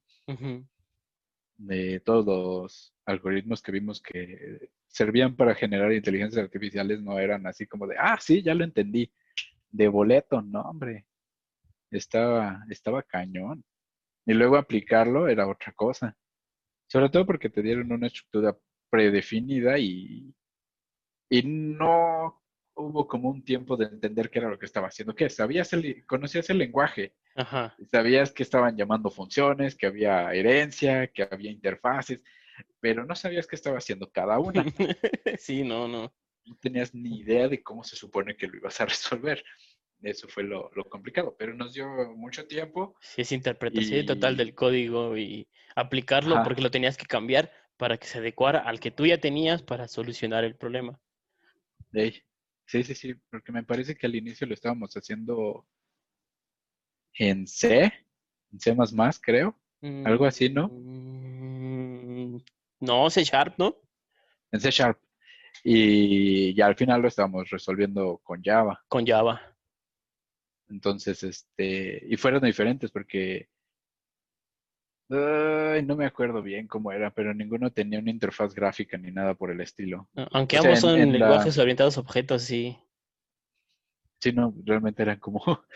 De 1.57 1.99
todos 2.01 2.25
los 2.25 2.93
algoritmos 3.05 3.61
que 3.61 3.71
vimos 3.71 4.01
que 4.01 4.69
servían 4.93 5.35
para 5.35 5.55
generar 5.55 5.91
inteligencias 5.91 6.43
artificiales 6.43 7.01
no 7.01 7.17
eran 7.17 7.47
así 7.47 7.65
como 7.65 7.87
de, 7.87 7.95
ah, 7.97 8.17
sí, 8.21 8.43
ya 8.43 8.53
lo 8.53 8.63
entendí. 8.63 9.11
De 9.71 9.87
boleto, 9.87 10.39
no, 10.43 10.61
hombre. 10.61 11.07
Estaba, 11.89 12.63
estaba 12.69 13.01
cañón. 13.01 13.63
Y 14.25 14.33
luego 14.33 14.55
aplicarlo 14.55 15.27
era 15.27 15.47
otra 15.47 15.73
cosa. 15.73 16.15
Sobre 16.87 17.09
todo 17.09 17.25
porque 17.25 17.49
te 17.49 17.63
dieron 17.63 17.91
una 17.91 18.05
estructura 18.05 18.55
predefinida 18.91 19.79
y, 19.79 20.31
y 21.27 21.41
no 21.41 22.39
hubo 22.75 23.07
como 23.07 23.29
un 23.29 23.43
tiempo 23.43 23.75
de 23.75 23.85
entender 23.85 24.29
qué 24.29 24.39
era 24.39 24.49
lo 24.49 24.59
que 24.59 24.67
estaba 24.67 24.89
haciendo. 24.89 25.15
¿Qué? 25.15 25.27
Sabías 25.27 25.73
el, 25.73 26.05
conocías 26.05 26.51
el 26.51 26.59
lenguaje, 26.59 27.15
Ajá. 27.35 27.75
sabías 27.91 28.31
que 28.31 28.43
estaban 28.43 28.77
llamando 28.77 29.09
funciones, 29.09 29.75
que 29.75 29.87
había 29.87 30.31
herencia, 30.33 31.07
que 31.07 31.23
había 31.23 31.49
interfaces, 31.49 32.21
pero 32.79 33.05
no 33.05 33.15
sabías 33.15 33.47
qué 33.47 33.55
estaba 33.55 33.77
haciendo 33.77 34.11
cada 34.11 34.39
una. 34.39 34.63
sí, 35.39 35.63
no, 35.63 35.87
no. 35.87 36.13
No 36.45 36.57
tenías 36.57 36.93
ni 36.93 37.19
idea 37.19 37.47
de 37.47 37.63
cómo 37.63 37.83
se 37.83 37.95
supone 37.95 38.35
que 38.35 38.47
lo 38.47 38.57
ibas 38.57 38.79
a 38.81 38.85
resolver. 38.85 39.43
Eso 40.01 40.27
fue 40.27 40.43
lo, 40.43 40.69
lo 40.75 40.83
complicado, 40.85 41.35
pero 41.37 41.53
nos 41.53 41.73
dio 41.73 41.87
mucho 42.15 42.45
tiempo. 42.45 42.97
Sí, 42.99 43.21
es 43.21 43.31
interpretación 43.31 44.05
total 44.05 44.35
del 44.35 44.53
código 44.53 45.17
y 45.17 45.47
aplicarlo 45.75 46.35
Ajá. 46.35 46.43
porque 46.43 46.61
lo 46.61 46.71
tenías 46.71 46.97
que 46.97 47.05
cambiar 47.05 47.51
para 47.77 47.97
que 47.97 48.07
se 48.07 48.17
adecuara 48.17 48.59
al 48.59 48.81
que 48.81 48.91
tú 48.91 49.05
ya 49.05 49.19
tenías 49.19 49.63
para 49.63 49.87
solucionar 49.87 50.43
el 50.43 50.55
problema. 50.55 50.99
Sí, 51.93 52.83
sí, 52.83 52.95
sí, 52.95 53.13
porque 53.29 53.51
me 53.51 53.63
parece 53.63 53.95
que 53.95 54.05
al 54.05 54.15
inicio 54.15 54.45
lo 54.45 54.53
estábamos 54.53 54.93
haciendo 54.95 55.65
en 57.13 57.47
C, 57.47 57.93
en 58.51 58.59
C++, 58.59 58.75
creo, 59.21 59.57
algo 60.05 60.25
así, 60.25 60.49
¿no? 60.49 60.69
Mm, 60.69 61.52
No, 62.83 63.09
C 63.09 63.23
Sharp, 63.23 63.55
¿no? 63.57 63.77
En 64.51 64.59
C 64.59 64.69
Sharp. 64.69 64.99
Y 65.63 66.53
ya 66.53 66.65
al 66.65 66.75
final 66.75 67.01
lo 67.01 67.07
estábamos 67.07 67.49
resolviendo 67.49 68.19
con 68.23 68.43
Java. 68.43 68.83
Con 68.89 69.05
Java. 69.05 69.41
Entonces, 70.69 71.23
este, 71.23 72.05
y 72.05 72.17
fueron 72.17 72.41
diferentes 72.41 72.91
porque, 72.91 73.47
ay, 75.09 75.81
no 75.85 75.95
me 75.95 76.05
acuerdo 76.05 76.41
bien 76.41 76.67
cómo 76.67 76.91
era, 76.91 77.09
pero 77.11 77.33
ninguno 77.33 77.71
tenía 77.71 77.99
una 77.99 78.11
interfaz 78.11 78.53
gráfica 78.53 78.97
ni 78.97 79.11
nada 79.11 79.33
por 79.33 79.49
el 79.49 79.61
estilo. 79.61 80.09
Aunque 80.31 80.59
O 80.59 80.61
sea, 80.61 80.71
ambos 80.71 80.81
son 80.81 80.99
en 80.99 81.13
lenguajes 81.13 81.57
orientados 81.57 81.97
a 81.97 82.01
objetos, 82.01 82.43
sí. 82.43 82.77
Sí, 84.19 84.33
no, 84.33 84.53
realmente 84.65 85.03
eran 85.03 85.19
como 85.19 85.41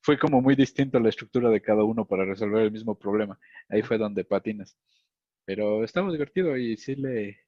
fue 0.00 0.18
como 0.18 0.40
muy 0.40 0.54
distinto 0.54 0.98
la 1.00 1.10
estructura 1.10 1.50
de 1.50 1.60
cada 1.60 1.84
uno 1.84 2.06
para 2.06 2.24
resolver 2.24 2.62
el 2.62 2.72
mismo 2.72 2.94
problema. 2.94 3.38
Ahí 3.68 3.82
fue 3.82 3.98
donde 3.98 4.24
patinas. 4.24 4.78
Pero 5.46 5.84
estaba 5.84 6.12
divertido 6.12 6.56
y 6.56 6.76
sí 6.76 6.96
le, 6.96 7.38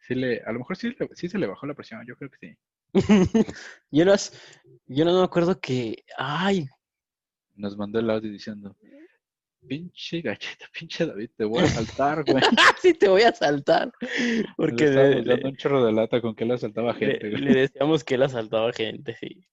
sí 0.00 0.14
le, 0.14 0.40
a 0.40 0.50
lo 0.50 0.60
mejor 0.60 0.76
sí, 0.76 0.94
sí 1.12 1.28
se 1.28 1.38
le 1.38 1.46
bajó 1.46 1.66
la 1.66 1.74
presión, 1.74 2.04
yo 2.06 2.16
creo 2.16 2.30
que 2.30 2.38
sí. 2.38 2.56
yo, 3.90 4.04
no, 4.04 4.14
yo 4.86 5.04
no 5.04 5.18
me 5.18 5.24
acuerdo 5.24 5.60
que, 5.60 6.04
ay. 6.16 6.66
Nos 7.54 7.76
mandó 7.76 8.00
el 8.00 8.08
audio 8.08 8.32
diciendo, 8.32 8.74
pinche 9.68 10.22
gacheta, 10.22 10.66
pinche 10.78 11.04
David, 11.04 11.30
te 11.36 11.44
voy 11.44 11.62
a 11.62 11.66
saltar, 11.66 12.24
güey. 12.26 12.42
sí, 12.80 12.94
te 12.94 13.08
voy 13.08 13.22
a 13.22 13.32
saltar. 13.32 13.92
Porque 14.56 14.86
le, 14.86 15.22
dando 15.22 15.48
un 15.48 15.56
chorro 15.56 15.84
de 15.84 15.92
lata 15.92 16.22
con 16.22 16.34
que 16.34 16.44
él 16.44 16.52
asaltaba 16.52 16.94
gente. 16.94 17.28
Le, 17.28 17.38
le 17.38 17.60
decíamos 17.60 18.04
que 18.04 18.14
él 18.14 18.22
asaltaba 18.22 18.72
gente, 18.72 19.14
sí. 19.16 19.46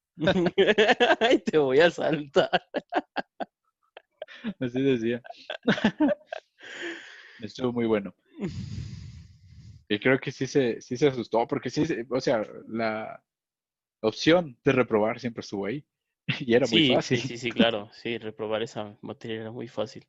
Ay, 1.20 1.40
te 1.40 1.58
voy 1.58 1.80
a 1.80 1.92
saltar. 1.92 2.50
Así 4.60 4.82
decía. 4.82 5.22
Estuvo 7.42 7.72
muy 7.74 7.86
bueno. 7.86 8.14
Y 9.92 10.00
creo 10.00 10.20
que 10.20 10.32
sí 10.32 10.46
se, 10.46 10.82
sí 10.82 10.98
se 10.98 11.08
asustó, 11.08 11.48
porque 11.48 11.70
sí, 11.72 11.84
o 12.12 12.22
sea, 12.22 12.46
la 12.68 13.24
opción 14.02 14.58
de 14.64 14.72
reprobar 14.72 15.20
siempre 15.20 15.42
estuvo 15.42 15.66
ahí. 15.66 15.84
Y 16.42 16.54
era 16.54 16.68
muy 16.68 16.82
fácil. 16.84 17.20
Sí, 17.20 17.28
sí, 17.28 17.38
sí, 17.38 17.52
claro. 17.52 17.90
Sí, 17.94 18.18
reprobar 18.18 18.62
esa 18.62 18.98
materia 19.02 19.42
era 19.42 19.52
muy 19.52 19.68
fácil. 19.68 20.06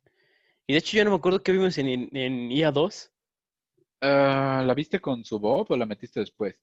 Y 0.67 0.73
de 0.73 0.79
hecho, 0.79 0.97
yo 0.97 1.03
no 1.05 1.11
me 1.11 1.17
acuerdo 1.17 1.41
que 1.41 1.51
vimos 1.51 1.77
en, 1.77 2.09
en 2.15 2.51
IA2. 2.51 3.11
Ah, 4.01 4.63
¿La 4.65 4.73
viste 4.73 4.99
con 4.99 5.23
su 5.23 5.39
Bob 5.39 5.67
o 5.71 5.77
la 5.77 5.85
metiste 5.85 6.19
después? 6.19 6.55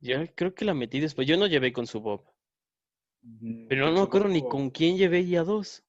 Yo 0.00 0.26
creo 0.34 0.54
que 0.54 0.66
la 0.66 0.74
metí 0.74 1.00
después. 1.00 1.26
Yo 1.26 1.38
no 1.38 1.46
llevé 1.46 1.72
con 1.72 1.86
su 1.86 2.00
Bob. 2.00 2.24
Pero 3.68 3.86
no 3.86 3.92
me 3.92 4.00
acuerdo 4.02 4.28
ni 4.28 4.42
con 4.42 4.70
quién 4.70 4.96
llevé 4.96 5.20
IA2. 5.22 5.82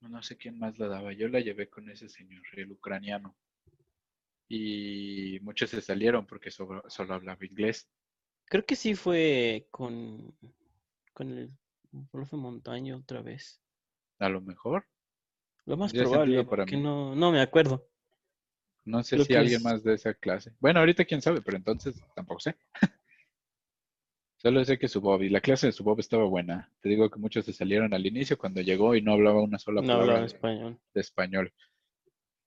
No 0.00 0.22
sé 0.22 0.36
quién 0.36 0.58
más 0.58 0.78
la 0.78 0.88
daba. 0.88 1.12
Yo 1.12 1.28
la 1.28 1.40
llevé 1.40 1.68
con 1.68 1.88
ese 1.90 2.08
señor, 2.08 2.42
el 2.52 2.72
ucraniano. 2.72 3.36
Y 4.48 5.38
muchos 5.42 5.70
se 5.70 5.80
salieron 5.80 6.26
porque 6.26 6.50
solo, 6.50 6.82
hablaba 6.98 7.44
inglés. 7.44 7.88
Creo 8.46 8.64
que 8.64 8.74
sí 8.74 8.94
fue 8.94 9.68
con, 9.70 10.34
con 11.12 11.30
el 11.30 11.50
profe 12.10 12.36
Montaño 12.36 12.96
otra 12.96 13.22
vez. 13.22 13.60
A 14.18 14.28
lo 14.28 14.40
mejor. 14.40 14.86
Lo 15.66 15.76
más 15.76 15.92
probable, 15.92 16.44
porque 16.44 16.76
no, 16.76 17.14
no 17.14 17.30
me 17.30 17.40
acuerdo. 17.40 17.86
No 18.84 19.04
sé 19.04 19.22
si 19.24 19.34
alguien 19.34 19.62
más 19.62 19.84
de 19.84 19.94
esa 19.94 20.14
clase. 20.14 20.52
Bueno, 20.58 20.80
ahorita 20.80 21.04
quién 21.04 21.22
sabe, 21.22 21.42
pero 21.42 21.56
entonces 21.56 22.02
tampoco 22.14 22.40
sé. 22.40 22.56
Solo 24.42 24.64
sé 24.64 24.78
que 24.78 24.88
su 24.88 25.02
Bob, 25.02 25.20
y 25.22 25.28
la 25.28 25.42
clase 25.42 25.66
de 25.66 25.72
su 25.72 25.84
Bob 25.84 26.00
estaba 26.00 26.24
buena. 26.24 26.72
Te 26.80 26.88
digo 26.88 27.10
que 27.10 27.18
muchos 27.18 27.44
se 27.44 27.52
salieron 27.52 27.92
al 27.92 28.06
inicio 28.06 28.38
cuando 28.38 28.62
llegó 28.62 28.94
y 28.94 29.02
no 29.02 29.12
hablaba 29.12 29.42
una 29.42 29.58
sola 29.58 29.82
palabra 29.82 30.24
español. 30.24 30.80
De, 30.94 31.00
español. 31.02 31.52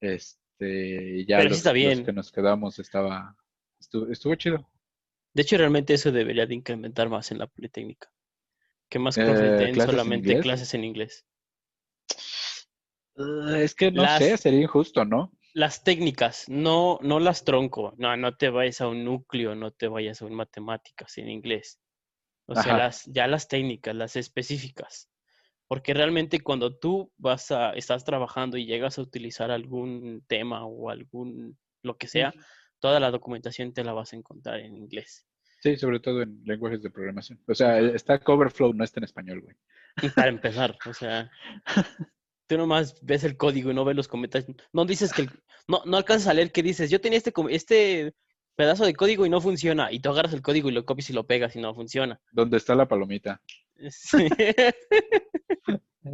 Este, 0.02 1.24
ya 1.26 1.44
los, 1.44 1.62
que 1.62 2.12
nos 2.12 2.32
quedamos 2.32 2.80
estaba, 2.80 3.38
estuvo, 3.80 4.34
chido. 4.34 4.68
De 5.36 5.44
hecho, 5.44 5.56
realmente 5.56 5.94
eso 5.94 6.12
debería 6.12 6.48
de 6.48 6.56
incrementar 6.56 7.10
más 7.10 7.32
en 7.32 7.38
la 7.38 7.46
Politécnica. 7.46 8.12
Que 8.90 8.98
más 8.98 9.16
eh, 9.20 9.72
solamente 9.76 10.40
clases 10.40 10.74
en 10.74 10.86
inglés. 10.86 11.28
Uh, 13.16 13.54
es 13.58 13.76
que 13.76 13.92
no 13.92 14.08
sé, 14.18 14.36
sería 14.38 14.62
injusto, 14.62 15.06
¿no? 15.06 15.32
Las 15.54 15.84
técnicas, 15.84 16.50
no, 16.50 16.98
no 17.04 17.20
las 17.20 17.44
tronco. 17.44 17.94
No, 17.98 18.18
no 18.18 18.36
te 18.36 18.50
vayas 18.50 18.82
a 18.82 18.88
un 18.88 19.06
núcleo, 19.06 19.54
no 19.54 19.70
te 19.70 19.88
vayas 19.88 20.24
a 20.24 20.26
un 20.26 20.34
matemáticas 20.34 21.20
en 21.20 21.30
inglés. 21.30 21.80
O 22.46 22.56
sea, 22.56 22.78
las, 22.78 23.06
ya 23.06 23.28
las 23.28 23.48
técnicas, 23.48 23.96
las 23.96 24.16
específicas. 24.16 25.10
Porque 25.68 25.94
realmente 25.94 26.42
cuando 26.42 26.78
tú 26.78 27.12
vas 27.18 27.52
a, 27.52 27.72
estás 27.72 28.04
trabajando 28.04 28.58
y 28.58 28.66
llegas 28.66 28.98
a 28.98 29.02
utilizar 29.02 29.50
algún 29.50 30.24
tema 30.28 30.66
o 30.66 30.90
algún, 30.90 31.58
lo 31.82 31.98
que 31.98 32.08
sea, 32.08 32.34
toda 32.80 33.00
la 33.00 33.12
documentación 33.12 33.74
te 33.74 33.84
la 33.84 33.94
vas 33.94 34.14
a 34.14 34.18
encontrar 34.18 34.60
en 34.60 34.76
inglés. 34.76 35.26
Sí, 35.62 35.78
sobre 35.78 36.02
todo 36.02 36.22
en 36.22 36.42
lenguajes 36.44 36.82
de 36.82 36.90
programación. 36.90 37.40
O 37.48 37.56
sea, 37.56 37.80
está 37.80 38.20
Coverflow, 38.20 38.74
no 38.74 38.84
está 38.84 39.00
en 39.00 39.06
español, 39.06 39.42
güey. 39.42 39.56
Para 40.14 40.28
empezar, 40.28 40.78
o 40.86 40.94
sea, 40.94 41.32
tú 42.48 42.58
nomás 42.58 43.00
ves 43.02 43.24
el 43.24 43.38
código 43.38 43.72
y 43.72 43.74
no 43.74 43.86
ves 43.86 43.96
los 43.96 44.10
comentarios. 44.10 44.54
No 44.74 44.84
dices 44.86 45.14
que, 45.14 45.30
no, 45.68 45.82
no 45.86 45.96
alcanzas 45.96 46.28
a 46.28 46.34
leer 46.34 46.52
qué 46.52 46.62
dices. 46.62 46.90
Yo 46.90 47.00
tenía 47.00 47.18
este, 47.18 47.34
este 47.50 48.14
pedazo 48.56 48.86
de 48.86 48.94
código 48.94 49.26
y 49.26 49.30
no 49.30 49.42
funciona. 49.42 49.92
Y 49.92 50.00
tú 50.00 50.10
agarras 50.10 50.34
el 50.34 50.42
código 50.42 50.70
y 50.70 50.74
lo 50.74 50.86
copias 50.86 51.10
y 51.10 51.14
lo 51.14 51.26
pegas 51.26 51.56
y 51.56 51.62
no 51.62 51.74
funciona. 51.74 52.20
¿Dónde 52.32 52.58
está 52.58 52.76
la 52.76 52.88
palomita? 52.88 53.42
Sí. 53.90 54.30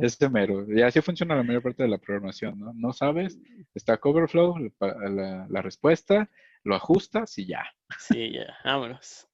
Este 0.01 0.29
mero. 0.29 0.65
Y 0.71 0.81
así 0.81 1.01
funciona 1.01 1.35
la 1.35 1.43
mayor 1.43 1.63
parte 1.63 1.83
de 1.83 1.89
la 1.89 1.97
programación, 1.97 2.59
¿no? 2.59 2.73
No 2.73 2.93
sabes, 2.93 3.39
está 3.73 3.97
Coverflow, 3.97 4.55
la, 4.79 5.61
respuesta, 5.61 6.29
lo 6.63 6.75
ajustas 6.75 7.37
y 7.37 7.47
ya. 7.47 7.65
Sí, 7.97 8.33
ya, 8.33 8.55
vámonos. 8.63 9.27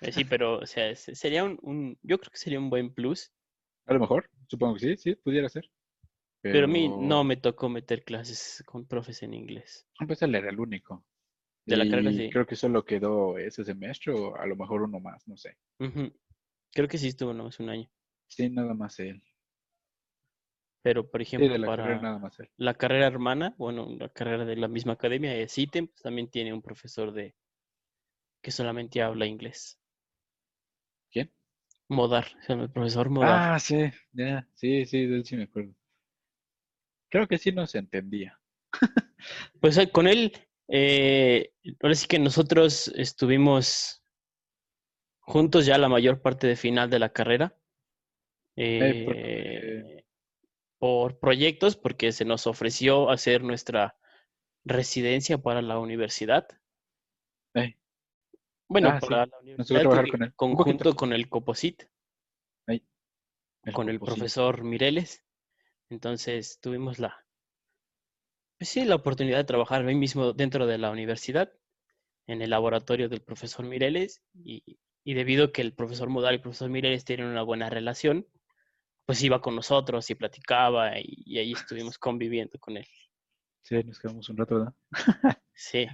Eh, 0.00 0.12
sí, 0.12 0.24
pero, 0.24 0.58
o 0.58 0.66
sea, 0.66 0.94
sería 0.96 1.44
un, 1.44 1.98
yo 2.02 2.18
creo 2.18 2.32
que 2.32 2.38
sería 2.38 2.58
un 2.58 2.70
buen 2.70 2.92
plus. 2.92 3.32
A 3.86 3.94
lo 3.94 4.00
mejor, 4.00 4.28
supongo 4.48 4.74
que 4.74 4.80
sí, 4.80 4.96
sí, 4.96 5.14
pudiera 5.14 5.48
ser. 5.48 5.70
Pero, 6.40 6.64
a 6.64 6.68
mí 6.68 6.88
no 6.88 7.22
me 7.22 7.36
tocó 7.36 7.68
meter 7.68 8.02
clases 8.02 8.64
con 8.66 8.84
profes 8.84 9.22
en 9.22 9.32
inglés. 9.32 9.86
Pues 10.04 10.22
él 10.22 10.34
era 10.34 10.50
el 10.50 10.58
único. 10.58 11.04
De 11.64 11.76
la 11.76 11.88
carrera, 11.88 12.10
sí. 12.10 12.28
Creo 12.30 12.46
que 12.46 12.56
solo 12.56 12.84
quedó 12.84 13.38
ese 13.38 13.64
semestre 13.64 14.12
o 14.12 14.36
a 14.36 14.46
lo 14.46 14.56
mejor 14.56 14.82
uno 14.82 14.98
más, 15.00 15.26
no 15.28 15.36
sé. 15.36 15.56
Creo 16.72 16.88
que 16.88 16.98
sí 16.98 17.08
estuvo 17.08 17.32
nomás 17.32 17.60
un 17.60 17.68
año. 17.68 17.88
Sí, 18.26 18.48
nada 18.50 18.74
más 18.74 18.98
él. 18.98 19.22
Pero, 20.82 21.08
por 21.08 21.22
ejemplo, 21.22 21.64
para 21.64 22.00
la 22.56 22.74
carrera 22.74 23.06
hermana, 23.06 23.54
bueno, 23.56 23.88
la 23.96 24.08
carrera 24.08 24.44
de 24.44 24.56
la 24.56 24.66
misma 24.66 24.94
academia, 24.94 25.34
es 25.36 25.56
ITEM, 25.56 25.86
pues, 25.86 26.02
también 26.02 26.28
tiene 26.28 26.52
un 26.52 26.60
profesor 26.60 27.12
de 27.12 27.36
que 28.42 28.50
solamente 28.50 29.00
habla 29.00 29.26
inglés. 29.26 29.78
¿Quién? 31.10 31.30
Modar, 31.88 32.26
el 32.48 32.70
profesor 32.70 33.10
Modar. 33.10 33.54
Ah, 33.54 33.58
sí, 33.60 33.90
ya, 34.12 34.48
sí, 34.54 34.84
sí, 34.86 35.06
de 35.06 35.16
él 35.16 35.24
sí 35.24 35.36
me 35.36 35.44
acuerdo. 35.44 35.72
Creo 37.08 37.28
que 37.28 37.38
sí 37.38 37.52
nos 37.52 37.74
entendía. 37.76 38.40
pues 39.60 39.76
eh, 39.78 39.90
con 39.90 40.08
él 40.08 40.32
eh, 40.74 41.52
ahora 41.82 41.94
sí 41.94 42.06
que 42.06 42.18
nosotros 42.18 42.88
estuvimos 42.96 44.02
juntos 45.20 45.66
ya 45.66 45.76
la 45.76 45.90
mayor 45.90 46.22
parte 46.22 46.46
de 46.46 46.56
final 46.56 46.88
de 46.88 46.98
la 46.98 47.10
carrera. 47.10 47.54
Eh, 48.56 50.02
por 50.78 51.18
proyectos, 51.18 51.76
porque 51.76 52.10
se 52.10 52.24
nos 52.24 52.46
ofreció 52.46 53.10
hacer 53.10 53.42
nuestra 53.42 53.98
residencia 54.64 55.36
para 55.36 55.60
la 55.60 55.78
universidad. 55.78 56.48
Bueno, 58.66 58.88
ah, 58.88 58.98
para 58.98 59.26
la 59.26 59.38
universidad 59.40 59.84
con 60.34 60.54
conjunto 60.54 60.96
con 60.96 61.12
el 61.12 61.28
Coposit, 61.28 61.82
con 63.74 63.90
el 63.90 64.00
profesor 64.00 64.64
Mireles. 64.64 65.22
Entonces 65.90 66.58
tuvimos 66.60 66.98
la, 66.98 67.21
pues 68.62 68.68
sí, 68.68 68.84
la 68.84 68.94
oportunidad 68.94 69.38
de 69.38 69.44
trabajar 69.44 69.84
ahí 69.84 69.96
mismo 69.96 70.34
dentro 70.34 70.68
de 70.68 70.78
la 70.78 70.92
universidad, 70.92 71.52
en 72.28 72.42
el 72.42 72.50
laboratorio 72.50 73.08
del 73.08 73.20
profesor 73.20 73.66
Mireles, 73.66 74.22
y, 74.34 74.62
debido 75.04 75.46
a 75.46 75.52
que 75.52 75.62
el 75.62 75.72
profesor 75.72 76.08
Modal 76.10 76.34
y 76.34 76.36
el 76.36 76.42
profesor 76.42 76.70
Mireles 76.70 77.04
tienen 77.04 77.26
una 77.26 77.42
buena 77.42 77.68
relación, 77.70 78.24
pues 79.04 79.20
iba 79.24 79.40
con 79.40 79.56
nosotros 79.56 80.08
y 80.10 80.14
platicaba 80.14 80.92
y, 80.96 81.38
ahí 81.38 81.50
estuvimos 81.50 81.98
conviviendo 81.98 82.56
con 82.60 82.76
él. 82.76 82.86
Sí, 83.62 83.82
nos 83.82 83.98
quedamos 83.98 84.28
un 84.28 84.36
rato, 84.36 84.54
¿verdad? 84.54 84.74
sí. 85.54 85.88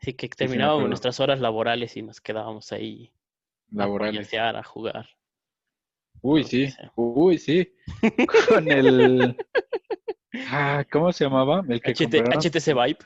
Así 0.00 0.14
que 0.14 0.28
terminábamos 0.28 0.88
nuestras 0.88 1.20
horas 1.20 1.38
laborales 1.38 1.96
y 1.96 2.02
nos 2.02 2.20
quedábamos 2.20 2.72
ahí 2.72 3.12
laborales. 3.70 4.34
a, 4.34 4.58
a 4.58 4.64
jugar. 4.64 5.08
Uy, 6.20 6.42
sí, 6.42 6.66
uy, 6.96 7.38
sí. 7.38 7.76
Con 8.48 8.72
el, 8.72 9.36
Ah, 10.34 10.84
¿cómo 10.90 11.12
se 11.12 11.24
llamaba? 11.24 11.62
El 11.68 11.80
que 11.80 11.92
HTC 11.92 12.74
Vive. 12.74 12.98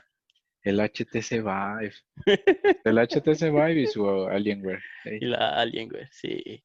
El 0.61 0.79
HTC 0.79 1.41
Vive. 1.41 1.93
El 2.85 2.97
HTC 2.97 3.41
Vive 3.51 3.81
y 3.81 3.87
su 3.87 4.27
Alienware. 4.27 4.81
Y 5.05 5.25
la 5.25 5.49
Alienware, 5.59 6.09
sí. 6.11 6.63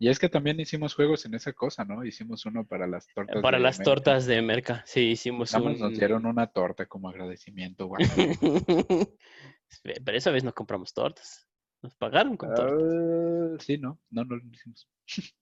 Y 0.00 0.08
es 0.08 0.18
que 0.18 0.28
también 0.28 0.60
hicimos 0.60 0.94
juegos 0.94 1.26
en 1.26 1.34
esa 1.34 1.52
cosa, 1.52 1.84
¿no? 1.84 2.04
Hicimos 2.04 2.46
uno 2.46 2.64
para 2.64 2.86
las 2.86 3.08
tortas. 3.12 3.42
Para 3.42 3.58
las 3.58 3.82
tortas 3.82 4.26
de 4.26 4.40
Merca, 4.42 4.84
sí, 4.86 5.10
hicimos 5.10 5.52
Nada 5.52 5.70
Nos 5.72 5.98
dieron 5.98 6.24
una 6.24 6.46
torta 6.46 6.86
como 6.86 7.08
agradecimiento, 7.08 7.86
güey. 7.86 8.06
Pero 9.82 10.16
esa 10.16 10.30
vez 10.30 10.44
no 10.44 10.54
compramos 10.54 10.94
tortas. 10.94 11.48
Nos 11.82 11.94
pagaron 11.96 12.36
con 12.36 12.54
tortas. 12.54 12.80
Ah, 12.80 13.56
sí, 13.58 13.76
no, 13.78 13.98
no, 14.10 14.24
no 14.24 14.36
lo 14.36 14.42
hicimos. 14.52 14.88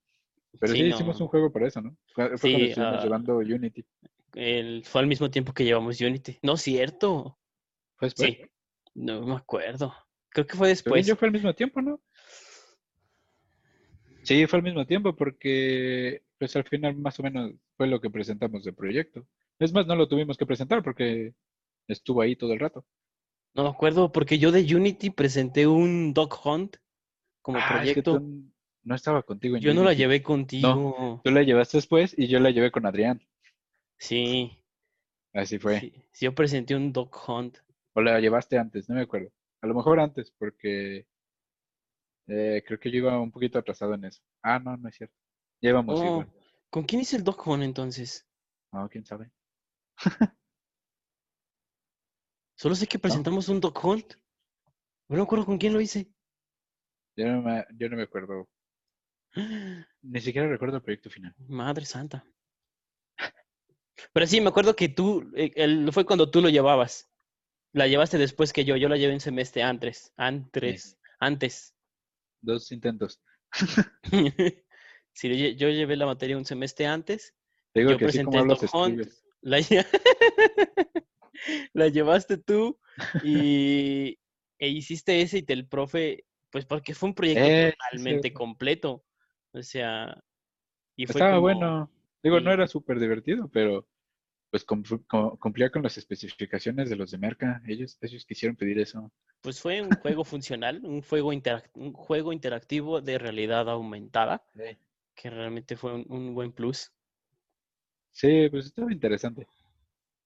Pero 0.59 0.73
sí, 0.73 0.85
hicimos 0.85 1.21
un 1.21 1.27
juego 1.27 1.51
para 1.51 1.67
eso, 1.67 1.81
¿no? 1.81 1.95
Fue, 2.15 2.29
cuando 2.29 2.35
estuvimos 2.35 2.77
uh, 2.77 3.03
llevando 3.03 3.37
Unity 3.37 3.85
fue 4.31 5.01
al 5.01 5.07
mismo 5.07 5.29
tiempo 5.29 5.53
que 5.53 5.65
llevamos 5.65 5.99
Unity. 5.99 6.39
No, 6.41 6.57
cierto. 6.57 7.37
¿Fue 7.95 8.07
después? 8.07 8.29
Sí. 8.31 8.41
No 8.95 9.25
me 9.25 9.35
acuerdo. 9.35 9.93
Creo 10.29 10.45
que 10.45 10.57
fue 10.57 10.69
después. 10.69 11.05
Yo 11.05 11.15
fue 11.15 11.27
al 11.27 11.33
mismo 11.33 11.53
tiempo, 11.53 11.81
¿no? 11.81 12.01
Sí, 14.23 14.45
fue 14.47 14.57
al 14.57 14.63
mismo 14.63 14.85
tiempo 14.85 15.15
porque 15.15 16.23
pues 16.37 16.55
al 16.55 16.65
final 16.65 16.95
más 16.97 17.19
o 17.19 17.23
menos 17.23 17.53
fue 17.77 17.87
lo 17.87 18.01
que 18.01 18.09
presentamos 18.09 18.63
de 18.63 18.73
proyecto. 18.73 19.25
Es 19.59 19.73
más, 19.73 19.87
no 19.87 19.95
lo 19.95 20.07
tuvimos 20.07 20.37
que 20.37 20.45
presentar 20.45 20.83
porque 20.83 21.33
estuvo 21.87 22.21
ahí 22.21 22.35
todo 22.35 22.53
el 22.53 22.59
rato. 22.59 22.85
No 23.53 23.63
me 23.63 23.69
acuerdo 23.69 24.11
porque 24.11 24.37
yo 24.37 24.51
de 24.51 24.61
Unity 24.75 25.09
presenté 25.09 25.65
un 25.65 26.13
Dog 26.13 26.37
Hunt 26.45 26.77
como 27.41 27.57
Ah, 27.57 27.81
es 27.83 27.93
que 27.93 28.01
proyecto. 28.03 28.19
tú 28.19 28.51
no 28.83 28.95
estaba 28.95 29.23
contigo 29.23 29.55
en 29.55 29.61
Yo 29.61 29.73
no 29.73 29.83
la 29.83 29.93
llevé 29.93 30.21
contigo. 30.21 31.21
Tú 31.23 31.31
la 31.31 31.43
llevaste 31.43 31.77
después 31.77 32.13
y 32.17 32.27
yo 32.27 32.39
la 32.39 32.51
llevé 32.51 32.69
con 32.71 32.85
Adrián. 32.85 33.21
Sí, 33.99 34.51
Así 35.33 35.59
fue. 35.59 35.79
sí, 35.79 35.93
sí, 36.11 36.25
yo 36.25 36.33
presenté 36.35 36.75
un 36.75 36.91
Dog 36.93 37.11
Hunt. 37.27 37.57
O 37.93 38.01
la 38.01 38.19
llevaste 38.19 38.57
antes, 38.57 38.89
no 38.89 38.95
me 38.95 39.01
acuerdo. 39.01 39.29
A 39.61 39.67
lo 39.67 39.73
mejor 39.73 39.99
antes, 39.99 40.31
porque 40.37 41.07
eh, 42.27 42.63
creo 42.65 42.79
que 42.79 42.91
yo 42.91 42.97
iba 42.97 43.19
un 43.19 43.31
poquito 43.31 43.57
atrasado 43.59 43.93
en 43.93 44.05
eso. 44.05 44.21
Ah, 44.41 44.59
no, 44.59 44.77
no 44.77 44.89
es 44.89 44.95
cierto. 44.95 45.15
Ya 45.61 45.69
íbamos 45.69 45.99
Oh, 45.99 46.03
igual. 46.03 46.31
¿con 46.69 46.83
quién 46.83 47.01
hice 47.01 47.17
el 47.17 47.23
Dog 47.23 47.41
Hunt 47.47 47.63
entonces? 47.63 48.25
No, 48.71 48.87
quién 48.89 49.05
sabe. 49.05 49.31
Solo 52.55 52.75
sé 52.75 52.87
que 52.87 52.99
presentamos 52.99 53.49
un 53.49 53.59
Dog 53.61 53.85
Hunt. 53.85 54.13
No 55.09 55.15
me 55.17 55.21
acuerdo 55.23 55.45
con 55.45 55.57
quién 55.57 55.73
lo 55.73 55.81
hice. 55.81 56.11
Yo 57.15 57.25
no 57.27 57.41
me, 57.41 57.65
yo 57.77 57.89
no 57.89 57.97
me 57.97 58.03
acuerdo. 58.03 58.49
Ni 60.01 60.19
siquiera 60.21 60.47
recuerdo 60.47 60.77
el 60.77 60.83
proyecto 60.83 61.09
final. 61.09 61.33
Madre 61.47 61.85
santa. 61.85 62.25
Pero 64.13 64.27
sí, 64.27 64.41
me 64.41 64.49
acuerdo 64.49 64.75
que 64.75 64.89
tú, 64.89 65.29
eh, 65.35 65.51
el- 65.55 65.91
fue 65.91 66.05
cuando 66.05 66.29
tú 66.29 66.41
lo 66.41 66.49
llevabas. 66.49 67.09
La 67.73 67.87
llevaste 67.87 68.17
después 68.17 68.53
que 68.53 68.63
yo. 68.65 68.75
Yo 68.77 68.89
la 68.89 68.97
llevé 68.97 69.13
un 69.13 69.19
semestre 69.19 69.63
antes. 69.63 70.13
Antes. 70.17 70.97
Antes. 71.19 71.75
Dos 72.41 72.71
intentos. 72.71 73.21
Sí, 75.19 75.29
yo, 75.29 75.33
lle- 75.35 75.55
yo 75.55 75.69
llevé 75.69 75.95
la 75.95 76.05
materia 76.05 76.37
un 76.37 76.45
semestre 76.45 76.85
antes. 76.85 77.33
Te 77.73 77.79
digo 77.79 77.93
Yo 77.93 77.97
que 77.97 78.05
así 78.05 78.19
como 78.19 78.31
presenté 78.33 78.37
hablas, 78.37 78.61
Dog 78.61 78.75
Hunt. 78.75 78.99
escribes. 78.99 79.25
La, 79.41 79.57
lle- 79.61 80.97
la 81.73 81.87
llevaste 81.87 82.37
tú 82.37 82.79
y 83.23 84.19
e 84.59 84.67
hiciste 84.69 85.21
ese 85.21 85.39
y 85.39 85.41
te 85.43 85.53
el 85.53 85.67
profe, 85.67 86.25
pues 86.51 86.65
porque 86.65 86.93
fue 86.93 87.09
un 87.09 87.15
proyecto 87.15 87.43
Eh, 87.45 87.73
totalmente 87.77 88.31
completo. 88.33 89.05
O 89.53 89.63
sea, 89.63 90.23
y 90.95 91.05
fue 91.07 91.15
Estaba 91.21 91.31
como- 91.31 91.41
bueno. 91.41 91.91
Digo, 92.23 92.39
no 92.39 92.51
era 92.51 92.67
súper 92.67 92.99
divertido, 92.99 93.49
pero 93.49 93.87
pues 94.51 94.65
cum- 94.65 94.83
cum- 95.07 95.37
cumplía 95.39 95.71
con 95.71 95.83
las 95.83 95.97
especificaciones 95.97 96.89
de 96.89 96.97
los 96.97 97.11
de 97.11 97.17
Merca. 97.19 97.61
Ellos, 97.67 97.97
ellos 98.01 98.25
quisieron 98.25 98.55
pedir 98.57 98.79
eso. 98.79 99.11
Pues 99.41 99.59
fue 99.59 99.81
un 99.81 99.95
juego 99.95 100.23
funcional, 100.23 100.81
un 100.85 101.01
juego, 101.01 101.29
un 101.73 101.93
juego 101.93 102.33
interactivo 102.33 103.01
de 103.01 103.17
realidad 103.17 103.67
aumentada, 103.67 104.45
que 105.15 105.29
realmente 105.31 105.75
fue 105.75 105.95
un, 105.95 106.05
un 106.09 106.35
buen 106.35 106.51
plus. 106.51 106.91
Sí, 108.11 108.49
pues 108.49 108.65
estaba 108.67 108.91
interesante. 108.91 109.47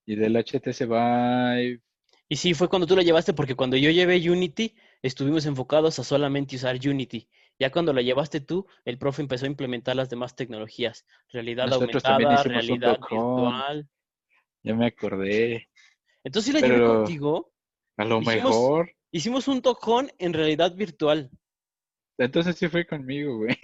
Y 0.06 0.16
del 0.18 0.36
HTC 0.38 0.86
Vive, 0.88 1.82
Y 2.28 2.38
sí, 2.38 2.54
fue 2.56 2.68
cuando 2.68 2.88
tú 2.88 2.96
la 2.96 3.04
llevaste, 3.04 3.34
porque 3.34 3.54
cuando 3.56 3.78
yo 3.78 3.92
llevé 3.92 4.18
Unity, 4.30 4.74
estuvimos 5.04 5.46
enfocados 5.46 6.00
a 6.00 6.04
solamente 6.04 6.56
usar 6.56 6.76
Unity. 6.84 7.30
Ya 7.62 7.72
cuando 7.72 7.93
la 7.93 8.01
llevaste 8.01 8.41
tú, 8.41 8.66
el 8.86 8.97
profe 8.97 9.22
empezó 9.22 9.45
a 9.45 9.47
implementar 9.47 9.95
las 9.95 10.09
demás 10.09 10.36
tecnologías. 10.36 11.05
Realidad 11.32 11.68
Nosotros 11.68 12.03
aumentada, 12.03 12.41
realidad 12.41 12.97
virtual. 12.99 13.88
ya 14.64 14.74
me 14.74 14.88
acordé. 14.88 15.70
Entonces 16.24 16.51
sí 16.51 16.59
la 16.59 16.66
llevé 16.66 16.80
Pero- 16.80 16.95
contigo. 16.95 17.53
A 17.97 18.05
lo 18.05 18.20
Hicimos- 18.20 18.34
mejor. 18.34 18.91
Hicimos 19.12 19.47
un 19.47 19.62
tojón 19.62 20.09
en 20.18 20.34
realidad 20.34 20.74
virtual. 20.76 21.30
Entonces 22.18 22.55
sí 22.55 22.68
fue 22.68 22.84
conmigo, 22.88 23.38
güey. 23.38 23.55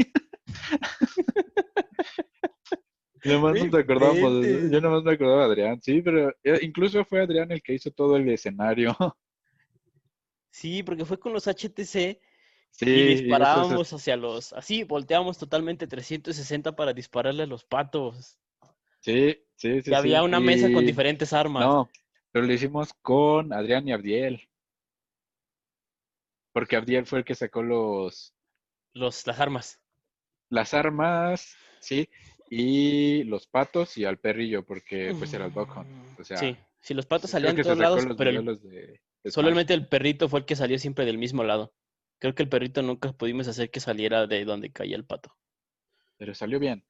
Nomás 3.23 3.55
No 3.63 3.71
te 3.71 3.77
acordamos. 3.79 4.45
Yo 4.71 4.79
nomás 4.79 5.03
me 5.03 5.13
acordaba 5.13 5.47
de 5.47 5.53
Adrián, 5.53 5.81
sí, 5.81 6.03
pero 6.03 6.29
eh, 6.43 6.59
incluso 6.61 7.03
fue 7.03 7.21
Adrián 7.21 7.51
el 7.51 7.63
que 7.63 7.73
hizo 7.73 7.89
todo 7.89 8.15
el 8.15 8.29
escenario. 8.29 8.95
Sí, 10.51 10.83
porque 10.83 11.03
fue 11.05 11.19
con 11.19 11.33
los 11.33 11.47
HTC 11.47 12.19
Sí, 12.71 12.85
y 12.89 13.13
es- 13.13 13.21
disparábamos 13.21 13.91
hacia 13.93 14.15
los... 14.17 14.53
Así, 14.53 14.83
volteábamos 14.83 15.37
totalmente 15.37 15.87
360 15.87 16.75
para 16.75 16.93
dispararle 16.93 17.43
a 17.43 17.47
los 17.47 17.63
patos. 17.63 18.37
sí, 18.99 19.37
sí, 19.55 19.81
sí. 19.81 19.91
y 19.91 19.93
había 19.93 20.19
sí, 20.19 20.25
una 20.25 20.39
mesa 20.39 20.71
con 20.71 20.85
diferentes 20.85 21.33
armas. 21.33 21.63
No, 21.65 21.89
pero 22.31 22.45
lo 22.45 22.53
hicimos 22.53 22.93
con 23.01 23.51
Adrián 23.53 23.87
y 23.87 23.93
Abdiel. 23.93 24.47
Porque 26.53 26.75
Abdiel 26.75 27.05
fue 27.05 27.19
el 27.19 27.25
que 27.25 27.35
sacó 27.35 27.61
los 27.63 28.33
Los, 28.93 29.25
las 29.27 29.39
armas. 29.39 29.79
las 30.49 30.73
armas, 30.73 31.55
sí, 31.79 32.09
y 32.49 33.23
los 33.25 33.47
patos 33.47 33.97
y 33.97 34.05
al 34.05 34.17
perrillo, 34.17 34.65
porque 34.65 35.13
pues 35.17 35.33
era 35.33 35.45
el 35.45 35.51
Hunt. 35.55 36.19
O 36.19 36.23
sea, 36.23 36.37
sí, 36.37 36.55
sí, 36.79 36.93
los 36.93 37.05
patos 37.05 37.29
salían 37.29 37.55
de 37.55 37.63
todos 37.63 37.77
lados, 37.77 38.05
pero 38.17 38.29
el- 38.29 38.43
modelos 38.43 38.63
de, 38.63 39.01
de 39.23 39.31
Smash. 39.31 39.33
solamente 39.33 39.73
el 39.73 39.87
perrito 39.87 40.29
fue 40.29 40.39
el 40.39 40.45
que 40.45 40.55
salió 40.55 40.79
siempre 40.79 41.05
del 41.05 41.17
mismo 41.17 41.43
lado. 41.43 41.73
Creo 42.19 42.33
que 42.33 42.43
el 42.43 42.49
perrito 42.49 42.81
nunca 42.81 43.11
pudimos 43.13 43.47
hacer 43.47 43.69
que 43.69 43.79
saliera 43.79 44.25
de 44.27 44.43
donde 44.45 44.71
caía 44.71 44.95
el 44.95 45.05
pato. 45.05 45.35
Pero 46.17 46.33
salió 46.33 46.59
bien. 46.59 46.83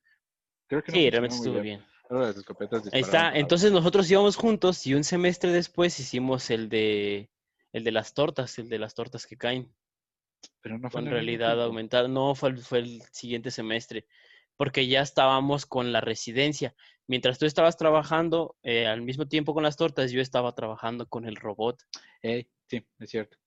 Creo 0.67 0.83
que 0.83 0.91
no 0.91 0.97
Sí, 0.97 1.09
realmente 1.09 1.35
estuvo 1.35 1.59
bien. 1.59 1.85
Las 2.09 2.37
escopetas 2.37 2.83
disparaban 2.83 3.33
está. 3.33 3.39
Entonces 3.39 3.71
nosotros 3.71 4.09
íbamos 4.09 4.37
juntos 4.37 4.85
y 4.87 4.93
un 4.93 5.03
semestre 5.03 5.51
después 5.51 5.99
hicimos 5.99 6.49
el 6.49 6.69
de 6.69 7.29
el 7.73 7.83
de 7.83 7.91
las 7.91 8.13
tortas, 8.13 8.57
el 8.59 8.69
de 8.69 8.79
las 8.79 8.95
tortas 8.95 9.27
que 9.27 9.37
caen 9.37 9.73
Pero 10.61 10.77
no 10.79 10.89
fue 10.89 11.01
en 11.01 11.11
realidad 11.11 11.61
aumentada. 11.61 12.07
No, 12.07 12.33
fue 12.33 12.49
el, 12.49 12.57
fue 12.59 12.79
el 12.79 13.01
siguiente 13.11 13.51
semestre, 13.51 14.07
porque 14.55 14.87
ya 14.87 15.01
estábamos 15.01 15.65
con 15.65 15.91
la 15.91 15.99
residencia. 15.99 16.73
Mientras 17.07 17.37
tú 17.37 17.45
estabas 17.45 17.77
trabajando 17.77 18.55
eh, 18.63 18.87
al 18.87 19.01
mismo 19.01 19.27
tiempo 19.27 19.53
con 19.53 19.63
las 19.63 19.77
tortas, 19.77 20.11
yo 20.11 20.21
estaba 20.21 20.55
trabajando 20.55 21.07
con 21.07 21.25
el 21.25 21.35
robot. 21.35 21.81
Sí, 22.21 22.85
es 22.99 23.09
cierto. 23.09 23.37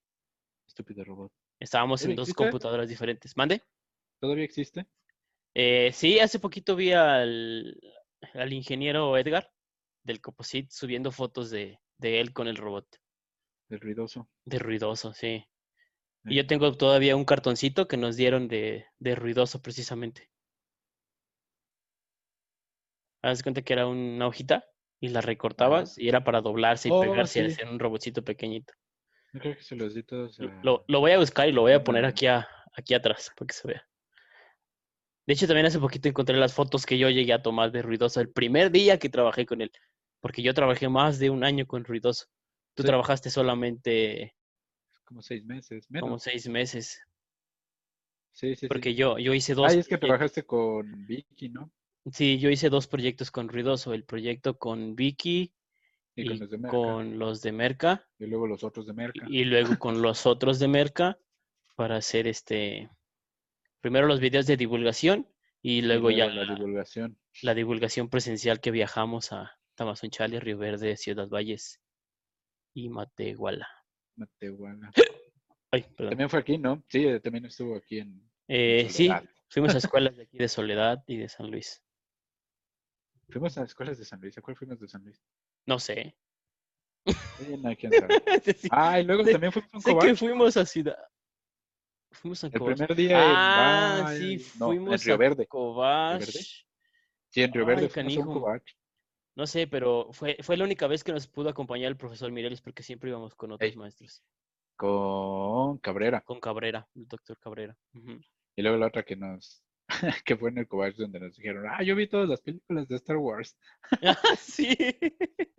Estúpido 0.66 1.04
robot. 1.04 1.32
Estábamos 1.60 2.04
en 2.04 2.08
¿Todavía 2.08 2.14
dos 2.16 2.34
existe? 2.34 2.34
computadoras 2.34 2.88
diferentes. 2.88 3.36
¿Mande? 3.36 3.62
¿Todavía 4.18 4.44
existe? 4.44 4.86
Eh, 5.54 5.90
sí, 5.92 6.18
hace 6.20 6.38
poquito 6.38 6.76
vi 6.76 6.92
al, 6.92 7.78
al 8.34 8.52
ingeniero 8.52 9.16
Edgar 9.16 9.52
del 10.02 10.20
Coposit 10.20 10.70
subiendo 10.70 11.12
fotos 11.12 11.50
de, 11.50 11.78
de 11.98 12.20
él 12.20 12.32
con 12.32 12.48
el 12.48 12.56
robot. 12.56 12.86
El 13.70 13.80
ruidoso. 13.80 14.28
De 14.44 14.58
ruidoso, 14.58 15.14
sí. 15.14 15.46
Y 16.26 16.36
yo 16.36 16.46
tengo 16.46 16.72
todavía 16.76 17.16
un 17.16 17.24
cartoncito 17.26 17.88
que 17.88 17.96
nos 17.98 18.16
dieron 18.16 18.48
de, 18.48 18.86
de 18.98 19.14
ruidoso 19.14 19.62
precisamente. 19.62 20.30
Haz 23.22 23.38
de 23.38 23.44
cuenta 23.44 23.62
que 23.62 23.72
era 23.72 23.86
una 23.86 24.26
hojita 24.26 24.66
y 25.00 25.08
la 25.08 25.22
recortabas 25.22 25.96
y 25.96 26.08
era 26.10 26.22
para 26.22 26.42
doblarse 26.42 26.88
y 26.88 26.92
Oh, 26.92 27.00
pegarse 27.00 27.40
y 27.40 27.42
sí. 27.42 27.46
hacer 27.46 27.66
un 27.68 27.78
robotcito 27.78 28.22
pequeñito. 28.22 28.74
Yo 29.32 29.40
creo 29.40 29.56
que 29.56 29.62
se 29.62 29.76
los 29.76 29.94
di 29.94 30.02
todos 30.02 30.38
Lo- 30.38 30.48
a- 30.50 30.60
Lo, 30.62 30.84
lo 30.88 31.00
voy 31.00 31.12
a 31.12 31.18
buscar 31.18 31.48
y 31.48 31.52
lo 31.52 31.62
voy 31.62 31.72
a 31.72 31.84
poner 31.84 32.04
Ah. 32.04 32.08
aquí, 32.08 32.26
a- 32.26 32.48
aquí 32.76 32.94
atrás 32.94 33.30
para 33.36 33.46
que 33.46 33.54
se 33.54 33.68
vea. 33.68 33.86
De 35.26 35.34
hecho, 35.34 35.46
también 35.46 35.66
hace 35.66 35.78
poquito 35.78 36.08
encontré 36.08 36.36
las 36.36 36.52
fotos 36.54 36.84
que 36.86 36.98
yo 36.98 37.08
llegué 37.08 37.32
a 37.32 37.42
tomar 37.42 37.70
de 37.70 37.82
Ruidoso 37.82 38.20
el 38.20 38.30
primer 38.30 38.70
día 38.72 38.98
que 38.98 39.08
trabajé 39.08 39.46
con 39.46 39.60
él. 39.60 39.70
Porque 40.20 40.42
yo 40.42 40.52
trabajé 40.54 40.88
más 40.88 41.18
de 41.18 41.30
un 41.30 41.44
año 41.44 41.66
con 41.66 41.84
Ruidoso. 41.84 42.26
Tú 42.74 42.82
Sí. 42.82 42.86
trabajaste 42.88 43.30
solamente 43.30 44.34
como 45.04 45.22
seis 45.22 45.44
meses, 45.44 45.90
menos. 45.90 46.06
como 46.06 46.18
seis 46.18 46.48
meses. 46.48 47.00
Sí, 48.32 48.50
sí, 48.54 48.60
sí. 48.60 48.66
Porque 48.68 48.94
yo, 48.94 49.18
yo 49.18 49.34
hice 49.34 49.54
dos. 49.54 49.70
Ay, 49.72 49.78
es 49.80 49.88
que 49.88 49.98
trabajaste 49.98 50.44
con 50.44 51.06
Vicky, 51.06 51.48
¿no? 51.48 51.70
Sí, 52.12 52.38
yo 52.38 52.48
hice 52.50 52.68
dos 52.70 52.86
proyectos 52.86 53.30
con 53.30 53.48
Ruidoso. 53.48 53.92
El 53.92 54.04
proyecto 54.04 54.56
con 54.58 54.94
Vicky 54.96 55.52
Y, 56.20 56.26
con 56.26 56.38
los 56.38 56.50
de 56.50 56.58
Merca. 56.58 56.76
con 56.76 57.18
los 57.18 57.42
de 57.42 57.52
Merca. 57.52 58.08
Y 58.18 58.26
luego 58.26 58.46
los 58.46 58.64
otros 58.64 58.86
de 58.86 58.92
Merca. 58.92 59.26
Y 59.28 59.44
luego 59.44 59.78
con 59.78 60.02
los 60.02 60.26
otros 60.26 60.58
de 60.58 60.68
Merca 60.68 61.18
para 61.76 61.96
hacer 61.96 62.26
este. 62.26 62.90
Primero 63.80 64.06
los 64.06 64.20
videos 64.20 64.46
de 64.46 64.56
divulgación 64.56 65.26
y 65.62 65.78
Y 65.78 65.82
luego 65.82 66.10
ya 66.10 66.26
la 66.26 66.44
la, 66.44 66.54
divulgación. 66.54 67.18
la 67.42 67.54
divulgación 67.54 68.08
presencial 68.08 68.60
que 68.60 68.70
viajamos 68.70 69.32
a 69.32 69.58
Tamazunchale, 69.74 70.40
Río 70.40 70.58
Verde, 70.58 70.96
Ciudad 70.96 71.28
Valles 71.28 71.80
y 72.74 72.88
Matehuala. 72.88 73.68
Matehuala. 74.16 74.90
Ay. 75.70 75.86
También 75.96 76.28
fue 76.28 76.40
aquí, 76.40 76.58
¿no? 76.58 76.84
Sí, 76.88 77.06
también 77.22 77.46
estuvo 77.46 77.76
aquí 77.76 77.98
en. 77.98 78.30
Eh, 78.48 78.88
sí, 78.90 79.08
fuimos 79.48 79.74
a 79.74 79.78
escuelas 79.78 80.16
de 80.16 80.24
aquí 80.24 80.36
de 80.36 80.48
Soledad 80.48 81.02
y 81.06 81.16
de 81.16 81.28
San 81.28 81.50
Luis. 81.50 81.82
Fuimos 83.30 83.56
a 83.58 83.64
escuelas 83.64 83.98
de 83.98 84.04
San 84.04 84.20
Luis. 84.20 84.36
¿A 84.36 84.42
cuál 84.42 84.56
fuimos 84.56 84.80
de 84.80 84.88
San 84.88 85.04
Luis? 85.04 85.22
No 85.66 85.78
sé. 85.78 86.14
No, 87.58 87.74
quién 87.76 87.92
sabe. 87.92 88.14
Sí, 88.54 88.68
Ah, 88.70 89.00
y 89.00 89.04
luego 89.04 89.24
también 89.24 89.52
fuimos 89.52 89.86
a 89.86 89.88
que 89.88 89.94
Covach. 89.94 90.16
fuimos 90.18 90.56
a 90.56 90.66
Ciudad. 90.66 90.98
Fuimos 92.12 92.42
a 92.44 92.48
El 92.48 92.52
primer 92.52 92.94
día 92.94 93.18
Ah, 93.20 94.14
en 94.14 94.38
sí, 94.38 94.52
no, 94.58 94.66
fuimos 94.66 95.00
en 95.00 95.06
Río 95.06 95.14
a 95.14 95.18
Verde. 95.18 95.46
Covach. 95.46 96.18
Verde? 96.20 96.40
Sí, 97.30 97.42
en 97.42 97.52
Río 97.52 97.64
Verde 97.66 97.82
Ay, 97.82 97.88
fuimos 97.88 98.48
a. 98.48 98.62
No 99.36 99.46
sé, 99.46 99.66
pero 99.68 100.08
fue, 100.12 100.36
fue 100.42 100.56
la 100.56 100.64
única 100.64 100.86
vez 100.86 101.04
que 101.04 101.12
nos 101.12 101.26
pudo 101.28 101.48
acompañar 101.48 101.88
el 101.88 101.96
profesor 101.96 102.30
Mireles 102.32 102.60
porque 102.60 102.82
siempre 102.82 103.10
íbamos 103.10 103.34
con 103.34 103.52
otros 103.52 103.70
Ey. 103.70 103.76
maestros. 103.76 104.22
con 104.76 105.78
Cabrera. 105.78 106.20
Con 106.22 106.40
Cabrera, 106.40 106.86
el 106.94 107.06
doctor 107.08 107.38
Cabrera. 107.38 107.76
Y 108.56 108.62
luego 108.62 108.76
la 108.76 108.88
otra 108.88 109.02
que 109.04 109.16
nos 109.16 109.62
que 110.24 110.36
fue 110.36 110.50
en 110.50 110.58
el 110.58 110.68
Cobach 110.68 110.94
donde 110.96 111.20
nos 111.20 111.36
dijeron, 111.36 111.66
ah, 111.68 111.82
yo 111.82 111.94
vi 111.96 112.06
todas 112.08 112.28
las 112.28 112.40
películas 112.40 112.88
de 112.88 112.96
Star 112.96 113.16
Wars. 113.16 113.56
Ah, 114.02 114.16
sí. 114.38 114.76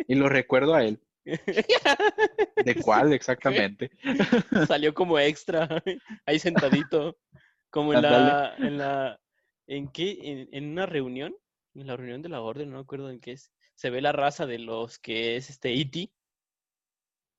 Y 0.07 0.15
lo 0.15 0.29
recuerdo 0.29 0.73
a 0.73 0.83
él. 0.83 0.99
¿De 1.25 2.75
cuál 2.81 3.13
exactamente? 3.13 3.91
Salió 4.67 4.93
como 4.93 5.19
extra, 5.19 5.67
ahí 6.25 6.39
sentadito, 6.39 7.17
como 7.69 7.93
en 7.93 8.01
la, 8.01 8.55
en 8.57 8.77
la, 8.77 9.19
¿en 9.67 9.87
qué? 9.91 10.17
En, 10.23 10.49
en 10.51 10.71
una 10.71 10.85
reunión, 10.87 11.35
en 11.75 11.87
la 11.87 11.95
reunión 11.95 12.21
de 12.21 12.29
la 12.29 12.41
orden, 12.41 12.69
no 12.69 12.77
me 12.77 12.81
acuerdo 12.81 13.09
en 13.11 13.19
qué 13.19 13.33
es. 13.33 13.51
Se 13.75 13.89
ve 13.89 14.01
la 14.01 14.11
raza 14.11 14.45
de 14.45 14.59
los 14.59 14.97
que 14.99 15.35
es 15.37 15.49
este 15.49 15.73
E.T., 15.79 16.11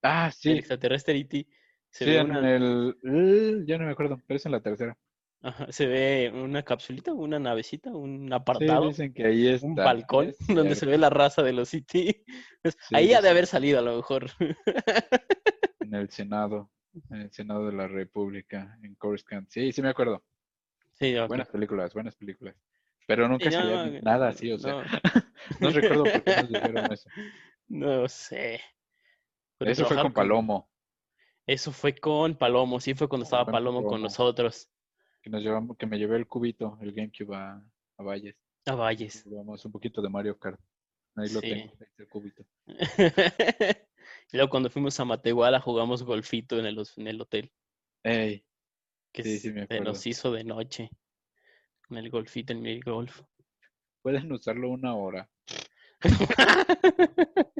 Ah, 0.04 0.26
el 0.26 0.32
sí. 0.32 0.50
extraterrestre 0.52 1.16
E.T. 1.18 1.46
Se 1.90 2.04
Sí, 2.04 2.10
ve 2.10 2.18
en 2.18 2.30
una, 2.30 2.56
el... 2.56 2.96
eh, 3.04 3.62
ya 3.66 3.78
no 3.78 3.86
me 3.86 3.92
acuerdo, 3.92 4.20
pero 4.26 4.36
es 4.36 4.46
en 4.46 4.52
la 4.52 4.60
tercera. 4.60 4.96
Ajá, 5.42 5.66
se 5.72 5.86
ve 5.86 6.32
una 6.34 6.62
capsulita, 6.62 7.12
una 7.12 7.38
navecita, 7.38 7.90
un 7.90 8.28
Sí, 8.28 8.34
apartado, 8.34 8.88
dicen 8.88 9.12
que 9.12 9.26
ahí 9.26 9.48
está. 9.48 9.66
un 9.66 9.74
balcón 9.74 10.28
es 10.28 10.36
donde 10.48 10.74
se 10.74 10.86
ve 10.86 10.98
la 10.98 11.10
raza 11.10 11.42
de 11.42 11.52
los 11.52 11.72
E.T. 11.74 12.24
Pues, 12.62 12.76
Sí, 12.88 12.94
ahí 12.96 13.08
sí, 13.08 13.14
ha 13.14 13.20
de 13.20 13.28
sí. 13.28 13.30
haber 13.30 13.46
salido 13.46 13.78
a 13.78 13.82
lo 13.82 13.96
mejor. 13.96 14.30
En 15.80 15.94
el 15.94 16.08
Senado, 16.10 16.70
en 17.10 17.22
el 17.22 17.32
Senado 17.32 17.66
de 17.66 17.72
la 17.72 17.88
República, 17.88 18.78
en 18.82 18.94
Coruscant. 18.94 19.48
Sí, 19.50 19.72
sí 19.72 19.82
me 19.82 19.88
acuerdo. 19.88 20.22
Sí. 20.92 21.14
Buenas 21.26 21.48
películas, 21.48 21.92
buenas 21.94 22.16
películas. 22.16 22.54
Pero 23.06 23.24
Sí, 23.26 23.30
nunca 23.32 23.50
no, 23.50 23.86
no, 23.86 24.00
nada 24.02 24.28
así, 24.28 24.52
o 24.52 24.58
sea, 24.58 24.72
no. 24.74 24.82
no 25.60 25.70
recuerdo 25.70 26.04
por 26.04 26.22
qué 26.22 26.36
nos 26.36 26.48
dijeron 26.48 26.92
eso. 26.92 27.10
No 27.68 28.08
sé. 28.08 28.60
Pero 29.58 29.70
Eso 29.70 29.86
fue 29.86 29.96
con 29.96 30.12
Palomo, 30.12 30.68
Eso 31.46 31.72
fue 31.72 31.94
con 31.94 32.36
Palomo, 32.36 32.78
sí, 32.80 32.94
fue 32.94 33.08
cuando 33.08 33.24
estaba 33.24 33.44
Con 33.44 33.52
Palomo 33.52 33.84
con 33.84 34.00
nosotros. 34.02 34.70
Que 35.22 35.30
nos 35.30 35.42
llevamos, 35.42 35.76
que 35.76 35.86
me 35.86 35.98
llevé 35.98 36.16
el 36.16 36.26
cubito, 36.26 36.78
el 36.82 36.92
GameCube 36.92 37.34
a, 37.36 37.62
a 37.98 38.02
Valles. 38.02 38.36
A 38.66 38.74
Valles. 38.74 39.24
Llevamos 39.26 39.64
un 39.64 39.72
poquito 39.72 40.02
de 40.02 40.08
Mario 40.08 40.38
Kart. 40.38 40.60
Ahí 41.16 41.28
lo 41.30 41.40
Sí. 41.40 41.50
tengo, 41.50 41.72
ahí 41.80 41.86
está 41.88 42.02
el 42.02 42.08
cubito. 42.08 42.44
Y 44.32 44.36
luego 44.36 44.50
cuando 44.50 44.68
fuimos 44.70 44.98
a 44.98 45.04
Matehuala 45.04 45.60
jugamos 45.60 46.02
golfito 46.02 46.58
en 46.58 46.66
el, 46.66 46.82
en 46.96 47.06
el 47.06 47.20
hotel, 47.20 47.52
Ey, 48.02 48.44
que 49.12 49.22
Sí, 49.22 49.38
sí 49.38 49.52
me 49.52 49.66
se 49.66 49.78
nos 49.80 49.98
acuerdo. 49.98 50.08
hizo 50.10 50.32
de 50.32 50.44
noche. 50.44 50.90
Con 51.86 51.98
el 51.98 52.10
golfito, 52.10 52.52
en 52.52 52.66
el 52.66 52.82
golf. 52.82 53.20
pueden 54.02 54.32
usarlo 54.32 54.70
una 54.70 54.94
hora. 54.96 55.30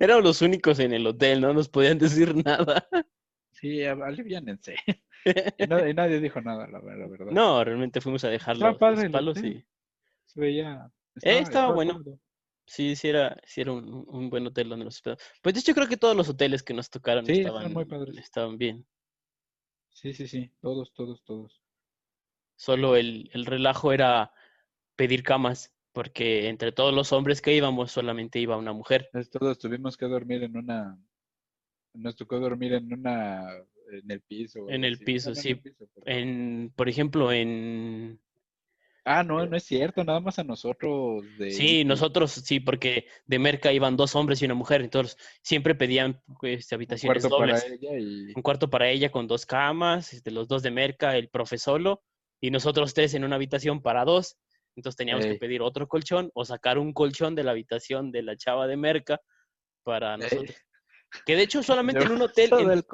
Éramos 0.00 0.24
los 0.24 0.42
únicos 0.42 0.78
en 0.78 0.92
el 0.92 1.06
hotel, 1.06 1.40
no 1.40 1.52
nos 1.52 1.68
podían 1.68 1.98
decir 1.98 2.34
nada. 2.44 2.88
Sí, 3.60 3.82
aliviánense. 3.84 4.76
Y, 5.58 5.66
na- 5.66 5.86
y 5.86 5.92
nadie 5.92 6.18
dijo 6.18 6.40
nada, 6.40 6.66
la, 6.66 6.80
ver- 6.80 6.96
la 6.96 7.06
verdad. 7.06 7.32
No, 7.32 7.62
realmente 7.62 8.00
fuimos 8.00 8.24
a 8.24 8.28
dejar 8.28 8.54
Estaba 8.54 8.70
los, 8.70 8.78
padre 8.78 9.02
los 9.04 9.12
palos 9.12 9.36
y 9.44 9.64
Se 10.24 10.40
veía. 10.40 10.90
estaba 11.16 11.74
bueno. 11.74 12.02
sí, 12.66 12.96
sí 12.96 13.08
era, 13.08 13.36
sí 13.44 13.60
era 13.60 13.72
un, 13.72 14.04
un 14.08 14.30
buen 14.30 14.46
hotel 14.46 14.70
donde 14.70 14.86
nos 14.86 14.96
hospedamos. 14.96 15.22
Pues 15.42 15.54
de 15.54 15.60
hecho 15.60 15.74
creo 15.74 15.88
que 15.88 15.98
todos 15.98 16.16
los 16.16 16.28
hoteles 16.30 16.62
que 16.62 16.72
nos 16.72 16.88
tocaron 16.88 17.26
Sí, 17.26 17.32
estaban, 17.32 17.74
muy 17.74 17.86
estaban 18.16 18.56
bien. 18.56 18.86
Sí, 19.90 20.14
sí, 20.14 20.26
sí. 20.26 20.50
Todos, 20.60 20.92
todos, 20.94 21.22
todos. 21.24 21.60
Solo 22.56 22.96
el, 22.96 23.30
el 23.34 23.44
relajo 23.44 23.92
era 23.92 24.32
pedir 24.96 25.22
camas, 25.22 25.74
porque 25.92 26.48
entre 26.48 26.72
todos 26.72 26.94
los 26.94 27.12
hombres 27.12 27.42
que 27.42 27.54
íbamos 27.54 27.92
solamente 27.92 28.38
iba 28.38 28.56
una 28.56 28.72
mujer. 28.72 29.10
Todos 29.30 29.58
tuvimos 29.58 29.96
que 29.96 30.06
dormir 30.06 30.42
en 30.44 30.56
una. 30.56 30.98
Nos 31.94 32.16
tocó 32.16 32.38
dormir 32.38 32.72
en 32.74 32.92
una. 32.92 33.48
En 33.92 34.10
el 34.10 34.20
piso. 34.20 34.68
En 34.68 34.84
el 34.84 34.94
así. 34.94 35.04
piso, 35.04 35.30
No, 35.30 35.34
no 35.34 35.38
en 35.38 35.42
sí. 35.42 35.48
el 35.50 35.60
piso, 35.60 35.88
pero- 35.94 36.06
En, 36.16 36.72
por 36.76 36.88
ejemplo, 36.88 37.32
en... 37.32 38.20
Ah, 39.04 39.24
no, 39.24 39.44
no 39.46 39.56
es 39.56 39.64
cierto. 39.64 40.04
Nada 40.04 40.20
más 40.20 40.38
a 40.38 40.44
nosotros. 40.44 41.24
De 41.38 41.50
Sí, 41.50 41.84
nosotros 41.84 42.30
sí, 42.30 42.60
porque 42.60 43.06
de 43.26 43.38
Merca 43.40 43.72
iban 43.72 43.96
dos 43.96 44.14
hombres 44.14 44.40
y 44.40 44.44
una 44.44 44.54
mujer, 44.54 44.82
entonces 44.82 45.16
siempre 45.42 45.74
pedían 45.74 46.20
pues, 46.38 46.70
Un 46.70 46.76
habitaciones 46.76 47.22
cuarto 47.24 47.36
para 47.38 47.54
dobles. 47.58 47.72
ella 47.80 47.98
y. 47.98 48.32
Un 48.36 48.42
cuarto 48.42 48.70
para 48.70 48.88
ella 48.90 49.10
con 49.10 49.26
dos 49.26 49.46
camas, 49.46 50.12
este, 50.12 50.30
los 50.30 50.46
dos 50.46 50.62
de 50.62 50.70
Merca, 50.70 51.16
el 51.16 51.28
profe 51.28 51.58
solo, 51.58 52.02
y 52.40 52.50
nosotros 52.52 52.94
tres 52.94 53.14
en 53.14 53.24
una 53.24 53.36
habitación 53.36 53.82
para 53.82 54.04
dos. 54.04 54.36
Entonces 54.76 54.96
teníamos 54.96 55.26
que 55.26 55.34
pedir 55.34 55.62
otro 55.62 55.88
colchón 55.88 56.30
o 56.34 56.44
sacar 56.44 56.78
un 56.78 56.92
colchón 56.92 57.34
de 57.34 57.42
la 57.42 57.50
habitación 57.50 58.12
de 58.12 58.22
la 58.22 58.36
chava 58.36 58.68
de 58.68 58.76
Merca 58.76 59.20
para 59.82 60.14
Ey. 60.14 60.20
nosotros. 60.20 60.56
Que 61.26 61.36
de 61.36 61.42
hecho 61.42 61.62
solamente 61.62 62.04
en 62.04 62.12
un 62.12 62.22
hotel, 62.22 62.50
en- 62.52 62.84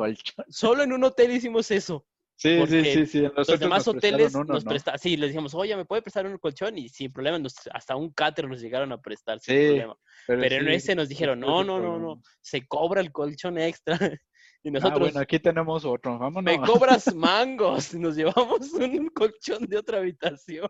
solo 0.48 0.82
en 0.82 0.92
un 0.92 1.04
hotel 1.04 1.32
hicimos 1.32 1.70
eso. 1.70 2.06
Sí, 2.38 2.58
sí, 2.66 2.84
sí, 2.84 3.06
sí. 3.06 3.20
Los 3.34 3.58
demás 3.58 3.86
nos 3.86 3.94
prestaron 3.94 3.96
hoteles 3.96 4.34
uno, 4.34 4.44
nos 4.44 4.64
¿no? 4.64 4.68
prestaban, 4.70 4.98
sí, 4.98 5.16
les 5.16 5.30
dijimos, 5.30 5.54
oye, 5.54 5.74
¿me 5.74 5.86
puede 5.86 6.02
prestar 6.02 6.26
un 6.26 6.36
colchón? 6.36 6.76
Y 6.76 6.88
sin 6.90 7.10
problema, 7.10 7.38
nos- 7.38 7.54
hasta 7.72 7.96
un 7.96 8.10
cáter 8.12 8.46
nos 8.46 8.60
llegaron 8.60 8.92
a 8.92 9.00
prestar 9.00 9.40
sin 9.40 9.54
Sí, 9.56 9.66
problema. 9.68 9.96
Pero 10.26 10.56
en 10.56 10.66
sí, 10.66 10.74
ese 10.74 10.94
nos 10.94 11.08
dijeron, 11.08 11.40
no, 11.40 11.64
no, 11.64 11.80
no, 11.80 11.98
no, 11.98 12.20
se 12.42 12.66
cobra 12.66 13.00
el 13.00 13.10
colchón 13.12 13.58
extra. 13.58 13.98
Y 14.62 14.68
Ah, 14.68 14.72
nosotros, 14.72 14.98
bueno, 15.00 15.20
aquí 15.20 15.38
tenemos 15.38 15.84
otro. 15.84 16.18
Vámonos. 16.18 16.42
me 16.42 16.60
cobras 16.66 17.14
mangos. 17.14 17.94
Y 17.94 18.00
nos 18.00 18.16
llevamos 18.16 18.72
un 18.72 19.08
colchón 19.10 19.64
de 19.66 19.76
otra 19.78 19.98
habitación. 19.98 20.68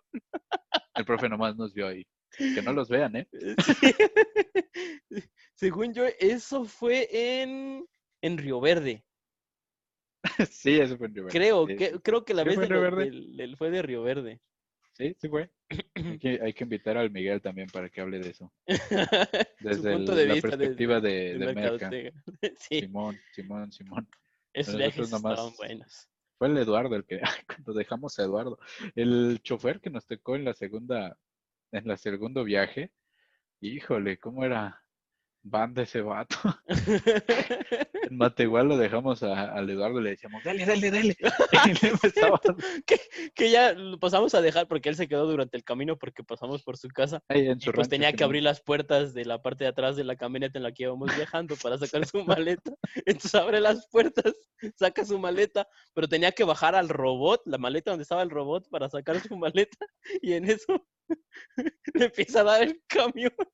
El 0.94 1.04
profe 1.06 1.30
nomás 1.30 1.56
nos 1.56 1.72
vio 1.72 1.88
ahí. 1.88 2.06
Que 2.36 2.60
no 2.62 2.72
los 2.74 2.90
vean, 2.90 3.16
¿eh? 3.16 3.28
Sí. 5.10 5.22
Según 5.56 5.92
yo, 5.94 6.04
eso 6.20 6.64
fue 6.64 7.08
en, 7.42 7.86
en 8.22 8.38
Río 8.38 8.60
Verde. 8.60 9.04
sí, 10.50 10.78
eso 10.78 10.96
fue 10.98 11.06
en 11.08 11.14
Río 11.14 11.24
Verde, 11.24 11.38
Creo, 11.38 11.66
sí, 11.66 11.76
que, 11.76 12.00
creo 12.00 12.24
que 12.24 12.34
la 12.34 12.42
¿Sí 12.42 12.48
vez 12.48 12.54
fue 12.56 12.64
de 12.64 12.68
Río 12.68 12.82
lo- 12.90 12.96
Verde? 12.96 13.56
fue 13.56 13.70
de 13.70 13.82
Río 13.82 14.02
Verde. 14.02 14.40
Sí, 14.92 15.14
sí 15.18 15.28
fue. 15.28 15.50
Hay 15.94 16.18
que, 16.18 16.40
hay 16.42 16.52
que 16.54 16.64
invitar 16.64 16.96
al 16.96 17.10
Miguel 17.10 17.42
también 17.42 17.68
para 17.68 17.88
que 17.90 18.00
hable 18.00 18.18
de 18.20 18.30
eso. 18.30 18.52
Su 18.68 19.64
Desde 19.64 19.92
punto 19.92 20.12
el- 20.12 20.18
de 20.18 20.26
la 20.26 20.34
vista 20.34 20.48
perspectiva 20.50 21.00
de, 21.00 21.36
de 21.38 21.46
de 21.46 21.54
Merca. 21.54 21.90
Sí, 22.58 22.80
Simón, 22.80 23.18
Simón, 23.32 23.72
Simón. 23.72 24.08
esos 24.52 24.76
viajes 24.76 25.10
nomás- 25.10 25.32
estaban 25.32 25.56
buenos. 25.56 26.08
Fue 26.38 26.48
el 26.48 26.56
Eduardo 26.58 26.96
el 26.96 27.04
que, 27.06 27.20
cuando 27.46 27.72
dejamos 27.72 28.18
a 28.18 28.22
Eduardo, 28.22 28.58
el 28.94 29.40
chofer 29.42 29.80
que 29.80 29.88
nos 29.90 30.06
tocó 30.06 30.36
en 30.36 30.44
la 30.44 30.52
segunda, 30.54 31.18
en 31.72 31.88
la 31.88 31.96
segundo 31.96 32.44
viaje, 32.44 32.92
híjole, 33.60 34.18
¿cómo 34.18 34.44
era? 34.44 34.82
Banda 35.48 35.82
ese 35.82 36.02
vato. 36.02 36.36
En 38.10 38.16
Matehuala 38.18 38.68
lo 38.68 38.76
dejamos 38.76 39.22
a- 39.22 39.52
al 39.52 39.68
Eduardo 39.68 40.00
y 40.00 40.04
le 40.04 40.10
decíamos, 40.10 40.42
dale, 40.44 40.64
dale, 40.64 40.90
dale. 40.90 41.16
Que, 42.86 43.00
que 43.34 43.50
ya 43.50 43.72
lo 43.72 43.98
pasamos 43.98 44.34
a 44.34 44.40
dejar 44.40 44.68
porque 44.68 44.88
él 44.88 44.96
se 44.96 45.08
quedó 45.08 45.26
durante 45.26 45.56
el 45.56 45.64
camino 45.64 45.96
porque 45.96 46.22
pasamos 46.22 46.62
por 46.62 46.76
su 46.76 46.88
casa. 46.88 47.22
en 47.28 47.58
Y 47.58 47.64
pues 47.64 47.76
rancho, 47.76 47.88
tenía 47.90 48.12
que 48.12 48.22
abrir 48.24 48.42
las 48.42 48.60
puertas 48.60 49.12
de 49.14 49.24
la 49.24 49.42
parte 49.42 49.64
de 49.64 49.70
atrás 49.70 49.96
de 49.96 50.04
la 50.04 50.16
camioneta 50.16 50.58
en 50.58 50.62
la 50.62 50.72
que 50.72 50.84
íbamos 50.84 51.14
viajando 51.16 51.56
para 51.56 51.78
sacar 51.78 52.06
su 52.06 52.24
maleta. 52.24 52.72
Entonces 53.04 53.34
abre 53.34 53.60
las 53.60 53.88
puertas, 53.88 54.34
saca 54.76 55.04
su 55.04 55.18
maleta, 55.18 55.66
pero 55.94 56.08
tenía 56.08 56.32
que 56.32 56.44
bajar 56.44 56.74
al 56.74 56.88
robot, 56.88 57.42
la 57.46 57.58
maleta 57.58 57.90
donde 57.90 58.02
estaba 58.02 58.22
el 58.22 58.30
robot 58.30 58.68
para 58.70 58.88
sacar 58.88 59.18
su 59.20 59.36
maleta. 59.36 59.84
Y 60.22 60.34
en 60.34 60.48
eso 60.50 60.86
le 61.94 62.04
empieza 62.06 62.40
a 62.40 62.44
dar 62.44 62.62
el 62.62 62.82
camión. 62.86 63.32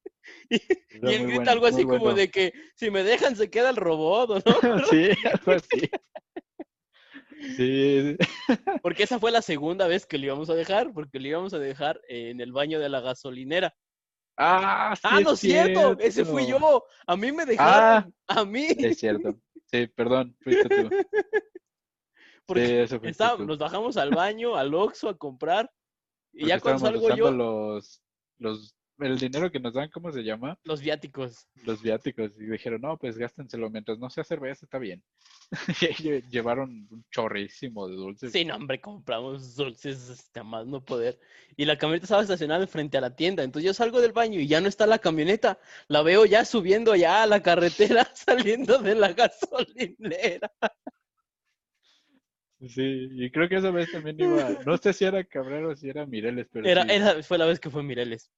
Y, 0.49 0.55
él 1.03 1.23
grita 1.25 1.35
bueno, 1.37 1.51
algo 1.51 1.67
así 1.67 1.83
como 1.83 1.99
bueno. 1.99 2.15
de 2.15 2.31
que 2.31 2.53
si 2.77 2.93
me 2.93 3.03
dejan 3.03 3.35
se 3.35 3.51
queda 3.51 3.71
el 3.71 3.77
robot, 3.77 4.31
¿o 4.31 4.35
no? 4.39 4.79
Sí, 4.91 5.11
algo 5.25 5.53
así. 5.53 5.91
Sí, 7.57 8.17
Porque 8.83 9.03
esa 9.03 9.19
fue 9.19 9.33
la 9.33 9.43
segunda 9.43 9.89
vez 9.89 10.07
que 10.07 10.19
le 10.19 10.27
íbamos 10.27 10.49
a 10.49 10.55
dejar, 10.55 10.93
porque 10.93 11.19
le 11.19 11.31
íbamos 11.31 11.53
a 11.55 11.59
dejar 11.59 12.01
en 12.09 12.41
el 12.41 12.53
baño 12.53 12.79
de 12.79 12.89
la 12.89 13.01
gasolinera. 13.01 13.75
Ah, 14.37 14.95
sí 14.95 15.03
Ah, 15.05 15.21
no 15.21 15.33
es 15.33 15.41
cierto, 15.41 15.99
ese 15.99 16.25
fui 16.25 16.47
yo. 16.47 16.85
A 17.07 17.17
mí 17.17 17.33
me 17.33 17.45
dejaron, 17.45 18.15
Ah. 18.29 18.41
a 18.41 18.45
mí. 18.45 18.69
Es 18.79 18.99
cierto. 19.01 19.37
Sí, 19.67 19.89
perdón, 19.89 20.37
fuiste 20.41 20.69
tú. 20.69 20.89
Porque 22.47 22.67
Sí, 22.67 22.73
eso 22.75 22.99
fuiste 23.01 23.11
estaba- 23.11 23.37
tú. 23.39 23.45
nos 23.45 23.59
bajamos 23.59 23.97
al 23.97 24.11
baño, 24.11 24.55
al 24.55 24.73
Oxxo 24.75 25.09
a 25.09 25.19
comprar. 25.19 25.69
Y 26.33 26.47
ya 26.47 26.61
cuando 26.61 26.81
salgo 26.81 27.15
yo, 27.15 27.31
los, 27.31 28.03
los, 28.39 28.75
el 28.99 29.19
dinero 29.19 29.51
que 29.51 29.61
nos 29.61 29.75
dan, 29.75 29.91
¿cómo 29.91 30.13
se 30.13 30.23
llama? 30.23 30.59
los 30.65 30.81
viáticos. 30.81 31.47
Los 31.65 31.83
viáticos. 31.83 32.39
Y 32.39 32.47
dijeron, 32.47 32.81
no, 32.81 32.97
pues 32.97 33.19
gástenselo 33.19 33.71
mientras 33.71 33.99
no 33.99 34.09
sea 34.11 34.25
cerveza, 34.25 34.65
está 34.65 34.79
bien. 34.79 35.03
Llevaron 36.31 36.89
un 36.91 37.05
chorrísimo 37.11 37.89
de 37.89 37.97
dulces. 37.97 38.33
Sí, 38.33 38.45
no, 38.45 38.57
hombre, 38.57 38.81
compramos 38.81 39.55
dulces 39.55 40.09
hasta 40.09 40.43
más 40.43 40.67
no 40.67 40.85
poder. 40.85 41.19
Y 41.57 41.65
la 41.67 41.77
camioneta 41.77 42.05
estaba 42.05 42.23
estacionada 42.23 42.67
frente 42.67 42.97
a 42.97 43.03
la 43.03 43.15
tienda. 43.15 43.43
Entonces 43.43 43.67
yo 43.67 43.75
salgo 43.75 44.01
del 44.01 44.13
baño 44.13 44.41
y 44.41 44.47
ya 44.47 44.61
no 44.61 44.69
está 44.69 44.87
la 44.87 44.99
camioneta. 44.99 45.59
La 45.89 46.03
veo 46.03 46.25
ya 46.25 46.45
subiendo 46.45 46.95
ya 46.97 47.23
a 47.23 47.27
la 47.27 47.43
carretera, 47.43 48.09
saliendo 48.15 48.79
de 48.79 48.95
la 48.95 49.13
gasolinera. 49.13 50.51
Sí, 52.69 53.09
y 53.13 53.31
creo 53.31 53.49
que 53.49 53.57
esa 53.57 53.71
vez 53.71 53.91
también 53.91 54.21
iba, 54.21 54.49
no 54.67 54.77
sé 54.77 54.93
si 54.93 55.05
era 55.05 55.25
Cabrera 55.25 55.69
o 55.69 55.77
si 55.77 55.89
era 55.89 56.07
Mireles, 56.07 56.47
pero 56.53 56.69
Era, 56.69 56.83
sí. 56.83 56.89
era, 56.91 57.23
fue 57.23 57.39
la 57.39 57.47
vez 57.47 57.59
que 57.59 57.71
fue 57.71 57.83
Mireles. 57.83 58.31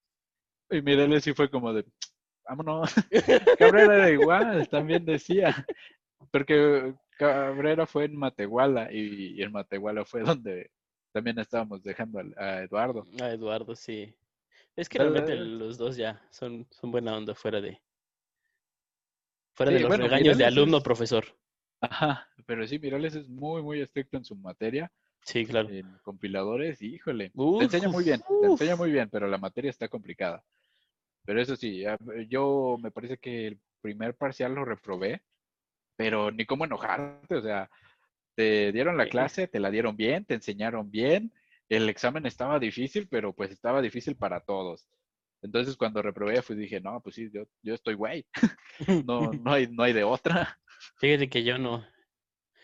Y 0.71 0.81
Mireles 0.81 1.25
sí 1.25 1.35
fue 1.35 1.51
como 1.51 1.73
de, 1.73 1.85
vámonos. 2.49 2.91
Cabrera 3.59 3.97
era 3.97 4.11
igual, 4.11 4.69
también 4.69 5.05
decía. 5.05 5.67
Porque 6.31 6.95
Cabrera 7.19 7.87
fue 7.87 8.05
en 8.05 8.17
Matehuala 8.17 8.91
y, 8.93 9.35
y 9.39 9.43
en 9.43 9.53
Matehuala 9.53 10.05
fue 10.05 10.23
donde 10.23 10.71
también 11.13 11.39
estábamos 11.39 11.83
dejando 11.83 12.21
a, 12.37 12.63
Eduardo. 12.63 13.07
A 13.21 13.29
Eduardo, 13.31 13.77
sí. 13.77 14.15
Es 14.75 14.89
que 14.89 14.99
realmente 14.99 15.37
los 15.37 15.79
dos 15.79 15.97
ya 15.97 16.21
son, 16.31 16.67
son 16.71 16.91
buena 16.91 17.17
onda 17.17 17.35
fuera 17.35 17.61
de 17.61 17.79
fuera 19.55 19.71
Sí, 19.71 19.77
de 19.77 19.83
los 19.83 19.89
bueno, 19.91 20.05
regaños 20.05 20.39
de 20.39 20.45
alumno 20.47 20.79
es- 20.79 20.83
profesor. 20.83 21.25
Ajá, 21.91 22.29
pero 22.47 22.67
sí, 22.67 22.79
Mirales 22.79 23.15
es 23.15 23.29
muy, 23.29 23.63
muy 23.63 23.81
estricto 23.81 24.17
en 24.17 24.25
su 24.25 24.37
materia, 24.37 24.91
Sí, 25.23 25.47
claro. 25.47 25.71
en 25.71 25.87
compiladores, 26.03 26.83
y 26.83 26.95
híjole, 26.95 27.31
Uf, 27.35 27.59
te 27.59 27.65
enseña 27.65 27.89
muy 27.89 28.05
bien, 28.05 28.21
te 28.41 28.47
enseña 28.47 28.77
muy 28.77 28.91
bien, 28.91 29.09
pero 29.11 29.27
la 29.27 29.39
materia 29.39 29.71
está 29.71 29.89
complicada. 29.89 30.45
Pero 31.25 31.41
eso 31.41 31.57
sí, 31.57 31.83
yo 32.29 32.77
me 32.83 32.91
parece 32.91 33.17
que 33.17 33.47
el 33.47 33.59
primer 33.81 34.15
parcial 34.15 34.55
lo 34.55 34.65
reprobé, 34.65 35.23
pero 35.97 36.31
ni 36.31 36.45
cómo 36.45 36.65
enojarte, 36.65 37.35
o 37.37 37.43
sea, 37.43 37.71
te 38.35 38.73
dieron 38.73 38.97
la 38.97 39.09
clase, 39.09 39.47
te 39.47 39.61
la 39.61 39.71
dieron 39.71 39.97
bien, 39.97 40.25
te 40.25 40.35
enseñaron 40.35 40.91
bien, 40.91 41.33
el 41.69 41.89
examen 41.89 42.27
estaba 42.27 42.59
difícil, 42.59 43.09
pero 43.09 43.33
pues 43.33 43.51
estaba 43.51 43.81
difícil 43.81 44.17
para 44.17 44.41
todos. 44.41 44.87
Entonces 45.43 45.77
cuando 45.77 46.03
reprobé, 46.03 46.41
pues 46.43 46.59
dije, 46.59 46.81
no, 46.81 47.01
pues 47.01 47.17
sí, 47.17 47.31
yo, 47.33 47.45
yo 47.63 47.75
estoy 47.75 47.95
güey, 47.95 48.27
no, 49.07 49.33
no, 49.33 49.53
hay, 49.53 49.67
no 49.69 49.83
hay 49.83 49.93
de 49.93 50.05
otra. 50.05 50.59
Fíjate 50.99 51.29
que 51.29 51.45
yo 51.45 51.59
no. 51.59 51.87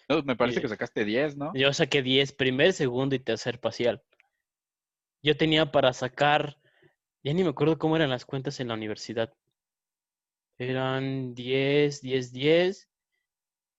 No, 0.09 0.23
me 0.23 0.37
parece 0.37 0.57
Sí. 0.57 0.63
que 0.63 0.69
sacaste 0.69 1.05
10, 1.05 1.37
¿no? 1.37 1.53
Yo 1.55 1.73
saqué 1.73 2.03
10, 2.03 2.33
primer, 2.33 2.73
segundo 2.73 3.15
y 3.15 3.21
tercer 3.21 3.61
parcial. 3.61 4.03
Yo 5.23 5.37
tenía 5.37 5.71
para 5.71 5.93
sacar, 5.93 6.59
ya 7.23 7.33
ni 7.33 7.45
me 7.45 7.51
acuerdo 7.51 7.79
cómo 7.79 7.97
eran 7.97 8.11
las 8.11 8.25
cuentas 8.25 8.59
en 8.61 8.69
la 8.69 8.75
universidad. 8.75 9.33
Eran 10.59 11.35
10, 11.35 12.01
10, 12.01 12.33
10. 12.33 12.89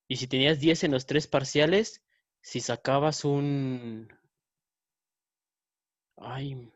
Y 0.08 0.18
si 0.18 0.28
tenías 0.28 0.60
10 0.60 0.84
en 0.84 0.92
los 0.92 1.06
tres 1.06 1.28
parciales, 1.28 2.04
si 2.42 2.60
sacabas 2.60 3.26
un... 3.26 4.12
Ay, 6.18 6.72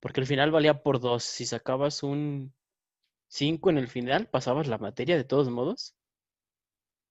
porque 0.00 0.20
el 0.20 0.26
final 0.26 0.50
valía 0.50 0.82
por 0.82 1.00
dos. 1.00 1.24
Si 1.24 1.46
sacabas 1.46 2.02
un 2.02 2.54
5 3.28 3.70
en 3.70 3.78
el 3.78 3.88
final, 3.88 4.28
pasabas 4.28 4.66
la 4.66 4.78
materia 4.78 5.16
de 5.16 5.24
todos 5.24 5.48
modos. 5.50 5.94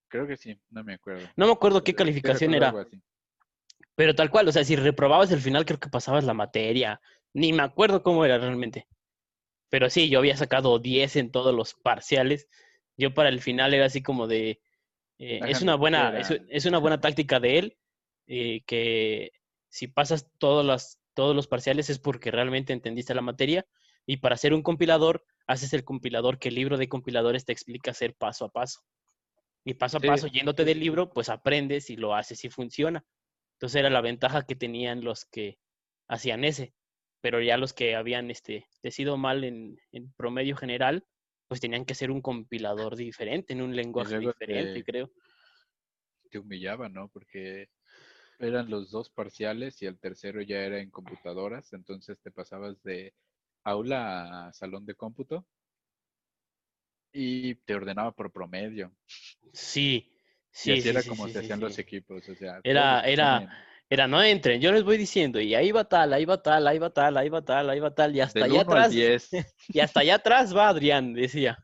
Creo 0.10 0.28
que 0.28 0.38
sí, 0.38 0.60
no 0.72 0.84
me 0.84 0.96
acuerdo. 0.96 1.28
No 1.36 1.46
me 1.46 1.54
acuerdo 1.54 1.84
qué 1.84 1.94
calificación 1.94 2.54
era. 2.54 2.74
Pero 3.96 4.16
tal 4.16 4.30
cual, 4.30 4.48
o 4.48 4.52
sea, 4.52 4.64
si 4.64 4.76
reprobabas 4.76 5.32
el 5.32 5.42
final, 5.42 5.66
creo 5.66 5.80
que 5.80 5.90
pasabas 5.90 6.24
la 6.24 6.34
materia. 6.34 7.00
Ni 7.34 7.54
me 7.54 7.64
acuerdo 7.64 8.02
cómo 8.02 8.26
era 8.26 8.38
realmente. 8.38 8.88
Pero 9.70 9.90
sí, 9.90 10.10
yo 10.10 10.20
había 10.20 10.36
sacado 10.36 10.80
10 10.80 11.16
en 11.18 11.32
todos 11.32 11.54
los 11.54 11.76
parciales. 11.76 12.48
Yo 12.98 13.14
para 13.14 13.30
el 13.30 13.40
final 13.40 13.74
era 13.74 13.86
así 13.86 14.02
como 14.02 14.28
de... 14.28 14.62
eh, 15.20 15.42
es 15.48 15.62
una 15.62 15.76
buena, 15.76 16.18
es, 16.18 16.34
es 16.50 16.66
una 16.66 16.80
buena 16.80 17.00
táctica 17.00 17.40
de 17.40 17.60
él, 17.60 17.78
eh, 18.28 18.62
que 18.66 19.32
si 19.70 19.88
pasas 19.88 20.32
todos 20.40 20.66
los, 20.66 20.98
todos 21.14 21.36
los 21.36 21.48
parciales 21.48 21.90
es 21.90 22.00
porque 22.00 22.32
realmente 22.32 22.74
entendiste 22.74 23.14
la 23.14 23.22
materia. 23.22 23.66
Y 24.08 24.18
para 24.18 24.36
hacer 24.36 24.56
un 24.56 24.64
compilador, 24.64 25.24
haces 25.46 25.74
el 25.74 25.84
compilador 25.84 26.40
que 26.40 26.50
el 26.50 26.56
libro 26.56 26.78
de 26.78 26.90
compiladores 26.90 27.46
te 27.46 27.52
explica 27.52 27.92
hacer 27.92 28.16
paso 28.16 28.46
a 28.46 28.50
paso. 28.50 28.82
Y 29.66 29.74
paso 29.76 29.98
a 29.98 30.00
Sí, 30.00 30.08
paso, 30.08 30.28
yéndote 30.28 30.66
del 30.66 30.80
libro, 30.80 31.10
pues 31.12 31.30
aprendes 31.30 31.90
y 31.90 31.96
lo 31.98 32.16
haces 32.16 32.44
y 32.46 32.50
funciona. 32.50 33.06
Entonces 33.54 33.80
era 33.80 33.90
la 33.90 34.02
ventaja 34.02 34.46
que 34.46 34.56
tenían 34.56 35.04
los 35.04 35.26
que 35.26 35.60
hacían 36.08 36.44
ese. 36.44 36.74
Pero 37.22 37.42
ya 37.42 37.58
los 37.58 37.74
que 37.74 37.96
habían 37.96 38.32
este, 38.32 38.66
decido 38.82 39.18
mal 39.18 39.44
en, 39.44 39.78
en 39.92 40.14
promedio 40.14 40.56
general, 40.56 41.06
pues 41.50 41.60
tenían 41.60 41.84
que 41.86 41.96
ser 41.96 42.12
un 42.12 42.22
compilador 42.22 42.96
diferente, 42.96 43.54
en 43.54 43.62
un 43.62 43.76
lenguaje 43.76 44.20
diferente, 44.20 44.80
te- 44.80 44.84
creo. 44.84 45.12
Te 46.30 46.40
humillaba, 46.40 46.88
¿no? 46.90 47.10
Porque 47.10 47.70
eran 48.40 48.70
los 48.70 48.92
dos 48.92 49.10
parciales 49.10 49.82
y 49.82 49.86
el 49.86 50.00
tercero 50.00 50.42
ya 50.42 50.60
era 50.62 50.80
en 50.80 50.90
computadoras, 50.92 51.74
entonces 51.74 52.20
te 52.22 52.32
pasabas 52.32 52.82
de 52.84 53.14
aula 53.64 54.48
a 54.48 54.54
salón 54.54 54.86
de 54.86 54.96
cómputo 54.96 55.46
y 57.14 57.56
te 57.56 57.76
ordenaba 57.76 58.12
por 58.12 58.32
promedio. 58.32 58.92
Sí, 59.54 60.12
sí. 60.52 60.70
y 60.70 60.74
así 60.74 60.82
sí, 60.84 60.90
era 60.90 61.02
sí, 61.02 61.10
como 61.10 61.26
sí, 61.28 61.34
se 61.34 61.40
hacían 61.40 61.60
los 61.60 61.78
equipos, 61.80 62.28
o 62.30 62.36
sea, 62.36 62.60
Era- 62.64 63.02
era- 63.02 63.66
Era, 63.92 64.08
no 64.08 64.22
entren, 64.22 64.62
yo 64.62 64.72
les 64.72 64.84
voy 64.84 64.98
diciendo, 65.00 65.42
y 65.42 65.56
ahí 65.56 65.72
va 65.72 65.84
tal, 65.84 66.14
ahí 66.14 66.24
va 66.24 66.40
tal, 66.44 66.68
ahí 66.68 66.78
va 66.78 66.92
tal, 66.92 67.18
ahí 67.18 67.28
va 67.28 67.44
tal, 67.44 67.68
ahí 67.72 67.80
va 67.80 67.96
tal, 67.96 68.16
y 68.16 68.20
hasta 68.22 68.42
del 68.42 68.52
allá 68.52 68.62
1 68.62 68.72
al 68.74 68.78
atrás, 68.78 68.92
10. 68.92 69.30
y 69.70 69.80
hasta 69.80 70.02
allá 70.02 70.16
atrás 70.16 70.56
va 70.56 70.70
Adrián, 70.70 71.14
decía. 71.16 71.58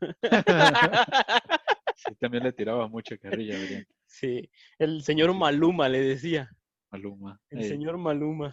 Sí, 1.94 2.14
también 2.18 2.42
le 2.42 2.52
tiraba 2.52 2.88
mucho 2.88 3.16
carrilla, 3.18 3.56
Adrián. 3.56 3.86
Sí, 4.08 4.50
el 4.78 5.02
señor. 5.02 5.34
Maluma 5.34 5.88
le 5.88 6.00
decía, 6.00 6.50
Maluma. 6.90 7.38
el 7.50 7.60
Eh, 7.60 7.68
señor 7.68 7.96
Maluma. 7.98 8.52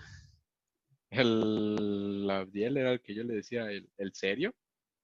El 1.09 2.27
Abdiel 2.29 2.77
era 2.77 2.91
el 2.91 3.01
que 3.01 3.13
yo 3.15 3.23
le 3.23 3.35
decía, 3.35 3.71
el, 3.71 3.89
el 3.97 4.13
serio, 4.13 4.53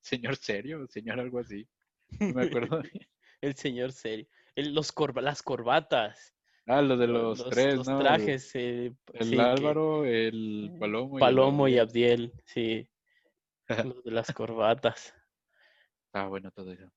señor 0.02 0.36
serio, 0.36 0.86
señor 0.88 1.20
algo 1.20 1.40
así. 1.40 1.68
Me 2.20 2.44
acuerdo. 2.44 2.82
El 3.42 3.56
señor 3.56 3.92
serio. 3.94 4.28
El- 4.56 4.74
los 4.74 4.92
corba- 4.92 5.22
las 5.22 5.42
corbatas. 5.44 6.36
ah, 6.68 6.82
lo 6.82 6.98
de 6.98 7.08
lo- 7.08 7.30
los, 7.36 7.50
tres, 7.50 7.76
los 7.78 7.88
trajes. 7.88 8.52
eh, 8.56 8.94
El, 9.14 9.26
sí, 9.26 9.36
que- 9.36 9.42
Álvaro, 9.42 10.06
el 10.06 10.76
Palomo. 10.80 11.18
y 11.18 11.20
Palomo 11.20 11.68
y 11.68 11.78
Abdiel. 11.80 12.34
Sí. 12.46 12.90
Los 13.96 14.04
de 14.04 14.12
las 14.12 14.32
corbatas. 14.34 15.14
Ah, 16.14 16.26
bueno, 16.28 16.50
todo 16.52 16.72
eso. 16.74 16.92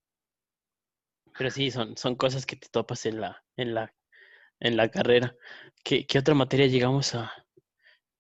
Pero 1.37 1.51
sí, 1.51 1.71
son, 1.71 1.97
son 1.97 2.15
cosas 2.17 2.47
que 2.47 2.57
te 2.57 2.69
topas 2.69 3.05
en 3.07 3.21
la, 3.21 3.45
en 3.57 3.75
la, 3.75 3.95
en 4.61 4.77
la 4.77 4.89
carrera. 4.91 5.35
¿Qué, 5.85 6.07
qué 6.07 6.19
otra 6.19 6.35
materia 6.35 6.67
llegamos 6.67 7.15
a? 7.15 7.31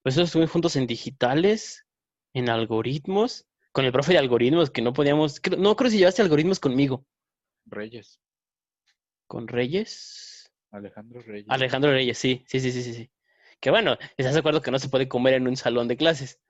Pues 0.02 0.14
eso 0.16 0.24
estuvimos 0.24 0.50
juntos 0.50 0.76
en 0.76 0.86
digitales, 0.86 1.86
en 2.34 2.48
algoritmos, 2.50 3.46
con 3.72 3.84
el 3.84 3.92
profe 3.92 4.12
de 4.12 4.18
algoritmos, 4.18 4.70
que 4.70 4.82
no 4.82 4.92
podíamos, 4.92 5.40
no 5.58 5.76
creo 5.76 5.90
si 5.90 5.98
llevaste 5.98 6.22
algoritmos 6.22 6.60
conmigo. 6.60 7.04
Reyes, 7.66 8.20
¿Con 9.26 9.48
Reyes? 9.48 10.50
Alejandro 10.70 11.22
Reyes. 11.22 11.46
Alejandro 11.48 11.90
Reyes, 11.90 12.18
sí, 12.18 12.44
sí, 12.46 12.60
sí, 12.60 12.70
sí, 12.72 12.82
sí. 12.94 13.10
Que 13.60 13.70
bueno, 13.70 13.96
estás 14.16 14.34
de 14.34 14.40
acuerdo 14.40 14.60
que 14.60 14.70
no 14.70 14.78
se 14.78 14.88
puede 14.88 15.08
comer 15.08 15.34
en 15.34 15.46
un 15.48 15.56
salón 15.56 15.88
de 15.88 15.96
clases. 15.96 16.40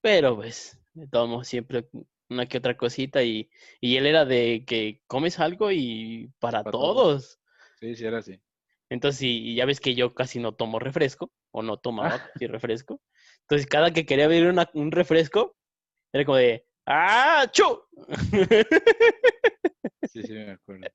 Pero 0.00 0.36
pues, 0.36 0.78
modos, 0.94 1.48
siempre 1.48 1.88
una 2.28 2.46
que 2.46 2.58
otra 2.58 2.76
cosita 2.76 3.22
y, 3.22 3.50
y 3.80 3.96
él 3.96 4.06
era 4.06 4.24
de 4.24 4.64
que 4.66 5.02
comes 5.06 5.38
algo 5.40 5.70
y 5.72 6.30
para 6.38 6.60
Para 6.62 6.70
todos. 6.72 6.94
todos. 6.96 7.40
Sí, 7.80 7.94
sí, 7.96 8.04
era 8.04 8.18
así. 8.18 8.40
Entonces, 8.88 9.22
y, 9.22 9.50
y 9.50 9.54
ya 9.56 9.64
ves 9.66 9.80
que 9.80 9.94
yo 9.94 10.14
casi 10.14 10.38
no 10.38 10.54
tomo 10.54 10.78
refresco, 10.78 11.32
o 11.50 11.62
no 11.62 11.78
tomaba 11.78 12.10
casi 12.34 12.46
refresco. 12.46 13.00
Entonces, 13.42 13.66
cada 13.66 13.92
que 13.92 14.06
quería 14.06 14.28
beber 14.28 14.50
una- 14.50 14.70
un 14.74 14.92
refresco, 14.92 15.56
era 16.12 16.24
como 16.24 16.36
de 16.36 16.66
¡Ah! 16.86 17.46
¡Chu! 17.52 17.80
Sí, 20.12 20.22
sí, 20.24 20.32
me 20.34 20.50
acuerdo. 20.50 20.88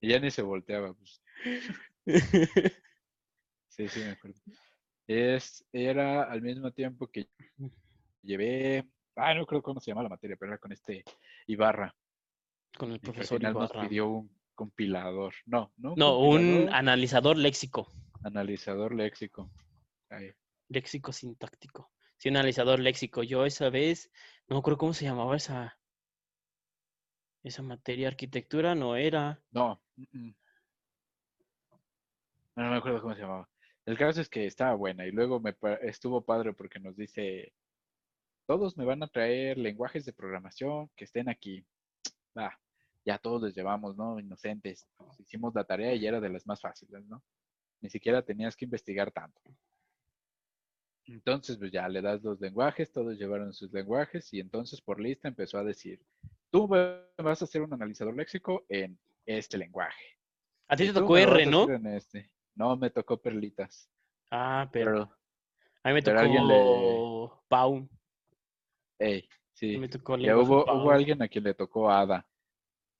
Y 0.00 0.10
ya 0.10 0.20
ni 0.20 0.30
se 0.30 0.42
volteaba. 0.42 0.94
Pues. 0.94 1.20
Sí, 3.68 3.88
sí, 3.88 4.00
me 4.00 4.10
acuerdo. 4.10 4.38
Es, 5.08 5.64
era 5.72 6.22
al 6.24 6.40
mismo 6.42 6.70
tiempo 6.72 7.08
que 7.08 7.28
llevé, 8.22 8.86
ah, 9.16 9.34
no 9.34 9.44
creo 9.46 9.62
cómo 9.62 9.80
se 9.80 9.90
llama 9.90 10.04
la 10.04 10.08
materia, 10.08 10.36
pero 10.38 10.52
era 10.52 10.58
con 10.58 10.70
este 10.72 11.02
Ibarra. 11.46 11.94
Con 12.78 12.90
el 12.92 12.96
y 12.96 13.00
que 13.00 13.08
al 13.08 13.12
profesor 13.14 13.38
final 13.38 13.54
nos 13.54 13.70
Ibarra. 13.70 13.88
pidió 13.88 14.08
un 14.08 14.38
compilador. 14.54 15.34
No, 15.46 15.72
no. 15.78 15.94
No, 15.96 16.18
un 16.20 16.68
analizador 16.72 17.36
léxico. 17.36 17.90
analizador 18.22 18.94
léxico. 18.94 19.50
Ahí. 20.10 20.30
Léxico 20.68 21.12
sintáctico. 21.12 21.90
Sí, 22.22 22.28
un 22.28 22.36
analizador 22.36 22.78
léxico. 22.78 23.24
Yo 23.24 23.44
esa 23.44 23.68
vez, 23.68 24.08
no 24.46 24.58
acuerdo 24.58 24.78
cómo 24.78 24.94
se 24.94 25.04
llamaba 25.04 25.34
esa, 25.34 25.76
esa 27.42 27.62
materia. 27.62 28.06
Arquitectura 28.06 28.76
no 28.76 28.94
era. 28.94 29.42
No. 29.50 29.82
No, 32.54 32.70
me 32.70 32.76
acuerdo 32.76 33.02
cómo 33.02 33.16
se 33.16 33.22
llamaba. 33.22 33.50
El 33.84 33.98
caso 33.98 34.20
es 34.20 34.28
que 34.28 34.46
estaba 34.46 34.76
buena 34.76 35.04
y 35.04 35.10
luego 35.10 35.40
me 35.40 35.56
estuvo 35.80 36.24
padre 36.24 36.52
porque 36.52 36.78
nos 36.78 36.96
dice, 36.96 37.52
todos 38.46 38.76
me 38.76 38.84
van 38.84 39.02
a 39.02 39.08
traer 39.08 39.58
lenguajes 39.58 40.04
de 40.04 40.12
programación 40.12 40.92
que 40.94 41.06
estén 41.06 41.28
aquí. 41.28 41.66
Va, 42.38 42.56
ya 43.04 43.18
todos 43.18 43.42
les 43.42 43.56
llevamos, 43.56 43.96
¿no? 43.96 44.20
Inocentes. 44.20 44.86
Hicimos 45.18 45.56
la 45.56 45.64
tarea 45.64 45.92
y 45.96 46.06
era 46.06 46.20
de 46.20 46.28
las 46.28 46.46
más 46.46 46.60
fáciles, 46.60 47.04
¿no? 47.06 47.20
Ni 47.80 47.90
siquiera 47.90 48.22
tenías 48.22 48.54
que 48.54 48.66
investigar 48.66 49.10
tanto. 49.10 49.40
Entonces, 51.06 51.56
pues 51.56 51.72
ya 51.72 51.88
le 51.88 52.00
das 52.00 52.22
los 52.22 52.40
lenguajes, 52.40 52.92
todos 52.92 53.18
llevaron 53.18 53.52
sus 53.52 53.72
lenguajes 53.72 54.32
y 54.32 54.40
entonces 54.40 54.80
por 54.80 55.00
lista 55.00 55.28
empezó 55.28 55.58
a 55.58 55.64
decir, 55.64 56.00
tú 56.50 56.68
va- 56.68 57.04
vas 57.18 57.42
a 57.42 57.44
hacer 57.44 57.60
un 57.62 57.72
analizador 57.72 58.14
léxico 58.16 58.64
en 58.68 58.98
este 59.26 59.58
lenguaje. 59.58 60.04
A 60.68 60.76
ti 60.76 60.86
te 60.86 60.92
tocó 60.92 61.16
R, 61.16 61.44
¿no? 61.46 61.66
este. 61.90 62.30
No, 62.54 62.76
me 62.76 62.90
tocó 62.90 63.20
perlitas. 63.20 63.90
Ah, 64.30 64.68
pero 64.72 64.92
Pero, 64.92 65.18
a 65.82 65.88
mí 65.88 65.94
me 65.94 66.02
tocó 66.02 66.18
alguien 66.20 66.46
le- 66.46 67.00
Paun. 67.48 67.90
hey, 68.98 69.28
A 69.28 69.34
sí. 69.54 69.76
me 69.78 69.88
tocó 69.88 70.16
Ya 70.18 70.36
hubo, 70.36 70.64
hubo 70.64 70.90
alguien 70.90 71.20
a 71.22 71.28
quien 71.28 71.44
le 71.44 71.54
tocó 71.54 71.90
Ada. 71.90 72.26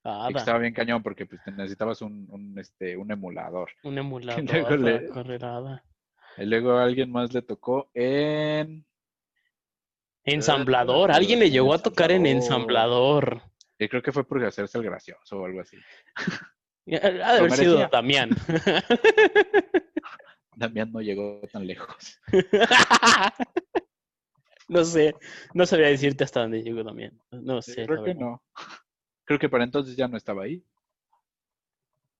Ah, 0.05 0.26
que 0.32 0.38
estaba 0.38 0.59
bien 0.59 0.74
cañón 0.74 1.00
porque 1.03 1.26
pues, 1.26 1.40
necesitabas 1.46 2.03
un, 2.03 2.26
un, 2.30 2.59
este, 2.59 2.96
un 2.96 3.11
emulador. 3.12 3.70
Un 3.84 3.96
emulador 3.98 4.42
luego 4.80 4.98
le- 5.00 5.09
correr 5.09 5.44
Ada. 5.44 5.84
Y 6.36 6.44
luego 6.46 6.72
a 6.72 6.84
alguien 6.84 7.10
más 7.10 7.32
le 7.32 7.42
tocó 7.42 7.90
en... 7.94 8.86
Ensamblador. 10.24 11.10
Alguien 11.10 11.40
le 11.40 11.50
llegó 11.50 11.74
a 11.74 11.78
tocar 11.78 12.12
en 12.12 12.26
ensamblador. 12.26 13.42
Y 13.78 13.88
creo 13.88 14.02
que 14.02 14.12
fue 14.12 14.24
por 14.24 14.44
hacerse 14.44 14.78
el 14.78 14.84
gracioso 14.84 15.40
o 15.40 15.44
algo 15.44 15.60
así. 15.60 15.76
Ha 16.86 17.10
de 17.10 17.22
haber 17.22 17.52
sido 17.52 17.88
Damián. 17.88 18.30
Damián 20.54 20.92
no 20.92 21.00
llegó 21.00 21.40
tan 21.52 21.66
lejos. 21.66 22.20
no 24.68 24.84
sé, 24.84 25.14
no 25.54 25.66
sabría 25.66 25.88
decirte 25.88 26.24
hasta 26.24 26.42
dónde 26.42 26.62
llegó 26.62 26.84
Damián. 26.84 27.18
No 27.30 27.62
sé. 27.62 27.86
Creo 27.86 28.04
que 28.04 28.14
no. 28.14 28.42
Creo 29.24 29.38
que 29.38 29.48
para 29.48 29.64
entonces 29.64 29.96
ya 29.96 30.08
no 30.08 30.16
estaba 30.16 30.44
ahí. 30.44 30.64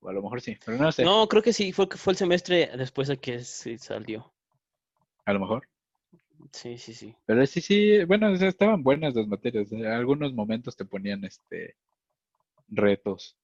O 0.03 0.09
a 0.09 0.13
lo 0.13 0.23
mejor 0.23 0.41
sí, 0.41 0.59
pero 0.65 0.77
no 0.79 0.91
sé. 0.91 1.05
No, 1.05 1.29
creo 1.29 1.43
que 1.43 1.53
sí, 1.53 1.73
fue, 1.73 1.87
fue 1.87 2.13
el 2.13 2.17
semestre 2.17 2.71
después 2.77 3.09
de 3.09 3.19
que 3.19 3.41
se 3.45 3.79
salió. 3.79 4.33
A 5.25 5.33
lo 5.33 5.41
mejor. 5.41 5.69
Sí, 6.51 6.77
sí, 6.77 6.93
sí. 6.93 7.15
Pero 7.25 7.47
sí, 7.47 7.61
sí, 7.61 8.05
bueno, 8.05 8.33
estaban 8.35 8.83
buenas 8.83 9.15
las 9.15 9.29
materias. 9.29 9.71
En 9.71 9.87
algunos 9.87 10.35
momentos 10.35 10.77
te 10.77 10.85
ponían 10.85 11.25
este 11.25 11.77
retos. 12.69 13.37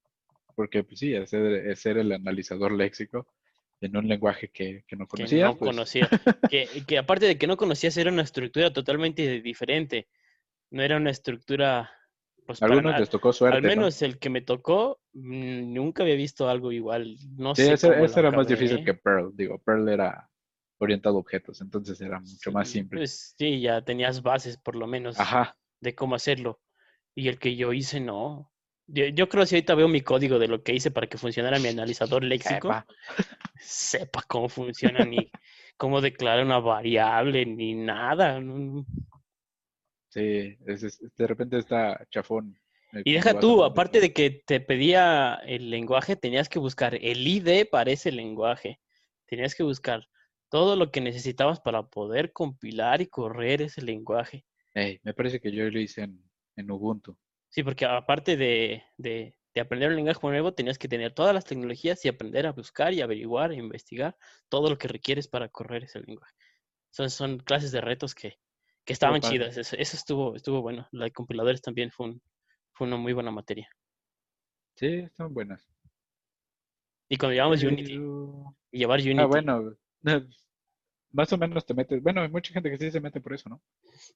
Porque, 0.57 0.83
pues 0.83 0.99
sí, 0.99 1.15
hacer, 1.15 1.77
ser 1.77 1.99
el 1.99 2.11
analizador 2.11 2.73
léxico 2.73 3.29
en 3.81 3.97
un 3.97 4.09
lenguaje 4.09 4.49
que, 4.49 4.85
no 4.97 5.07
conocía. 5.07 5.39
Que 5.39 5.53
no 5.53 5.57
pues. 5.57 5.71
conocía. 5.71 6.09
que, 6.51 6.69
que 6.85 6.99
aparte 6.99 7.27
de 7.27 7.39
que 7.39 7.47
no 7.47 7.57
conocías, 7.57 7.97
era 7.97 8.11
una 8.11 8.23
estructura 8.23 8.73
totalmente 8.73 9.41
diferente. 9.41 10.09
No 10.71 10.83
era 10.83 10.97
una 10.97 11.11
estructura 11.11 11.93
pues, 12.49 12.63
Algunos 12.63 12.99
les 12.99 13.11
tocó 13.11 13.31
suerte. 13.31 13.59
Al 13.59 13.63
menos 13.63 14.01
el 14.01 14.19
que 14.19 14.31
me 14.31 14.41
tocó, 14.41 15.01
mm, 15.13 15.75
nunca 15.75 16.03
había 16.03 16.15
visto 16.15 16.49
algo 16.49 16.73
igual. 16.73 17.19
No 17.37 17.55
sí, 17.55 17.65
sé. 17.65 17.75
Ese, 17.75 17.89
era 18.17 18.31
más 18.31 18.49
difícil 18.49 18.83
que 18.83 18.95
Pearl. 18.95 19.37
Digo, 19.37 19.59
Pearl 19.59 19.87
era 19.87 20.31
orientado 20.79 21.17
a 21.17 21.19
objetos, 21.19 21.61
entonces 21.61 22.01
era 22.01 22.21
mucho 22.21 22.51
más 22.51 22.71
simple. 22.71 23.01
Pues 23.01 23.35
sí, 23.37 23.61
ya 23.61 23.83
tenías 23.83 24.23
bases 24.23 24.57
por 24.57 24.77
lo 24.77 24.87
menos 24.87 25.19
de 25.81 25.95
cómo 25.95 26.15
hacerlo. 26.15 26.59
Y 27.15 27.29
el 27.29 27.39
que 27.39 27.55
yo 27.55 27.75
hice, 27.75 28.01
no. 28.01 28.51
Yo, 28.87 29.29
creo 29.29 29.43
que 29.43 29.49
si 29.49 29.57
ahorita 29.57 29.75
veo 29.75 29.89
mi 29.89 30.01
código 30.01 30.39
de 30.39 30.49
lo 30.49 30.63
que 30.63 30.73
hice 30.73 30.91
para 30.91 31.07
que 31.07 31.19
funcionara 31.19 31.59
mi 31.59 31.69
analizador 31.69 32.25
léxico, 32.25 32.73
sepa, 33.61 34.23
cómo 34.27 34.49
funciona, 34.49 35.05
ni 35.05 35.31
cómo 35.77 36.01
declarar 36.01 36.47
una 36.47 36.61
variable, 36.61 37.45
ni 37.45 37.75
nada. 37.75 38.41
Sí, 40.09 40.57
de 40.59 41.27
repente 41.27 41.59
está 41.59 42.07
chafón. 42.11 42.59
Y 43.05 43.13
deja 43.13 43.39
tú, 43.39 43.65
aparte 43.65 44.01
de 44.01 44.13
que 44.13 44.31
te 44.31 44.61
pedía 44.61 45.35
el 45.47 45.71
lenguaje, 45.71 46.17
tenías 46.17 46.49
que 46.49 46.59
buscar 46.59 46.95
el 46.95 47.27
ID 47.27 47.67
para 47.71 47.91
ese 47.91 48.11
lenguaje. 48.11 48.81
Tenías 49.27 49.55
que 49.55 49.63
buscar 49.63 50.09
todo 50.49 50.77
lo 50.77 50.91
que 50.91 51.03
necesitabas 51.03 51.61
para 51.61 51.83
poder 51.83 52.33
compilar 52.33 53.03
y 53.03 53.07
correr 53.07 53.61
ese 53.61 53.83
lenguaje. 53.83 54.47
me 54.75 55.15
parece 55.15 55.41
que 55.41 55.53
yo 55.53 55.69
lo 55.71 55.79
hice 55.79 56.03
en, 56.03 56.71
Ubuntu. 56.71 57.17
Sí, 57.51 57.63
porque 57.63 57.85
aparte 57.85 58.37
de, 58.37 58.83
aprender 59.61 59.91
un 59.91 59.97
lenguaje 59.97 60.27
nuevo, 60.27 60.55
tenías 60.55 60.79
que 60.79 60.89
tener 60.89 61.13
todas 61.13 61.35
las 61.35 61.45
tecnologías 61.45 62.03
y 62.05 62.09
aprender 62.09 62.47
a 62.47 62.53
buscar 62.53 62.95
y 62.95 63.03
averiguar 63.03 63.53
e 63.53 63.57
investigar 63.57 64.17
todo 64.49 64.71
lo 64.71 64.79
que 64.79 64.89
requieres 64.89 65.29
para 65.29 65.49
correr 65.49 65.85
ese 65.85 66.01
lenguaje. 66.01 66.35
Son, 66.91 67.11
son 67.11 67.39
clases 67.39 67.71
de 67.71 67.83
retos 67.83 68.15
que, 68.15 68.39
que 68.89 68.95
estaban 68.95 69.21
chidas. 69.21 69.55
Eso, 69.59 69.77
estuvo, 69.77 70.35
estuvo 70.35 70.63
bueno. 70.63 70.89
La 70.93 71.05
de 71.05 71.11
compiladores 71.11 71.61
también 71.61 71.91
fue, 71.91 72.15
fue 72.73 72.87
una 72.87 72.97
muy 72.97 73.13
buena 73.13 73.31
materia. 73.31 73.69
Sí, 74.77 74.87
están 74.87 75.35
buenas. 75.35 75.69
Y 77.07 77.19
cuando 77.19 77.35
llevamos 77.35 77.63
Unity, 77.63 78.01
y 78.73 78.79
llevar 78.79 79.01
ah, 79.01 79.03
Unity. 79.03 79.21
Ah, 79.21 79.27
bueno, 79.27 79.77
más 81.13 81.31
o 81.35 81.37
menos 81.37 81.67
te 81.67 81.75
metes. 81.75 82.03
Bueno, 82.03 82.23
hay 82.23 82.31
mucha 82.31 82.55
gente 82.55 82.71
que 82.71 82.79
sí 82.79 82.91
se 82.91 83.03
mete 83.03 83.21
por 83.21 83.35
eso, 83.35 83.51
¿no? 83.51 83.61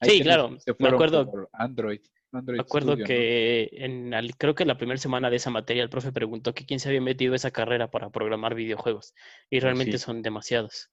sí, 0.00 0.22
claro. 0.22 0.56
Me 0.78 0.88
acuerdo. 0.88 1.50
Android. 1.52 2.00
me 2.30 2.58
acuerdo 2.58 2.96
que 2.96 3.68
en 3.72 4.10
creo 4.38 4.54
que 4.54 4.64
la 4.64 4.78
primera 4.78 4.96
semana 4.96 5.28
de 5.28 5.36
esa 5.36 5.50
materia 5.50 5.82
el 5.82 5.90
profe 5.90 6.12
preguntó 6.12 6.54
que 6.54 6.64
quién 6.64 6.80
se 6.80 6.88
había 6.88 7.02
metido 7.02 7.34
esa 7.34 7.50
carrera 7.50 7.90
para 7.90 8.08
programar 8.08 8.54
videojuegos. 8.54 9.12
Y 9.50 9.60
realmente 9.60 9.98
son 9.98 10.22
demasiados. 10.22 10.88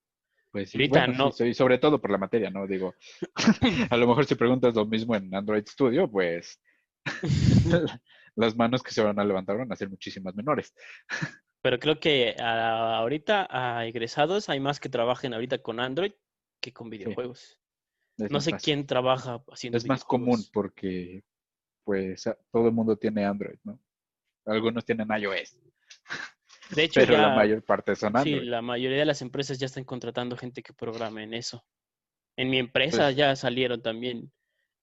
Pues 0.52 0.72
sí, 0.72 0.90
no. 0.90 1.32
sobre 1.32 1.78
todo 1.78 2.02
por 2.02 2.10
la 2.10 2.18
materia, 2.18 2.50
¿no? 2.50 2.66
Digo, 2.66 2.96
a 3.92 3.98
lo 3.98 4.08
mejor 4.08 4.26
si 4.26 4.36
preguntas 4.36 4.74
lo 4.74 4.86
mismo 4.86 5.16
en 5.16 5.34
Android 5.34 5.64
Studio, 5.68 6.10
pues 6.10 6.60
las 8.36 8.56
manos 8.56 8.82
que 8.82 8.92
se 8.92 9.04
van 9.04 9.20
a 9.20 9.26
levantar 9.26 9.58
van 9.58 9.72
a 9.72 9.76
ser 9.76 9.90
muchísimas 9.90 10.36
menores. 10.36 10.74
Pero 11.62 11.78
creo 11.78 12.00
que 12.00 12.36
ahorita 12.40 13.48
a 13.50 13.86
egresados 13.86 14.50
hay 14.50 14.60
más 14.60 14.80
que 14.80 14.90
trabajen 14.90 15.34
ahorita 15.34 15.60
con 15.60 15.80
Android 15.80 16.14
que 16.60 16.74
con 16.74 16.90
videojuegos. 16.90 17.60
No 18.18 18.42
sé 18.42 18.54
quién 18.54 18.86
trabaja 18.86 19.44
haciendo 19.52 19.78
Es 19.78 19.88
más 19.88 20.04
común 20.04 20.44
porque 20.52 21.24
pues 21.84 22.24
todo 22.52 22.68
el 22.68 22.74
mundo 22.74 22.98
tiene 22.98 23.26
Android, 23.26 23.58
¿no? 23.64 23.80
Algunos 24.46 24.84
tienen 24.86 25.08
iOS. 25.10 25.58
De 26.70 26.84
hecho, 26.84 27.00
pero 27.00 27.18
la 27.18 27.36
mayor 27.36 27.64
parte 27.64 27.96
son 27.96 28.16
Android. 28.16 28.40
Sí, 28.40 28.46
la 28.46 28.62
mayoría 28.62 29.00
de 29.00 29.06
las 29.06 29.22
empresas 29.22 29.58
ya 29.58 29.66
están 29.66 29.86
contratando 29.86 30.38
gente 30.38 30.62
que 30.62 30.74
programe 30.74 31.24
en 31.24 31.34
eso. 31.34 31.66
En 32.38 32.50
mi 32.50 32.60
empresa 32.60 33.06
pues 33.06 33.16
ya 33.16 33.36
salieron 33.36 33.82
también 33.82 34.32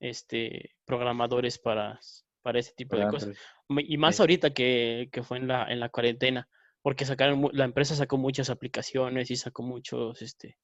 este, 0.01 0.75
programadores 0.85 1.59
para, 1.59 1.99
para 2.43 2.59
ese 2.59 2.73
tipo 2.75 2.97
de 2.97 3.09
cosas. 3.09 3.37
Y 3.69 3.97
más 3.99 4.21
ahorita 4.21 4.53
que, 4.53 5.11
fue 5.23 5.39
en 5.39 5.49
la, 5.49 5.65
en 5.71 5.81
la 5.81 5.89
cuarentena, 5.89 6.49
porque 6.83 7.05
sacaron, 7.05 7.49
la 7.53 7.65
empresa 7.65 7.95
sacó 7.95 8.17
muchas 8.17 8.51
aplicaciones 8.51 9.31
y 9.31 9.37
sacó 9.37 9.63
muchos, 9.63 10.21
este, 10.23 10.59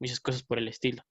muchas 0.00 0.20
cosas 0.20 0.42
por 0.42 0.58
el 0.58 0.68
estilo. 0.68 1.02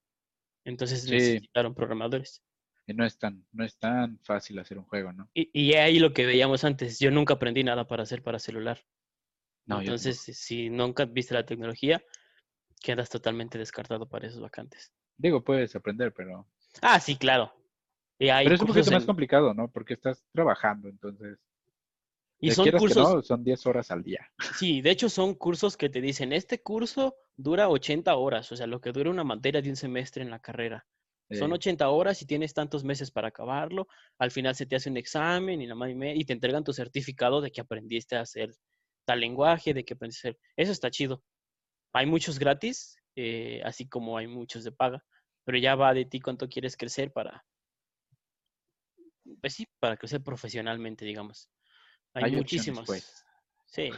Entonces 0.65 1.09
necesitaron 1.09 1.75
programadores. 1.75 2.41
Y 2.87 2.93
no 2.93 3.05
es 3.05 3.17
tan, 3.17 3.45
no 3.51 3.63
es 3.63 3.77
tan 3.77 4.19
fácil 4.19 4.59
hacer 4.59 4.77
un 4.77 4.85
juego, 4.85 5.13
¿no? 5.13 5.29
Y, 5.33 5.49
y 5.53 5.73
ahí 5.75 5.99
lo 5.99 6.13
que 6.13 6.25
veíamos 6.25 6.63
antes, 6.63 6.99
yo 6.99 7.11
nunca 7.11 7.35
aprendí 7.35 7.63
nada 7.63 7.87
para 7.87 8.03
hacer 8.03 8.23
para 8.23 8.39
celular. 8.39 8.81
Entonces, 9.67 10.19
si 10.19 10.69
nunca 10.69 11.05
viste 11.05 11.33
la 11.33 11.45
tecnología, 11.45 12.03
quedas 12.81 13.09
totalmente 13.09 13.57
descartado 13.57 14.07
para 14.07 14.27
esos 14.27 14.41
vacantes. 14.41 14.91
Digo, 15.17 15.43
puedes 15.43 15.75
aprender, 15.75 16.13
pero... 16.13 16.47
Ah, 16.81 16.99
sí, 16.99 17.15
claro. 17.15 17.53
pero 18.17 18.55
es 18.55 18.61
un 18.61 18.67
poquito 18.67 18.91
más 18.91 19.05
complicado, 19.05 19.53
¿no? 19.53 19.69
Porque 19.69 19.93
estás 19.93 20.25
trabajando, 20.31 20.89
entonces... 20.89 21.37
Y 22.39 22.51
son 22.51 22.71
cursos... 22.71 23.27
son 23.27 23.43
10 23.43 23.65
horas 23.67 23.91
al 23.91 24.03
día. 24.03 24.31
Sí, 24.57 24.81
de 24.81 24.89
hecho 24.89 25.09
son 25.09 25.35
cursos 25.35 25.77
que 25.77 25.89
te 25.89 26.01
dicen, 26.01 26.33
este 26.33 26.61
curso 26.63 27.15
dura 27.37 27.69
80 27.69 28.15
horas, 28.15 28.51
o 28.51 28.55
sea, 28.55 28.65
lo 28.65 28.81
que 28.81 28.91
dura 28.91 29.11
una 29.11 29.23
materia 29.23 29.61
de 29.61 29.69
un 29.69 29.75
semestre 29.75 30.23
en 30.23 30.31
la 30.31 30.39
carrera. 30.39 30.87
Son 31.37 31.53
80 31.53 31.89
horas 31.89 32.21
y 32.21 32.25
tienes 32.25 32.53
tantos 32.53 32.83
meses 32.83 33.09
para 33.09 33.29
acabarlo. 33.29 33.87
Al 34.17 34.31
final 34.31 34.53
se 34.55 34.65
te 34.65 34.75
hace 34.75 34.89
un 34.89 34.97
examen 34.97 35.61
y, 35.61 35.67
la 35.67 35.75
y 36.13 36.25
te 36.25 36.33
entregan 36.33 36.63
tu 36.63 36.73
certificado 36.73 37.39
de 37.39 37.51
que 37.51 37.61
aprendiste 37.61 38.17
a 38.17 38.21
hacer 38.21 38.53
tal 39.05 39.19
lenguaje, 39.19 39.73
de 39.73 39.83
qué 39.83 39.93
aprender. 39.93 40.37
Eso 40.55 40.71
está 40.71 40.89
chido. 40.91 41.23
Hay 41.93 42.05
muchos 42.05 42.39
gratis, 42.39 42.97
eh, 43.15 43.61
así 43.65 43.87
como 43.87 44.17
hay 44.17 44.27
muchos 44.27 44.63
de 44.63 44.71
paga, 44.71 45.03
pero 45.43 45.57
ya 45.57 45.75
va 45.75 45.93
de 45.93 46.05
ti 46.05 46.19
cuánto 46.19 46.47
quieres 46.47 46.77
crecer 46.77 47.11
para, 47.11 47.45
pues 49.41 49.53
sí, 49.53 49.67
para 49.79 49.97
crecer 49.97 50.21
profesionalmente, 50.21 51.05
digamos. 51.05 51.49
Hay, 52.13 52.31
muchísimos. 52.31 52.85
Pues. 52.85 53.25
Sí. 53.65 53.89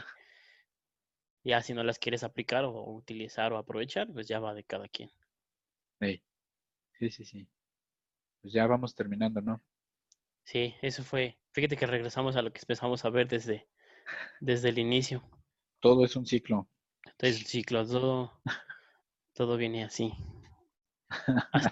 Ya 1.42 1.60
si 1.60 1.74
no 1.74 1.82
las 1.84 1.98
quieres 1.98 2.24
aplicar 2.24 2.64
o 2.64 2.92
utilizar 2.92 3.52
o 3.52 3.58
aprovechar, 3.58 4.10
pues 4.12 4.26
ya 4.26 4.40
va 4.40 4.54
de 4.54 4.64
cada 4.64 4.88
quien. 4.88 5.10
Sí, 6.00 6.22
sí, 6.98 7.10
sí. 7.10 7.24
sí. 7.24 7.48
Pues 8.40 8.52
ya 8.52 8.66
vamos 8.66 8.94
terminando, 8.94 9.40
¿no? 9.40 9.62
Sí, 10.44 10.74
eso 10.82 11.02
fue. 11.02 11.38
Fíjate 11.52 11.76
que 11.76 11.86
regresamos 11.86 12.36
a 12.36 12.42
lo 12.42 12.52
que 12.52 12.60
empezamos 12.60 13.04
a 13.04 13.10
ver 13.10 13.26
desde, 13.26 13.66
desde 14.40 14.70
el 14.70 14.78
inicio. 14.78 15.22
Todo 15.80 16.04
es 16.04 16.16
un 16.16 16.26
ciclo. 16.26 16.68
Todo 17.16 17.30
es 17.30 17.38
un 17.38 17.46
ciclo, 17.46 17.86
todo, 17.86 18.32
todo 19.34 19.56
viene 19.56 19.84
así. 19.84 20.12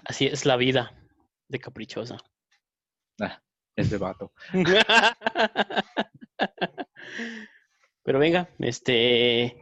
Así 0.05 0.27
es 0.27 0.45
la 0.45 0.55
vida 0.55 0.93
de 1.47 1.59
caprichosa. 1.59 2.17
Ah, 3.19 3.41
es 3.75 3.89
de 3.89 3.97
vato. 3.97 4.31
Pero 8.03 8.19
venga, 8.19 8.49
este, 8.59 9.55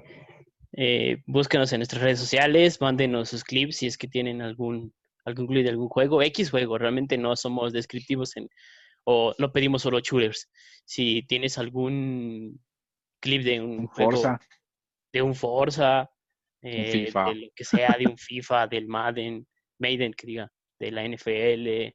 eh, 0.73 1.21
búsquenos 1.25 1.71
en 1.73 1.79
nuestras 1.79 2.01
redes 2.01 2.19
sociales, 2.19 2.81
mándenos 2.81 3.29
sus 3.29 3.43
clips 3.43 3.77
si 3.77 3.87
es 3.87 3.97
que 3.97 4.07
tienen 4.07 4.41
algún, 4.41 4.93
algún 5.25 5.47
clip 5.47 5.63
de 5.63 5.69
algún 5.69 5.89
juego, 5.89 6.21
X 6.21 6.49
juego, 6.49 6.77
realmente 6.77 7.17
no 7.17 7.35
somos 7.35 7.73
descriptivos 7.73 8.37
en, 8.37 8.49
o 9.03 9.33
no 9.37 9.51
pedimos 9.51 9.81
solo 9.81 9.99
shooters. 9.99 10.49
Si 10.85 11.23
tienes 11.23 11.57
algún 11.57 12.61
clip 13.19 13.43
de 13.43 13.61
un, 13.61 13.89
Forza. 13.89 14.39
de 15.11 15.21
un 15.21 15.35
Forza, 15.35 16.11
eh, 16.61 17.11
de 17.13 17.35
lo 17.35 17.51
que 17.55 17.63
sea, 17.63 17.95
de 17.97 18.07
un 18.07 18.17
FIFA, 18.17 18.67
del 18.67 18.87
Madden, 18.87 19.47
Maiden, 19.79 20.13
que 20.13 20.27
diga, 20.27 20.51
de 20.79 20.91
la 20.91 21.03
NFL, 21.03 21.93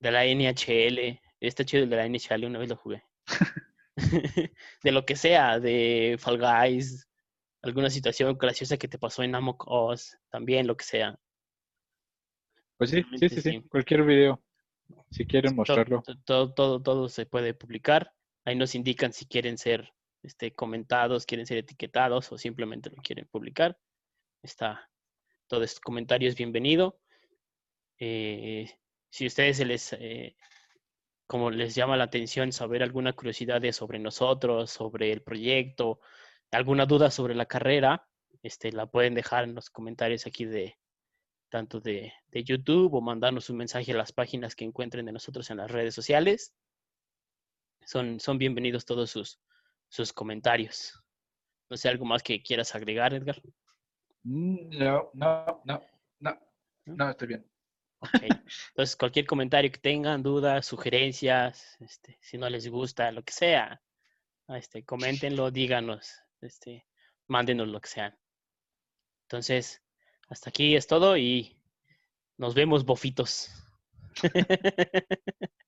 de 0.00 0.10
la 0.10 0.24
NHL. 0.24 1.20
Está 1.40 1.64
chido 1.64 1.84
el 1.84 1.90
de 1.90 1.96
la 1.96 2.08
NHL, 2.08 2.46
una 2.46 2.58
vez 2.58 2.68
lo 2.68 2.76
jugué. 2.76 3.02
de 4.82 4.92
lo 4.92 5.04
que 5.04 5.16
sea, 5.16 5.58
de 5.58 6.16
Fall 6.18 6.38
Guys, 6.38 7.08
alguna 7.62 7.90
situación 7.90 8.36
graciosa 8.38 8.76
que 8.76 8.88
te 8.88 8.98
pasó 8.98 9.22
en 9.22 9.34
Amok 9.34 9.66
Us, 9.68 10.16
también 10.30 10.66
lo 10.66 10.76
que 10.76 10.84
sea. 10.84 11.18
Pues 12.76 12.90
sí, 12.90 13.04
sí, 13.18 13.28
sí, 13.28 13.40
sí. 13.40 13.62
cualquier 13.68 14.04
video. 14.04 14.42
Si 15.10 15.26
quieren 15.26 15.54
mostrarlo. 15.56 16.02
to- 16.02 16.18
Todo, 16.24 16.52
todo, 16.54 16.82
todo 16.82 17.08
se 17.08 17.26
puede 17.26 17.54
publicar. 17.54 18.12
Ahí 18.44 18.54
nos 18.56 18.74
indican 18.74 19.12
si 19.12 19.26
quieren 19.26 19.58
ser 19.58 19.92
este, 20.22 20.52
comentados, 20.54 21.26
quieren 21.26 21.46
ser 21.46 21.58
etiquetados 21.58 22.30
o 22.32 22.38
simplemente 22.38 22.90
lo 22.90 23.02
quieren 23.02 23.26
publicar. 23.30 23.78
Está 24.42 24.90
todo 25.48 25.62
este 25.62 25.80
comentario 25.80 26.28
es 26.28 26.36
bienvenido. 26.36 27.00
Eh, 27.98 28.70
si 29.10 29.24
a 29.24 29.26
ustedes 29.28 29.56
se 29.56 29.64
les, 29.64 29.92
eh, 29.94 30.36
como 31.26 31.50
les 31.50 31.74
llama 31.74 31.96
la 31.96 32.04
atención 32.04 32.52
saber 32.52 32.82
alguna 32.82 33.12
curiosidad 33.12 33.60
de 33.60 33.72
sobre 33.72 33.98
nosotros, 33.98 34.70
sobre 34.70 35.12
el 35.12 35.22
proyecto, 35.22 36.00
alguna 36.50 36.86
duda 36.86 37.10
sobre 37.10 37.34
la 37.34 37.46
carrera, 37.46 38.06
este, 38.42 38.72
la 38.72 38.86
pueden 38.86 39.14
dejar 39.14 39.44
en 39.44 39.54
los 39.54 39.70
comentarios 39.70 40.26
aquí 40.26 40.44
de 40.44 40.76
tanto 41.48 41.80
de, 41.80 42.12
de 42.28 42.44
YouTube 42.44 42.94
o 42.94 43.00
mandarnos 43.00 43.50
un 43.50 43.56
mensaje 43.56 43.92
a 43.92 43.96
las 43.96 44.12
páginas 44.12 44.54
que 44.54 44.64
encuentren 44.64 45.06
de 45.06 45.12
nosotros 45.12 45.50
en 45.50 45.58
las 45.58 45.70
redes 45.70 45.94
sociales. 45.94 46.54
Son, 47.84 48.18
son 48.18 48.38
bienvenidos 48.38 48.84
todos 48.84 49.10
sus, 49.10 49.40
sus 49.88 50.12
comentarios. 50.12 51.02
No 51.70 51.76
sé, 51.76 51.88
algo 51.88 52.04
más 52.04 52.22
que 52.22 52.42
quieras 52.42 52.74
agregar, 52.74 53.14
Edgar. 53.14 53.40
Mm, 54.24 54.70
No, 54.78 55.10
no, 55.14 55.62
no, 55.64 55.82
no, 56.20 56.38
no, 56.86 57.10
estoy 57.10 57.28
bien. 57.28 57.50
Ok. 58.00 58.10
Entonces, 58.70 58.96
cualquier 58.96 59.26
comentario 59.26 59.70
que 59.70 59.78
tengan, 59.78 60.22
dudas, 60.22 60.66
sugerencias, 60.66 61.76
este, 61.80 62.18
si 62.20 62.38
no 62.38 62.48
les 62.50 62.68
gusta, 62.68 63.10
lo 63.12 63.22
que 63.22 63.32
sea, 63.32 63.80
este, 64.48 64.84
coméntenlo, 64.84 65.50
díganos, 65.50 66.12
este, 66.40 66.86
mándenos 67.28 67.68
lo 67.68 67.80
que 67.80 67.88
sean. 67.88 68.18
Entonces, 69.22 69.82
hasta 70.28 70.50
aquí 70.50 70.76
es 70.76 70.86
todo 70.86 71.16
y 71.16 71.56
nos 72.36 72.54
vemos, 72.54 72.84
bofitos. 72.84 73.50